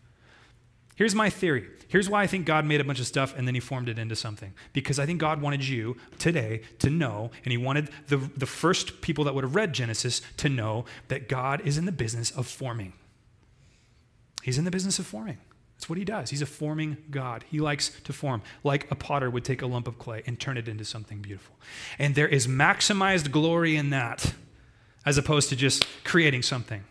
Here's 0.96 1.14
my 1.14 1.30
theory. 1.30 1.68
Here's 1.90 2.10
why 2.10 2.24
I 2.24 2.28
think 2.28 2.46
God 2.46 2.64
made 2.64 2.80
a 2.80 2.86
bunch 2.86 3.02
of 3.02 3.08
stuff 3.08 3.38
and 3.38 3.46
then 3.46 3.54
he 3.54 3.60
formed 3.60 3.90
it 3.90 4.00
into 4.00 4.16
something. 4.16 4.54
Because 4.72 5.00
I 5.00 5.06
think 5.06 5.20
God 5.20 5.42
wanted 5.42 5.68
you 5.68 5.98
today 6.18 6.62
to 6.80 6.90
know, 6.90 7.30
and 7.44 7.52
he 7.52 7.58
wanted 7.58 7.90
the, 8.08 8.16
the 8.38 8.46
first 8.46 9.02
people 9.02 9.26
that 9.26 9.36
would 9.36 9.44
have 9.44 9.56
read 9.56 9.74
Genesis 9.74 10.22
to 10.38 10.48
know 10.48 10.86
that 11.10 11.28
God 11.28 11.60
is 11.66 11.78
in 11.78 11.86
the 11.86 11.92
business 11.92 12.32
of 12.32 12.48
forming. 12.48 12.94
He's 14.44 14.58
in 14.58 14.64
the 14.64 14.72
business 14.72 14.98
of 14.98 15.06
forming. 15.06 15.40
That's 15.76 15.90
what 15.90 15.98
he 15.98 16.06
does. 16.06 16.30
He's 16.30 16.42
a 16.42 16.46
forming 16.46 16.98
God. 17.12 17.44
He 17.50 17.60
likes 17.60 17.90
to 18.06 18.14
form, 18.14 18.42
like 18.64 18.90
a 18.90 18.96
potter 18.96 19.30
would 19.30 19.44
take 19.44 19.62
a 19.62 19.68
lump 19.68 19.88
of 19.88 20.00
clay 20.00 20.24
and 20.26 20.40
turn 20.40 20.58
it 20.58 20.68
into 20.68 20.86
something 20.86 21.20
beautiful. 21.22 21.56
And 22.00 22.16
there 22.16 22.28
is 22.28 22.48
maximized 22.48 23.30
glory 23.32 23.76
in 23.76 23.90
that, 23.90 24.34
as 25.06 25.18
opposed 25.18 25.50
to 25.50 25.56
just 25.56 25.86
creating 26.04 26.44
something. 26.44 26.84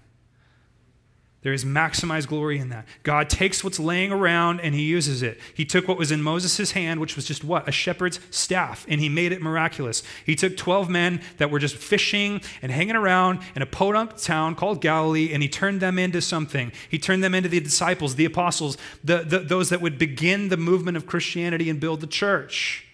There 1.45 1.53
is 1.53 1.62
maximized 1.62 2.28
glory 2.28 2.59
in 2.59 2.70
that. 2.70 2.86
God 3.03 3.28
takes 3.28 3.62
what's 3.62 3.78
laying 3.78 4.11
around 4.11 4.61
and 4.61 4.74
he 4.74 4.80
uses 4.80 5.22
it. 5.22 5.38
He 5.53 5.66
took 5.66 5.86
what 5.86 5.99
was 5.99 6.11
in 6.11 6.22
Moses' 6.22 6.70
hand, 6.70 7.01
which 7.01 7.16
was 7.16 7.26
just 7.26 7.45
what? 7.45 7.68
A 7.68 7.70
shepherd's 7.70 8.18
staff, 8.30 8.86
and 8.88 8.99
he 8.99 9.11
made 9.11 9.30
it 9.30 9.42
miraculous. 9.42 10.03
He 10.24 10.36
took 10.36 10.57
12 10.57 10.88
men 10.88 11.20
that 11.36 11.51
were 11.51 11.59
just 11.59 11.76
fishing 11.76 12.40
and 12.62 12.72
hanging 12.72 12.97
around 12.97 13.40
in 13.55 13.61
a 13.61 13.66
podunk 13.66 14.16
town 14.16 14.55
called 14.55 14.80
Galilee, 14.80 15.34
and 15.34 15.42
he 15.42 15.49
turned 15.51 15.80
them 15.82 15.99
into 15.99 16.22
something. 16.22 16.72
He 16.88 16.99
turned 16.99 17.22
them 17.22 17.34
into 17.34 17.51
the 17.51 17.61
disciples, 17.61 18.14
the 18.14 18.24
apostles, 18.24 18.78
the, 19.05 19.18
the, 19.18 19.40
those 19.40 19.68
that 19.68 19.82
would 19.82 19.99
begin 19.99 20.49
the 20.49 20.57
movement 20.57 20.97
of 20.97 21.05
Christianity 21.05 21.68
and 21.68 21.78
build 21.78 22.01
the 22.01 22.07
church. 22.07 22.86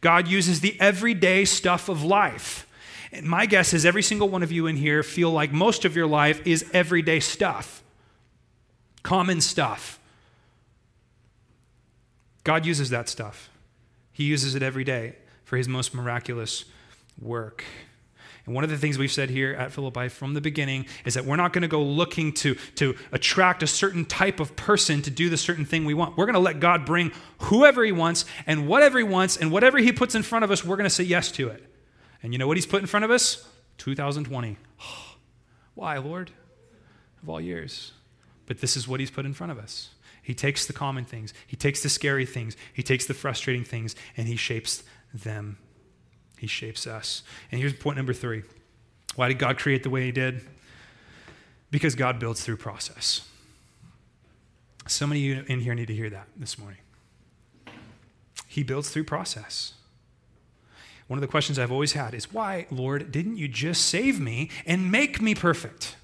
God 0.00 0.26
uses 0.26 0.62
the 0.62 0.80
everyday 0.80 1.44
stuff 1.44 1.90
of 1.90 2.02
life. 2.02 2.66
And 3.12 3.26
my 3.26 3.44
guess 3.44 3.74
is 3.74 3.84
every 3.84 4.02
single 4.02 4.30
one 4.30 4.42
of 4.42 4.50
you 4.50 4.66
in 4.66 4.76
here 4.76 5.02
feel 5.02 5.30
like 5.30 5.52
most 5.52 5.84
of 5.84 5.94
your 5.94 6.06
life 6.06 6.46
is 6.46 6.64
everyday 6.72 7.20
stuff 7.20 7.82
common 9.08 9.40
stuff. 9.40 9.98
God 12.44 12.66
uses 12.66 12.90
that 12.90 13.08
stuff. 13.08 13.48
He 14.12 14.24
uses 14.24 14.54
it 14.54 14.62
every 14.62 14.84
day 14.84 15.16
for 15.44 15.56
his 15.56 15.66
most 15.66 15.94
miraculous 15.94 16.66
work. 17.18 17.64
And 18.44 18.54
one 18.54 18.64
of 18.64 18.70
the 18.70 18.76
things 18.76 18.98
we've 18.98 19.10
said 19.10 19.30
here 19.30 19.54
at 19.54 19.72
Philippi 19.72 20.08
from 20.08 20.34
the 20.34 20.42
beginning 20.42 20.84
is 21.06 21.14
that 21.14 21.24
we're 21.24 21.36
not 21.36 21.54
going 21.54 21.62
to 21.62 21.68
go 21.68 21.82
looking 21.82 22.34
to, 22.34 22.54
to 22.74 22.96
attract 23.10 23.62
a 23.62 23.66
certain 23.66 24.04
type 24.04 24.40
of 24.40 24.56
person 24.56 25.00
to 25.00 25.10
do 25.10 25.30
the 25.30 25.38
certain 25.38 25.64
thing 25.64 25.86
we 25.86 25.94
want. 25.94 26.18
We're 26.18 26.26
going 26.26 26.34
to 26.34 26.38
let 26.38 26.60
God 26.60 26.84
bring 26.84 27.10
whoever 27.38 27.82
he 27.84 27.92
wants 27.92 28.26
and 28.46 28.68
whatever 28.68 28.98
he 28.98 29.04
wants, 29.04 29.38
and 29.38 29.50
whatever 29.50 29.78
he 29.78 29.90
puts 29.90 30.14
in 30.14 30.22
front 30.22 30.44
of 30.44 30.50
us, 30.50 30.62
we're 30.62 30.76
going 30.76 30.84
to 30.84 30.94
say 30.94 31.04
yes 31.04 31.32
to 31.32 31.48
it. 31.48 31.64
And 32.22 32.34
you 32.34 32.38
know 32.38 32.46
what 32.46 32.58
he's 32.58 32.66
put 32.66 32.82
in 32.82 32.86
front 32.86 33.06
of 33.06 33.10
us? 33.10 33.48
2020. 33.78 34.58
Why, 35.74 35.96
Lord? 35.96 36.30
Of 37.22 37.30
all 37.30 37.40
years. 37.40 37.92
But 38.48 38.62
this 38.62 38.76
is 38.76 38.88
what 38.88 38.98
he's 38.98 39.10
put 39.10 39.26
in 39.26 39.34
front 39.34 39.52
of 39.52 39.58
us. 39.58 39.90
He 40.22 40.34
takes 40.34 40.66
the 40.66 40.72
common 40.72 41.04
things, 41.04 41.32
he 41.46 41.54
takes 41.54 41.82
the 41.82 41.88
scary 41.88 42.26
things, 42.26 42.56
he 42.72 42.82
takes 42.82 43.06
the 43.06 43.14
frustrating 43.14 43.62
things, 43.62 43.94
and 44.16 44.26
he 44.26 44.36
shapes 44.36 44.82
them. 45.14 45.58
He 46.38 46.46
shapes 46.46 46.86
us. 46.86 47.22
And 47.52 47.60
here's 47.60 47.74
point 47.74 47.96
number 47.96 48.12
three 48.12 48.42
why 49.14 49.28
did 49.28 49.38
God 49.38 49.58
create 49.58 49.82
the 49.82 49.90
way 49.90 50.04
he 50.04 50.12
did? 50.12 50.40
Because 51.70 51.94
God 51.94 52.18
builds 52.18 52.42
through 52.42 52.56
process. 52.56 53.28
So 54.86 55.06
many 55.06 55.30
of 55.30 55.38
you 55.38 55.44
in 55.54 55.60
here 55.60 55.74
need 55.74 55.88
to 55.88 55.94
hear 55.94 56.08
that 56.08 56.28
this 56.36 56.58
morning. 56.58 56.80
He 58.46 58.62
builds 58.62 58.88
through 58.88 59.04
process. 59.04 59.74
One 61.06 61.18
of 61.18 61.20
the 61.20 61.28
questions 61.28 61.58
I've 61.58 61.72
always 61.72 61.92
had 61.92 62.14
is 62.14 62.32
why, 62.32 62.66
Lord, 62.70 63.12
didn't 63.12 63.36
you 63.36 63.48
just 63.48 63.84
save 63.84 64.18
me 64.18 64.50
and 64.66 64.90
make 64.90 65.20
me 65.20 65.34
perfect? 65.34 65.96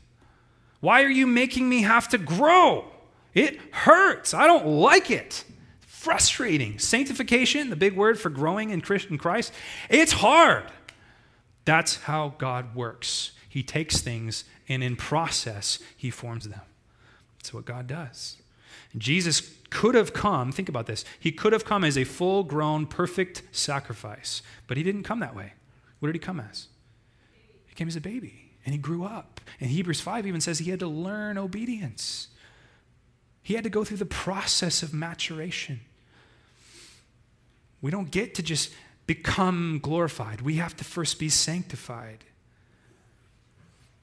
Why 0.84 1.02
are 1.02 1.10
you 1.10 1.26
making 1.26 1.66
me 1.66 1.80
have 1.80 2.08
to 2.08 2.18
grow? 2.18 2.84
It 3.32 3.58
hurts. 3.72 4.34
I 4.34 4.46
don't 4.46 4.66
like 4.66 5.10
it. 5.10 5.42
Frustrating. 5.80 6.78
Sanctification, 6.78 7.70
the 7.70 7.74
big 7.74 7.96
word 7.96 8.20
for 8.20 8.28
growing 8.28 8.68
in 8.68 8.82
Christ, 8.82 9.50
it's 9.88 10.12
hard. 10.12 10.64
That's 11.64 12.02
how 12.02 12.34
God 12.36 12.74
works. 12.74 13.32
He 13.48 13.62
takes 13.62 14.02
things 14.02 14.44
and 14.68 14.84
in 14.84 14.96
process, 14.96 15.78
he 15.96 16.10
forms 16.10 16.46
them. 16.48 16.60
That's 17.38 17.54
what 17.54 17.64
God 17.64 17.86
does. 17.86 18.36
Jesus 18.98 19.54
could 19.70 19.94
have 19.94 20.12
come, 20.12 20.52
think 20.52 20.68
about 20.68 20.84
this, 20.84 21.06
he 21.18 21.32
could 21.32 21.54
have 21.54 21.64
come 21.64 21.82
as 21.82 21.96
a 21.96 22.04
full 22.04 22.44
grown, 22.44 22.84
perfect 22.86 23.42
sacrifice, 23.52 24.42
but 24.66 24.76
he 24.76 24.82
didn't 24.82 25.04
come 25.04 25.20
that 25.20 25.34
way. 25.34 25.54
What 26.00 26.08
did 26.08 26.14
he 26.14 26.18
come 26.18 26.40
as? 26.40 26.68
He 27.64 27.74
came 27.74 27.88
as 27.88 27.96
a 27.96 28.02
baby 28.02 28.43
and 28.64 28.74
he 28.74 28.78
grew 28.78 29.04
up. 29.04 29.40
And 29.60 29.70
Hebrews 29.70 30.00
5 30.00 30.26
even 30.26 30.40
says 30.40 30.58
he 30.58 30.70
had 30.70 30.80
to 30.80 30.86
learn 30.86 31.38
obedience. 31.38 32.28
He 33.42 33.54
had 33.54 33.64
to 33.64 33.70
go 33.70 33.84
through 33.84 33.98
the 33.98 34.06
process 34.06 34.82
of 34.82 34.94
maturation. 34.94 35.80
We 37.80 37.90
don't 37.90 38.10
get 38.10 38.34
to 38.36 38.42
just 38.42 38.72
become 39.06 39.80
glorified, 39.82 40.40
we 40.40 40.54
have 40.54 40.74
to 40.76 40.84
first 40.84 41.18
be 41.18 41.28
sanctified. 41.28 42.24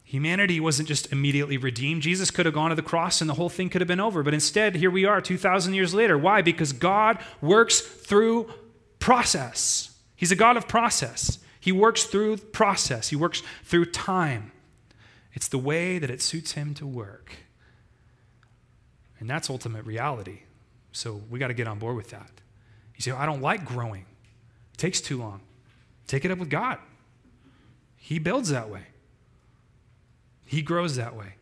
Humanity 0.03 0.59
wasn't 0.59 0.89
just 0.89 1.09
immediately 1.13 1.55
redeemed. 1.55 2.01
Jesus 2.01 2.31
could 2.31 2.45
have 2.45 2.53
gone 2.53 2.69
to 2.69 2.75
the 2.75 2.81
cross 2.81 3.21
and 3.21 3.29
the 3.29 3.33
whole 3.33 3.47
thing 3.47 3.69
could 3.69 3.79
have 3.79 3.87
been 3.87 4.01
over. 4.01 4.23
But 4.23 4.33
instead, 4.33 4.75
here 4.75 4.91
we 4.91 5.05
are 5.05 5.21
2,000 5.21 5.73
years 5.73 5.93
later. 5.93 6.17
Why? 6.17 6.41
Because 6.41 6.73
God 6.73 7.17
works 7.39 7.79
through 7.79 8.51
process. 8.99 9.97
He's 10.17 10.33
a 10.33 10.35
God 10.35 10.57
of 10.57 10.67
process. 10.67 11.39
He 11.61 11.71
works 11.71 12.03
through 12.05 12.37
process, 12.37 13.09
He 13.09 13.15
works 13.15 13.43
through 13.63 13.85
time. 13.85 14.51
It's 15.33 15.47
the 15.47 15.59
way 15.59 15.99
that 15.99 16.09
it 16.09 16.21
suits 16.21 16.53
Him 16.53 16.73
to 16.73 16.85
work. 16.85 17.37
And 19.19 19.29
that's 19.29 19.49
ultimate 19.49 19.85
reality. 19.85 20.39
So 20.91 21.21
we 21.29 21.39
got 21.39 21.47
to 21.47 21.53
get 21.53 21.67
on 21.67 21.79
board 21.79 21.95
with 21.95 22.09
that. 22.09 22.31
You 22.95 23.01
say, 23.01 23.11
I 23.11 23.25
don't 23.25 23.41
like 23.41 23.63
growing, 23.63 24.05
it 24.73 24.77
takes 24.77 24.99
too 24.99 25.17
long. 25.17 25.41
Take 26.07 26.25
it 26.25 26.31
up 26.31 26.39
with 26.39 26.49
God. 26.49 26.79
He 27.95 28.19
builds 28.19 28.49
that 28.49 28.69
way, 28.69 28.87
He 30.43 30.63
grows 30.63 30.95
that 30.95 31.15
way. 31.15 31.35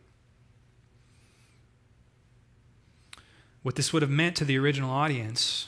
What 3.62 3.74
this 3.74 3.92
would 3.92 4.02
have 4.02 4.10
meant 4.10 4.36
to 4.36 4.44
the 4.44 4.58
original 4.58 4.90
audience, 4.90 5.66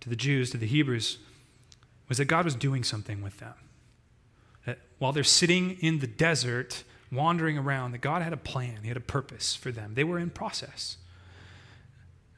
to 0.00 0.08
the 0.08 0.16
Jews, 0.16 0.50
to 0.50 0.56
the 0.56 0.66
Hebrews, 0.66 1.18
was 2.08 2.18
that 2.18 2.26
God 2.26 2.44
was 2.44 2.54
doing 2.54 2.84
something 2.84 3.22
with 3.22 3.38
them. 3.38 3.54
That 4.66 4.78
while 4.98 5.12
they're 5.12 5.24
sitting 5.24 5.78
in 5.80 6.00
the 6.00 6.06
desert, 6.06 6.84
wandering 7.10 7.58
around, 7.58 7.92
that 7.92 7.98
God 7.98 8.22
had 8.22 8.32
a 8.32 8.38
plan, 8.38 8.80
He 8.82 8.88
had 8.88 8.96
a 8.96 9.00
purpose 9.00 9.54
for 9.54 9.70
them. 9.70 9.94
They 9.94 10.04
were 10.04 10.18
in 10.18 10.30
process. 10.30 10.96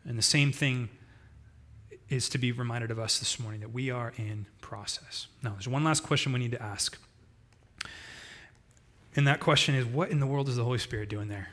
And 0.04 0.16
the 0.16 0.22
same 0.22 0.52
thing 0.52 0.88
is 2.08 2.28
to 2.28 2.38
be 2.38 2.52
reminded 2.52 2.90
of 2.90 2.98
us 2.98 3.18
this 3.18 3.40
morning 3.40 3.60
that 3.60 3.72
we 3.72 3.90
are 3.90 4.12
in 4.16 4.46
process. 4.60 5.26
Now, 5.42 5.50
there's 5.50 5.66
one 5.66 5.82
last 5.82 6.04
question 6.04 6.32
we 6.32 6.38
need 6.38 6.52
to 6.52 6.62
ask. 6.62 6.96
And 9.16 9.26
that 9.26 9.40
question 9.40 9.74
is 9.74 9.84
what 9.86 10.10
in 10.10 10.20
the 10.20 10.26
world 10.26 10.48
is 10.48 10.56
the 10.56 10.64
Holy 10.64 10.78
Spirit 10.78 11.08
doing 11.08 11.28
there? 11.28 11.48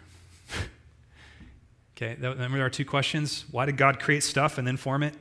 okay, 1.97 2.15
remember 2.21 2.63
are 2.63 2.69
two 2.69 2.85
questions. 2.85 3.45
Why 3.49 3.65
did 3.65 3.77
God 3.77 3.99
create 3.99 4.21
stuff 4.21 4.57
and 4.57 4.67
then 4.67 4.77
form 4.77 5.01
it? 5.01 5.15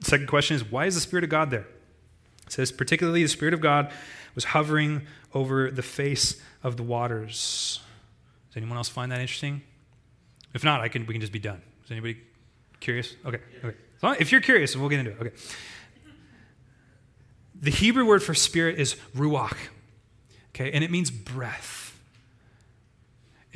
Second 0.00 0.26
question 0.26 0.56
is 0.56 0.64
why 0.64 0.86
is 0.86 0.94
the 0.94 1.00
Spirit 1.00 1.24
of 1.24 1.30
God 1.30 1.50
there? 1.50 1.66
It 2.46 2.52
says, 2.52 2.72
particularly 2.72 3.22
the 3.22 3.28
Spirit 3.28 3.54
of 3.54 3.60
God 3.60 3.92
was 4.34 4.44
hovering 4.44 5.02
over 5.34 5.70
the 5.70 5.82
face 5.82 6.40
of 6.62 6.76
the 6.76 6.82
waters. 6.82 7.80
Does 8.48 8.56
anyone 8.56 8.76
else 8.76 8.88
find 8.88 9.10
that 9.12 9.20
interesting? 9.20 9.62
If 10.54 10.64
not, 10.64 10.80
I 10.80 10.88
can, 10.88 11.06
we 11.06 11.14
can 11.14 11.20
just 11.20 11.32
be 11.32 11.38
done. 11.38 11.60
Is 11.84 11.90
anybody 11.90 12.18
curious? 12.80 13.14
Okay, 13.24 13.40
okay. 13.64 13.76
Well, 14.02 14.16
if 14.18 14.32
you're 14.32 14.40
curious, 14.40 14.76
we'll 14.76 14.88
get 14.88 15.00
into 15.00 15.12
it. 15.12 15.20
Okay. 15.20 15.36
The 17.60 17.70
Hebrew 17.70 18.06
word 18.06 18.22
for 18.22 18.34
spirit 18.34 18.78
is 18.78 18.96
ruach, 19.14 19.56
okay, 20.54 20.70
and 20.72 20.84
it 20.84 20.90
means 20.90 21.10
breath. 21.10 21.85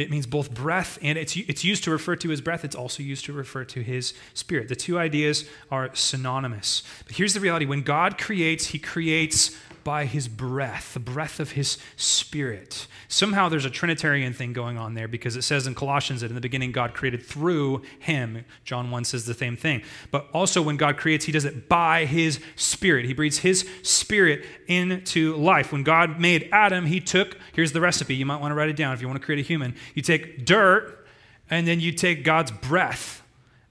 It 0.00 0.10
means 0.10 0.26
both 0.26 0.52
breath 0.52 0.98
and 1.02 1.18
it's, 1.18 1.36
it's 1.36 1.64
used 1.64 1.84
to 1.84 1.90
refer 1.90 2.16
to 2.16 2.28
his 2.28 2.40
breath. 2.40 2.64
It's 2.64 2.76
also 2.76 3.02
used 3.02 3.24
to 3.26 3.32
refer 3.32 3.64
to 3.64 3.82
his 3.82 4.14
spirit. 4.34 4.68
The 4.68 4.76
two 4.76 4.98
ideas 4.98 5.48
are 5.70 5.90
synonymous. 5.94 6.82
But 7.06 7.16
here's 7.16 7.34
the 7.34 7.40
reality 7.40 7.66
when 7.66 7.82
God 7.82 8.18
creates, 8.18 8.66
he 8.66 8.78
creates 8.78 9.56
by 9.84 10.04
his 10.04 10.28
breath, 10.28 10.94
the 10.94 11.00
breath 11.00 11.40
of 11.40 11.52
his 11.52 11.78
spirit. 11.96 12.86
Somehow 13.08 13.48
there's 13.48 13.64
a 13.64 13.70
Trinitarian 13.70 14.32
thing 14.32 14.52
going 14.52 14.78
on 14.78 14.94
there 14.94 15.08
because 15.08 15.36
it 15.36 15.42
says 15.42 15.66
in 15.66 15.74
Colossians 15.74 16.20
that 16.20 16.30
in 16.30 16.34
the 16.34 16.40
beginning 16.40 16.72
God 16.72 16.94
created 16.94 17.24
through 17.24 17.82
him. 17.98 18.44
John 18.64 18.90
1 18.90 19.04
says 19.04 19.26
the 19.26 19.34
same 19.34 19.56
thing. 19.56 19.82
But 20.10 20.28
also 20.32 20.62
when 20.62 20.76
God 20.76 20.96
creates, 20.96 21.24
he 21.24 21.32
does 21.32 21.44
it 21.44 21.68
by 21.68 22.04
his 22.04 22.40
spirit. 22.56 23.06
He 23.06 23.12
breathes 23.12 23.38
his 23.38 23.68
spirit 23.82 24.44
into 24.66 25.36
life. 25.36 25.72
When 25.72 25.82
God 25.82 26.20
made 26.20 26.48
Adam, 26.52 26.86
he 26.86 27.00
took, 27.00 27.36
here's 27.52 27.72
the 27.72 27.80
recipe. 27.80 28.14
You 28.14 28.26
might 28.26 28.40
want 28.40 28.52
to 28.52 28.54
write 28.54 28.68
it 28.68 28.76
down 28.76 28.94
if 28.94 29.00
you 29.00 29.08
want 29.08 29.20
to 29.20 29.24
create 29.24 29.40
a 29.40 29.46
human. 29.46 29.74
You 29.94 30.02
take 30.02 30.44
dirt 30.44 31.06
and 31.48 31.66
then 31.66 31.80
you 31.80 31.92
take 31.92 32.24
God's 32.24 32.50
breath. 32.50 33.22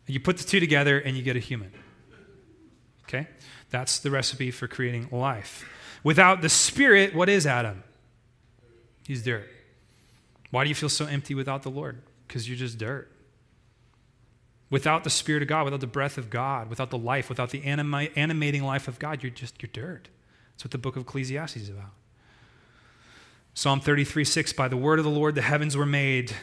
You 0.05 0.20
put 0.20 0.38
the 0.38 0.43
two 0.43 0.60
together 0.60 0.99
and 0.99 1.16
you 1.16 1.24
get 1.24 1.36
a 1.36 1.39
human. 1.39 1.72
Okay? 3.03 3.28
That's 3.70 3.99
the 3.99 4.12
recipe 4.12 4.51
for 4.51 4.68
creating 4.68 5.10
life. 5.12 5.68
Without 6.04 6.41
the 6.41 6.50
Spirit, 6.50 7.14
what 7.14 7.30
is 7.30 7.45
Adam? 7.45 7.84
He's 9.06 9.24
dirt. 9.24 9.50
Why 10.52 10.64
do 10.64 10.70
you 10.70 10.76
feel 10.76 10.89
so 10.89 11.06
empty 11.06 11.36
without 11.36 11.64
the 11.64 11.70
Lord? 11.70 12.02
Because 12.28 12.47
you're 12.47 12.58
just 12.58 12.78
dirt. 12.78 13.12
Without 14.70 15.04
the 15.04 15.10
Spirit 15.10 15.41
of 15.41 15.47
God, 15.47 15.66
without 15.66 15.80
the 15.80 15.88
breath 15.88 16.18
of 16.18 16.30
God, 16.30 16.70
without 16.70 16.89
the 16.89 16.97
life, 16.97 17.28
without 17.28 17.50
the 17.50 17.64
anima- 17.64 18.10
animating 18.16 18.64
life 18.64 18.88
of 18.88 19.00
God, 19.00 19.24
you're 19.24 19.32
just 19.32 19.62
you're 19.62 19.70
dirt. 19.72 20.10
That's 20.54 20.66
what 20.66 20.72
the 20.72 20.78
book 20.78 20.95
of 20.95 21.04
Ecclesiastes 21.04 21.58
is 21.58 21.70
about. 21.70 21.91
Psalm 23.54 23.80
33 23.80 24.24
6 24.24 24.54
By 24.54 24.68
the 24.68 24.78
word 24.78 25.00
of 25.00 25.06
the 25.06 25.12
Lord 25.12 25.36
the 25.36 25.41
heavens 25.41 25.76
were 25.76 25.86
made, 25.86 26.34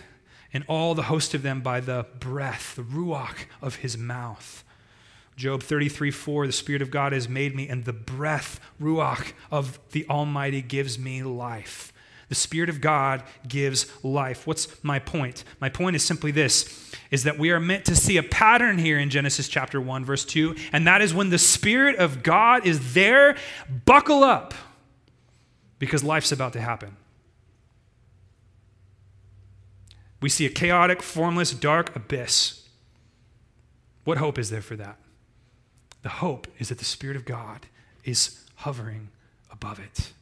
and 0.53 0.65
all 0.69 0.95
the 0.95 1.05
host 1.05 1.35
of 1.35 1.43
them 1.43 1.61
by 1.61 1.81
the 1.81 2.07
breath, 2.19 2.75
the 2.75 2.83
ruach 2.83 3.47
of 3.63 3.77
his 3.77 3.97
mouth. 3.97 4.65
Job 5.37 5.63
33 5.63 6.11
4, 6.11 6.47
the 6.47 6.53
Spirit 6.53 6.83
of 6.83 6.91
God 6.91 7.13
has 7.13 7.29
made 7.29 7.55
me, 7.55 7.69
and 7.69 7.85
the 7.85 7.93
breath, 7.93 8.59
Ruach, 8.81 9.33
of 9.51 9.79
the 9.93 10.07
Almighty 10.09 10.63
gives 10.63 10.99
me 10.99 11.23
life. 11.23 11.93
The 12.29 12.35
Spirit 12.35 12.69
of 12.69 12.81
God 12.81 13.23
gives 13.47 13.87
life. 14.03 14.47
What's 14.47 14.83
my 14.83 14.99
point? 14.99 15.45
My 15.61 15.69
point 15.69 15.95
is 15.95 16.03
simply 16.03 16.33
this 16.33 16.93
is 17.11 17.23
that 17.23 17.39
we 17.39 17.51
are 17.51 17.61
meant 17.61 17.85
to 17.85 17.95
see 17.95 18.17
a 18.17 18.23
pattern 18.23 18.79
here 18.79 18.99
in 18.99 19.11
Genesis 19.11 19.47
chapter 19.47 19.81
1, 19.81 20.05
verse 20.05 20.25
2, 20.25 20.57
and 20.73 20.87
that 20.87 21.03
is 21.03 21.15
when 21.15 21.31
the 21.31 21.39
Spirit 21.39 21.97
of 21.97 22.23
God 22.23 22.67
is 22.67 22.95
there, 22.95 23.37
buckle 23.85 24.25
up, 24.25 24.55
because 25.79 26.03
life's 26.03 26.33
about 26.33 26.55
to 26.55 26.61
happen. 26.61 26.97
We 30.21 30.31
see 30.31 30.47
a 30.47 30.51
chaotic, 30.51 31.03
formless, 31.03 31.53
dark 31.53 31.95
abyss. 31.95 32.67
What 34.05 34.19
hope 34.19 34.39
is 34.39 34.51
there 34.51 34.63
for 34.63 34.75
that? 34.77 34.99
The 36.07 36.11
hope 36.11 36.47
is 36.61 36.69
that 36.69 36.79
the 36.79 36.85
Spirit 36.85 37.17
of 37.17 37.25
God 37.25 37.67
is 38.05 38.45
hovering 38.59 39.09
above 39.51 39.81
it. 39.81 40.13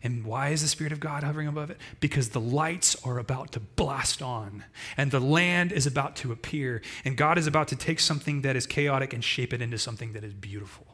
And 0.00 0.24
why 0.24 0.50
is 0.50 0.62
the 0.62 0.68
Spirit 0.68 0.92
of 0.92 1.00
God 1.00 1.24
hovering 1.24 1.48
above 1.48 1.70
it? 1.70 1.78
Because 1.98 2.28
the 2.28 2.40
lights 2.40 2.94
are 3.04 3.18
about 3.18 3.50
to 3.50 3.58
blast 3.58 4.22
on, 4.22 4.62
and 4.96 5.10
the 5.10 5.18
land 5.18 5.72
is 5.72 5.88
about 5.88 6.14
to 6.18 6.30
appear, 6.30 6.82
and 7.04 7.16
God 7.16 7.36
is 7.36 7.48
about 7.48 7.66
to 7.66 7.74
take 7.74 7.98
something 7.98 8.42
that 8.42 8.54
is 8.54 8.64
chaotic 8.64 9.12
and 9.12 9.24
shape 9.24 9.52
it 9.52 9.60
into 9.60 9.76
something 9.76 10.12
that 10.12 10.22
is 10.22 10.34
beautiful. 10.34 10.86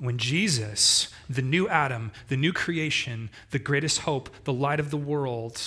When 0.00 0.18
Jesus, 0.18 1.10
the 1.28 1.42
new 1.42 1.68
Adam, 1.68 2.10
the 2.26 2.36
new 2.36 2.52
creation, 2.52 3.30
the 3.52 3.60
greatest 3.60 4.00
hope, 4.00 4.30
the 4.42 4.52
light 4.52 4.80
of 4.80 4.90
the 4.90 4.96
world, 4.96 5.62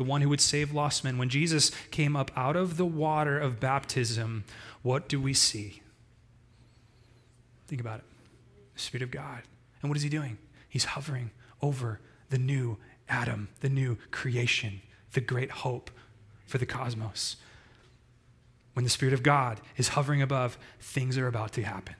the 0.00 0.04
one 0.04 0.22
who 0.22 0.30
would 0.30 0.40
save 0.40 0.72
lost 0.72 1.04
men, 1.04 1.18
when 1.18 1.28
Jesus 1.28 1.70
came 1.90 2.16
up 2.16 2.30
out 2.34 2.56
of 2.56 2.78
the 2.78 2.86
water 2.86 3.38
of 3.38 3.60
baptism, 3.60 4.44
what 4.80 5.10
do 5.10 5.20
we 5.20 5.34
see? 5.34 5.82
Think 7.68 7.82
about 7.82 7.98
it. 7.98 8.04
The 8.72 8.80
Spirit 8.80 9.02
of 9.02 9.10
God. 9.10 9.42
And 9.82 9.90
what 9.90 9.98
is 9.98 10.02
He 10.02 10.08
doing? 10.08 10.38
He's 10.70 10.84
hovering 10.84 11.32
over 11.60 12.00
the 12.30 12.38
new 12.38 12.78
Adam, 13.10 13.50
the 13.60 13.68
new 13.68 13.98
creation, 14.10 14.80
the 15.12 15.20
great 15.20 15.50
hope 15.50 15.90
for 16.46 16.56
the 16.56 16.64
cosmos. 16.64 17.36
When 18.72 18.84
the 18.84 18.90
Spirit 18.90 19.12
of 19.12 19.22
God 19.22 19.60
is 19.76 19.88
hovering 19.88 20.22
above, 20.22 20.56
things 20.80 21.18
are 21.18 21.26
about 21.26 21.52
to 21.52 21.62
happen. 21.62 21.94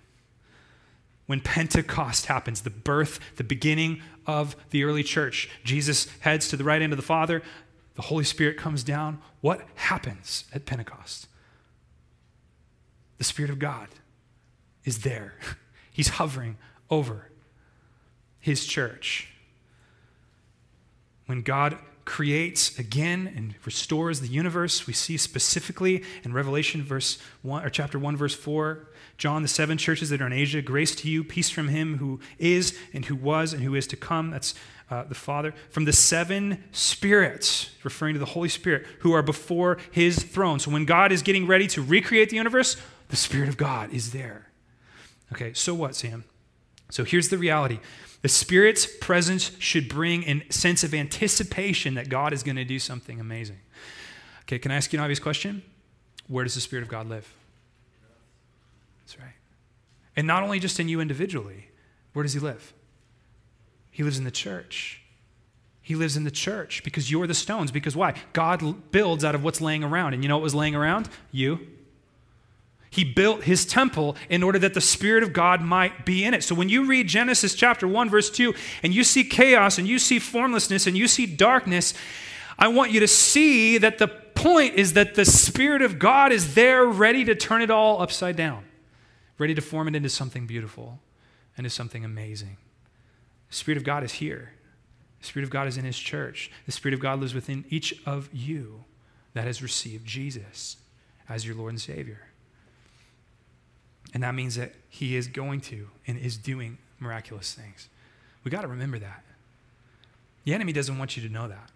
When 1.26 1.40
Pentecost 1.42 2.26
happens, 2.26 2.62
the 2.62 2.70
birth, 2.70 3.20
the 3.36 3.44
beginning 3.44 4.00
of 4.26 4.56
the 4.70 4.84
early 4.84 5.02
church, 5.02 5.50
Jesus 5.64 6.08
heads 6.20 6.48
to 6.48 6.56
the 6.56 6.64
right 6.64 6.80
hand 6.80 6.94
of 6.94 6.96
the 6.96 7.02
Father, 7.02 7.42
the 8.00 8.06
Holy 8.06 8.24
Spirit 8.24 8.56
comes 8.56 8.82
down. 8.82 9.20
What 9.42 9.60
happens 9.74 10.46
at 10.54 10.64
Pentecost? 10.64 11.26
The 13.18 13.24
Spirit 13.24 13.50
of 13.50 13.58
God 13.58 13.88
is 14.84 15.00
there. 15.00 15.34
He's 15.92 16.08
hovering 16.08 16.56
over 16.88 17.30
His 18.40 18.64
church. 18.64 19.28
When 21.26 21.42
God 21.42 21.76
creates 22.06 22.78
again 22.78 23.30
and 23.36 23.54
restores 23.66 24.22
the 24.22 24.28
universe, 24.28 24.86
we 24.86 24.94
see 24.94 25.18
specifically 25.18 26.02
in 26.24 26.32
Revelation 26.32 26.82
verse 26.82 27.18
1 27.42 27.66
or 27.66 27.68
chapter 27.68 27.98
1 27.98 28.16
verse 28.16 28.34
4, 28.34 28.88
John 29.18 29.42
the 29.42 29.48
seven 29.48 29.76
churches 29.76 30.08
that 30.08 30.22
are 30.22 30.26
in 30.26 30.32
Asia, 30.32 30.62
grace 30.62 30.94
to 30.96 31.08
you, 31.10 31.22
peace 31.22 31.50
from 31.50 31.68
him 31.68 31.98
who 31.98 32.18
is 32.38 32.78
and 32.94 33.04
who 33.04 33.14
was 33.14 33.52
and 33.52 33.62
who 33.62 33.74
is 33.74 33.86
to 33.88 33.96
come. 33.96 34.30
That's 34.30 34.54
uh, 34.90 35.04
the 35.04 35.14
Father, 35.14 35.54
from 35.70 35.84
the 35.84 35.92
seven 35.92 36.64
spirits, 36.72 37.70
referring 37.84 38.14
to 38.14 38.18
the 38.18 38.26
Holy 38.26 38.48
Spirit, 38.48 38.86
who 39.00 39.12
are 39.12 39.22
before 39.22 39.78
his 39.92 40.22
throne. 40.22 40.58
So 40.58 40.70
when 40.70 40.84
God 40.84 41.12
is 41.12 41.22
getting 41.22 41.46
ready 41.46 41.68
to 41.68 41.82
recreate 41.82 42.30
the 42.30 42.36
universe, 42.36 42.76
the 43.08 43.16
Spirit 43.16 43.48
of 43.48 43.56
God 43.56 43.92
is 43.92 44.12
there. 44.12 44.48
Okay, 45.32 45.52
so 45.52 45.74
what, 45.74 45.94
Sam? 45.94 46.24
So 46.90 47.04
here's 47.04 47.28
the 47.28 47.38
reality 47.38 47.78
the 48.22 48.28
Spirit's 48.28 48.86
presence 48.86 49.52
should 49.58 49.88
bring 49.88 50.24
a 50.24 50.52
sense 50.52 50.84
of 50.84 50.92
anticipation 50.92 51.94
that 51.94 52.08
God 52.08 52.32
is 52.32 52.42
going 52.42 52.56
to 52.56 52.64
do 52.64 52.78
something 52.78 53.18
amazing. 53.18 53.60
Okay, 54.42 54.58
can 54.58 54.72
I 54.72 54.76
ask 54.76 54.92
you 54.92 54.98
an 54.98 55.04
obvious 55.04 55.20
question? 55.20 55.62
Where 56.26 56.44
does 56.44 56.54
the 56.54 56.60
Spirit 56.60 56.82
of 56.82 56.88
God 56.88 57.08
live? 57.08 57.32
That's 59.02 59.18
right. 59.18 59.34
And 60.16 60.26
not 60.26 60.42
only 60.42 60.58
just 60.58 60.78
in 60.80 60.88
you 60.88 61.00
individually, 61.00 61.68
where 62.12 62.24
does 62.24 62.34
He 62.34 62.40
live? 62.40 62.74
He 63.90 64.02
lives 64.02 64.18
in 64.18 64.24
the 64.24 64.30
church. 64.30 65.00
He 65.82 65.96
lives 65.96 66.16
in 66.16 66.24
the 66.24 66.30
church 66.30 66.84
because 66.84 67.10
you're 67.10 67.26
the 67.26 67.34
stones. 67.34 67.70
Because 67.72 67.96
why? 67.96 68.14
God 68.32 68.92
builds 68.92 69.24
out 69.24 69.34
of 69.34 69.42
what's 69.42 69.60
laying 69.60 69.82
around. 69.82 70.14
And 70.14 70.22
you 70.22 70.28
know 70.28 70.36
what 70.36 70.42
was 70.42 70.54
laying 70.54 70.74
around? 70.74 71.08
You. 71.32 71.66
He 72.90 73.04
built 73.04 73.44
his 73.44 73.64
temple 73.64 74.16
in 74.28 74.42
order 74.42 74.58
that 74.58 74.74
the 74.74 74.80
Spirit 74.80 75.22
of 75.22 75.32
God 75.32 75.62
might 75.62 76.04
be 76.04 76.24
in 76.24 76.34
it. 76.34 76.42
So 76.42 76.56
when 76.56 76.68
you 76.68 76.86
read 76.86 77.06
Genesis 77.06 77.54
chapter 77.54 77.86
1, 77.86 78.10
verse 78.10 78.30
2, 78.30 78.52
and 78.82 78.92
you 78.92 79.04
see 79.04 79.22
chaos 79.22 79.78
and 79.78 79.86
you 79.86 79.98
see 79.98 80.18
formlessness 80.18 80.88
and 80.88 80.98
you 80.98 81.06
see 81.06 81.24
darkness, 81.24 81.94
I 82.58 82.68
want 82.68 82.90
you 82.90 83.00
to 83.00 83.08
see 83.08 83.78
that 83.78 83.98
the 83.98 84.08
point 84.08 84.74
is 84.74 84.94
that 84.94 85.14
the 85.14 85.24
Spirit 85.24 85.82
of 85.82 85.98
God 85.98 86.32
is 86.32 86.54
there 86.54 86.84
ready 86.84 87.24
to 87.24 87.34
turn 87.34 87.62
it 87.62 87.70
all 87.70 88.02
upside 88.02 88.36
down, 88.36 88.64
ready 89.38 89.54
to 89.54 89.60
form 89.60 89.86
it 89.86 89.94
into 89.94 90.08
something 90.08 90.46
beautiful, 90.46 90.98
into 91.56 91.70
something 91.70 92.04
amazing. 92.04 92.56
The 93.50 93.56
Spirit 93.56 93.76
of 93.76 93.84
God 93.84 94.02
is 94.02 94.12
here. 94.12 94.52
The 95.20 95.26
Spirit 95.26 95.44
of 95.44 95.50
God 95.50 95.66
is 95.66 95.76
in 95.76 95.84
His 95.84 95.98
church. 95.98 96.50
The 96.66 96.72
Spirit 96.72 96.94
of 96.94 97.00
God 97.00 97.20
lives 97.20 97.34
within 97.34 97.64
each 97.68 97.94
of 98.06 98.30
you 98.32 98.84
that 99.34 99.44
has 99.44 99.62
received 99.62 100.06
Jesus 100.06 100.76
as 101.28 101.46
your 101.46 101.54
Lord 101.54 101.72
and 101.72 101.80
Savior. 101.80 102.30
And 104.12 104.22
that 104.22 104.34
means 104.34 104.56
that 104.56 104.74
he 104.88 105.16
is 105.16 105.28
going 105.28 105.60
to 105.62 105.88
and 106.06 106.18
is 106.18 106.36
doing 106.36 106.78
miraculous 106.98 107.54
things. 107.54 107.88
We 108.42 108.50
got 108.50 108.62
to 108.62 108.68
remember 108.68 108.98
that. 108.98 109.22
The 110.44 110.54
enemy 110.54 110.72
doesn't 110.72 110.98
want 110.98 111.16
you 111.16 111.22
to 111.22 111.32
know 111.32 111.48
that. 111.48 111.70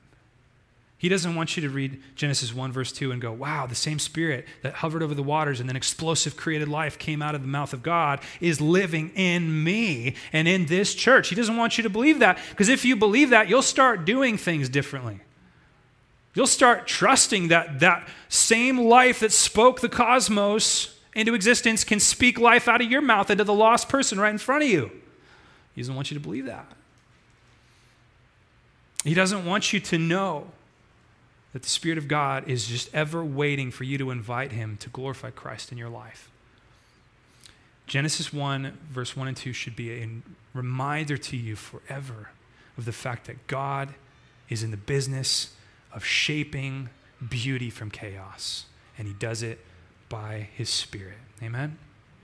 He 1.05 1.11
doesn't 1.11 1.34
want 1.34 1.55
you 1.55 1.61
to 1.64 1.68
read 1.68 2.02
Genesis 2.16 2.55
1, 2.55 2.72
verse 2.72 2.90
2, 2.90 3.12
and 3.12 3.20
go, 3.20 3.30
wow, 3.30 3.66
the 3.66 3.74
same 3.74 3.98
spirit 3.98 4.46
that 4.62 4.72
hovered 4.72 5.02
over 5.02 5.14
the 5.14 5.22
waters 5.22 5.61
and 5.61 5.68
then 5.68 5.76
explosive 5.76 6.34
created 6.34 6.66
life 6.66 6.98
came 6.98 7.20
out 7.20 7.34
of 7.34 7.42
the 7.42 7.46
mouth 7.46 7.74
of 7.74 7.82
God 7.82 8.20
is 8.40 8.59
living 8.59 9.11
in 9.14 9.62
me 9.62 10.14
and 10.32 10.48
in 10.48 10.64
this 10.64 10.94
church. 10.94 11.28
He 11.28 11.34
doesn't 11.34 11.59
want 11.59 11.76
you 11.76 11.82
to 11.82 11.90
believe 11.90 12.20
that 12.20 12.38
because 12.48 12.70
if 12.70 12.86
you 12.86 12.96
believe 12.96 13.28
that, 13.28 13.50
you'll 13.50 13.61
start 13.61 14.07
doing 14.07 14.38
things 14.38 14.70
differently. 14.70 15.20
You'll 16.32 16.46
start 16.46 16.86
trusting 16.86 17.48
that 17.48 17.80
that 17.80 18.09
same 18.30 18.78
life 18.78 19.20
that 19.20 19.32
spoke 19.32 19.82
the 19.82 19.90
cosmos 19.90 20.98
into 21.14 21.34
existence 21.34 21.84
can 21.84 22.00
speak 22.00 22.38
life 22.38 22.66
out 22.66 22.80
of 22.80 22.90
your 22.90 23.02
mouth 23.02 23.30
into 23.30 23.44
the 23.44 23.52
lost 23.52 23.90
person 23.90 24.18
right 24.18 24.30
in 24.30 24.38
front 24.38 24.62
of 24.62 24.70
you. 24.70 24.90
He 25.74 25.82
doesn't 25.82 25.96
want 25.96 26.11
you 26.11 26.16
to 26.16 26.22
believe 26.22 26.46
that. 26.46 26.66
He 29.05 29.12
doesn't 29.12 29.44
want 29.44 29.74
you 29.74 29.80
to 29.80 29.98
know 29.98 30.46
that 31.55 31.62
the 31.62 31.68
Spirit 31.68 31.96
of 31.96 32.09
God 32.09 32.48
is 32.48 32.66
just 32.66 32.92
ever 32.92 33.24
waiting 33.24 33.70
for 33.70 33.84
you 33.84 33.96
to 33.96 34.11
invite 34.11 34.52
Him 34.52 34.76
to 34.78 34.90
glorify 34.90 35.30
Christ 35.30 35.70
in 35.72 35.78
your 35.78 35.88
life. 35.88 36.28
Genesis 37.86 38.32
1, 38.32 38.76
verse 38.90 39.16
1 39.16 39.28
and 39.28 39.36
2 39.36 39.52
should 39.52 39.76
be 39.76 39.92
a 39.92 40.09
reminder 40.52 41.16
to 41.16 41.36
you 41.36 41.55
forever 41.55 42.30
of 42.76 42.84
the 42.84 42.92
fact 42.92 43.26
that 43.28 43.46
God 43.46 43.94
is 44.48 44.64
in 44.64 44.72
the 44.72 44.76
business 44.76 45.55
of 45.92 46.05
shaping 46.05 46.90
beauty 47.26 47.70
from 47.70 47.88
chaos, 47.88 48.66
and 48.98 49.07
He 49.07 49.14
does 49.14 49.42
it 49.42 49.64
by 50.09 50.48
His 50.57 50.68
Spirit. 50.68 51.18
Amen? 51.40 51.78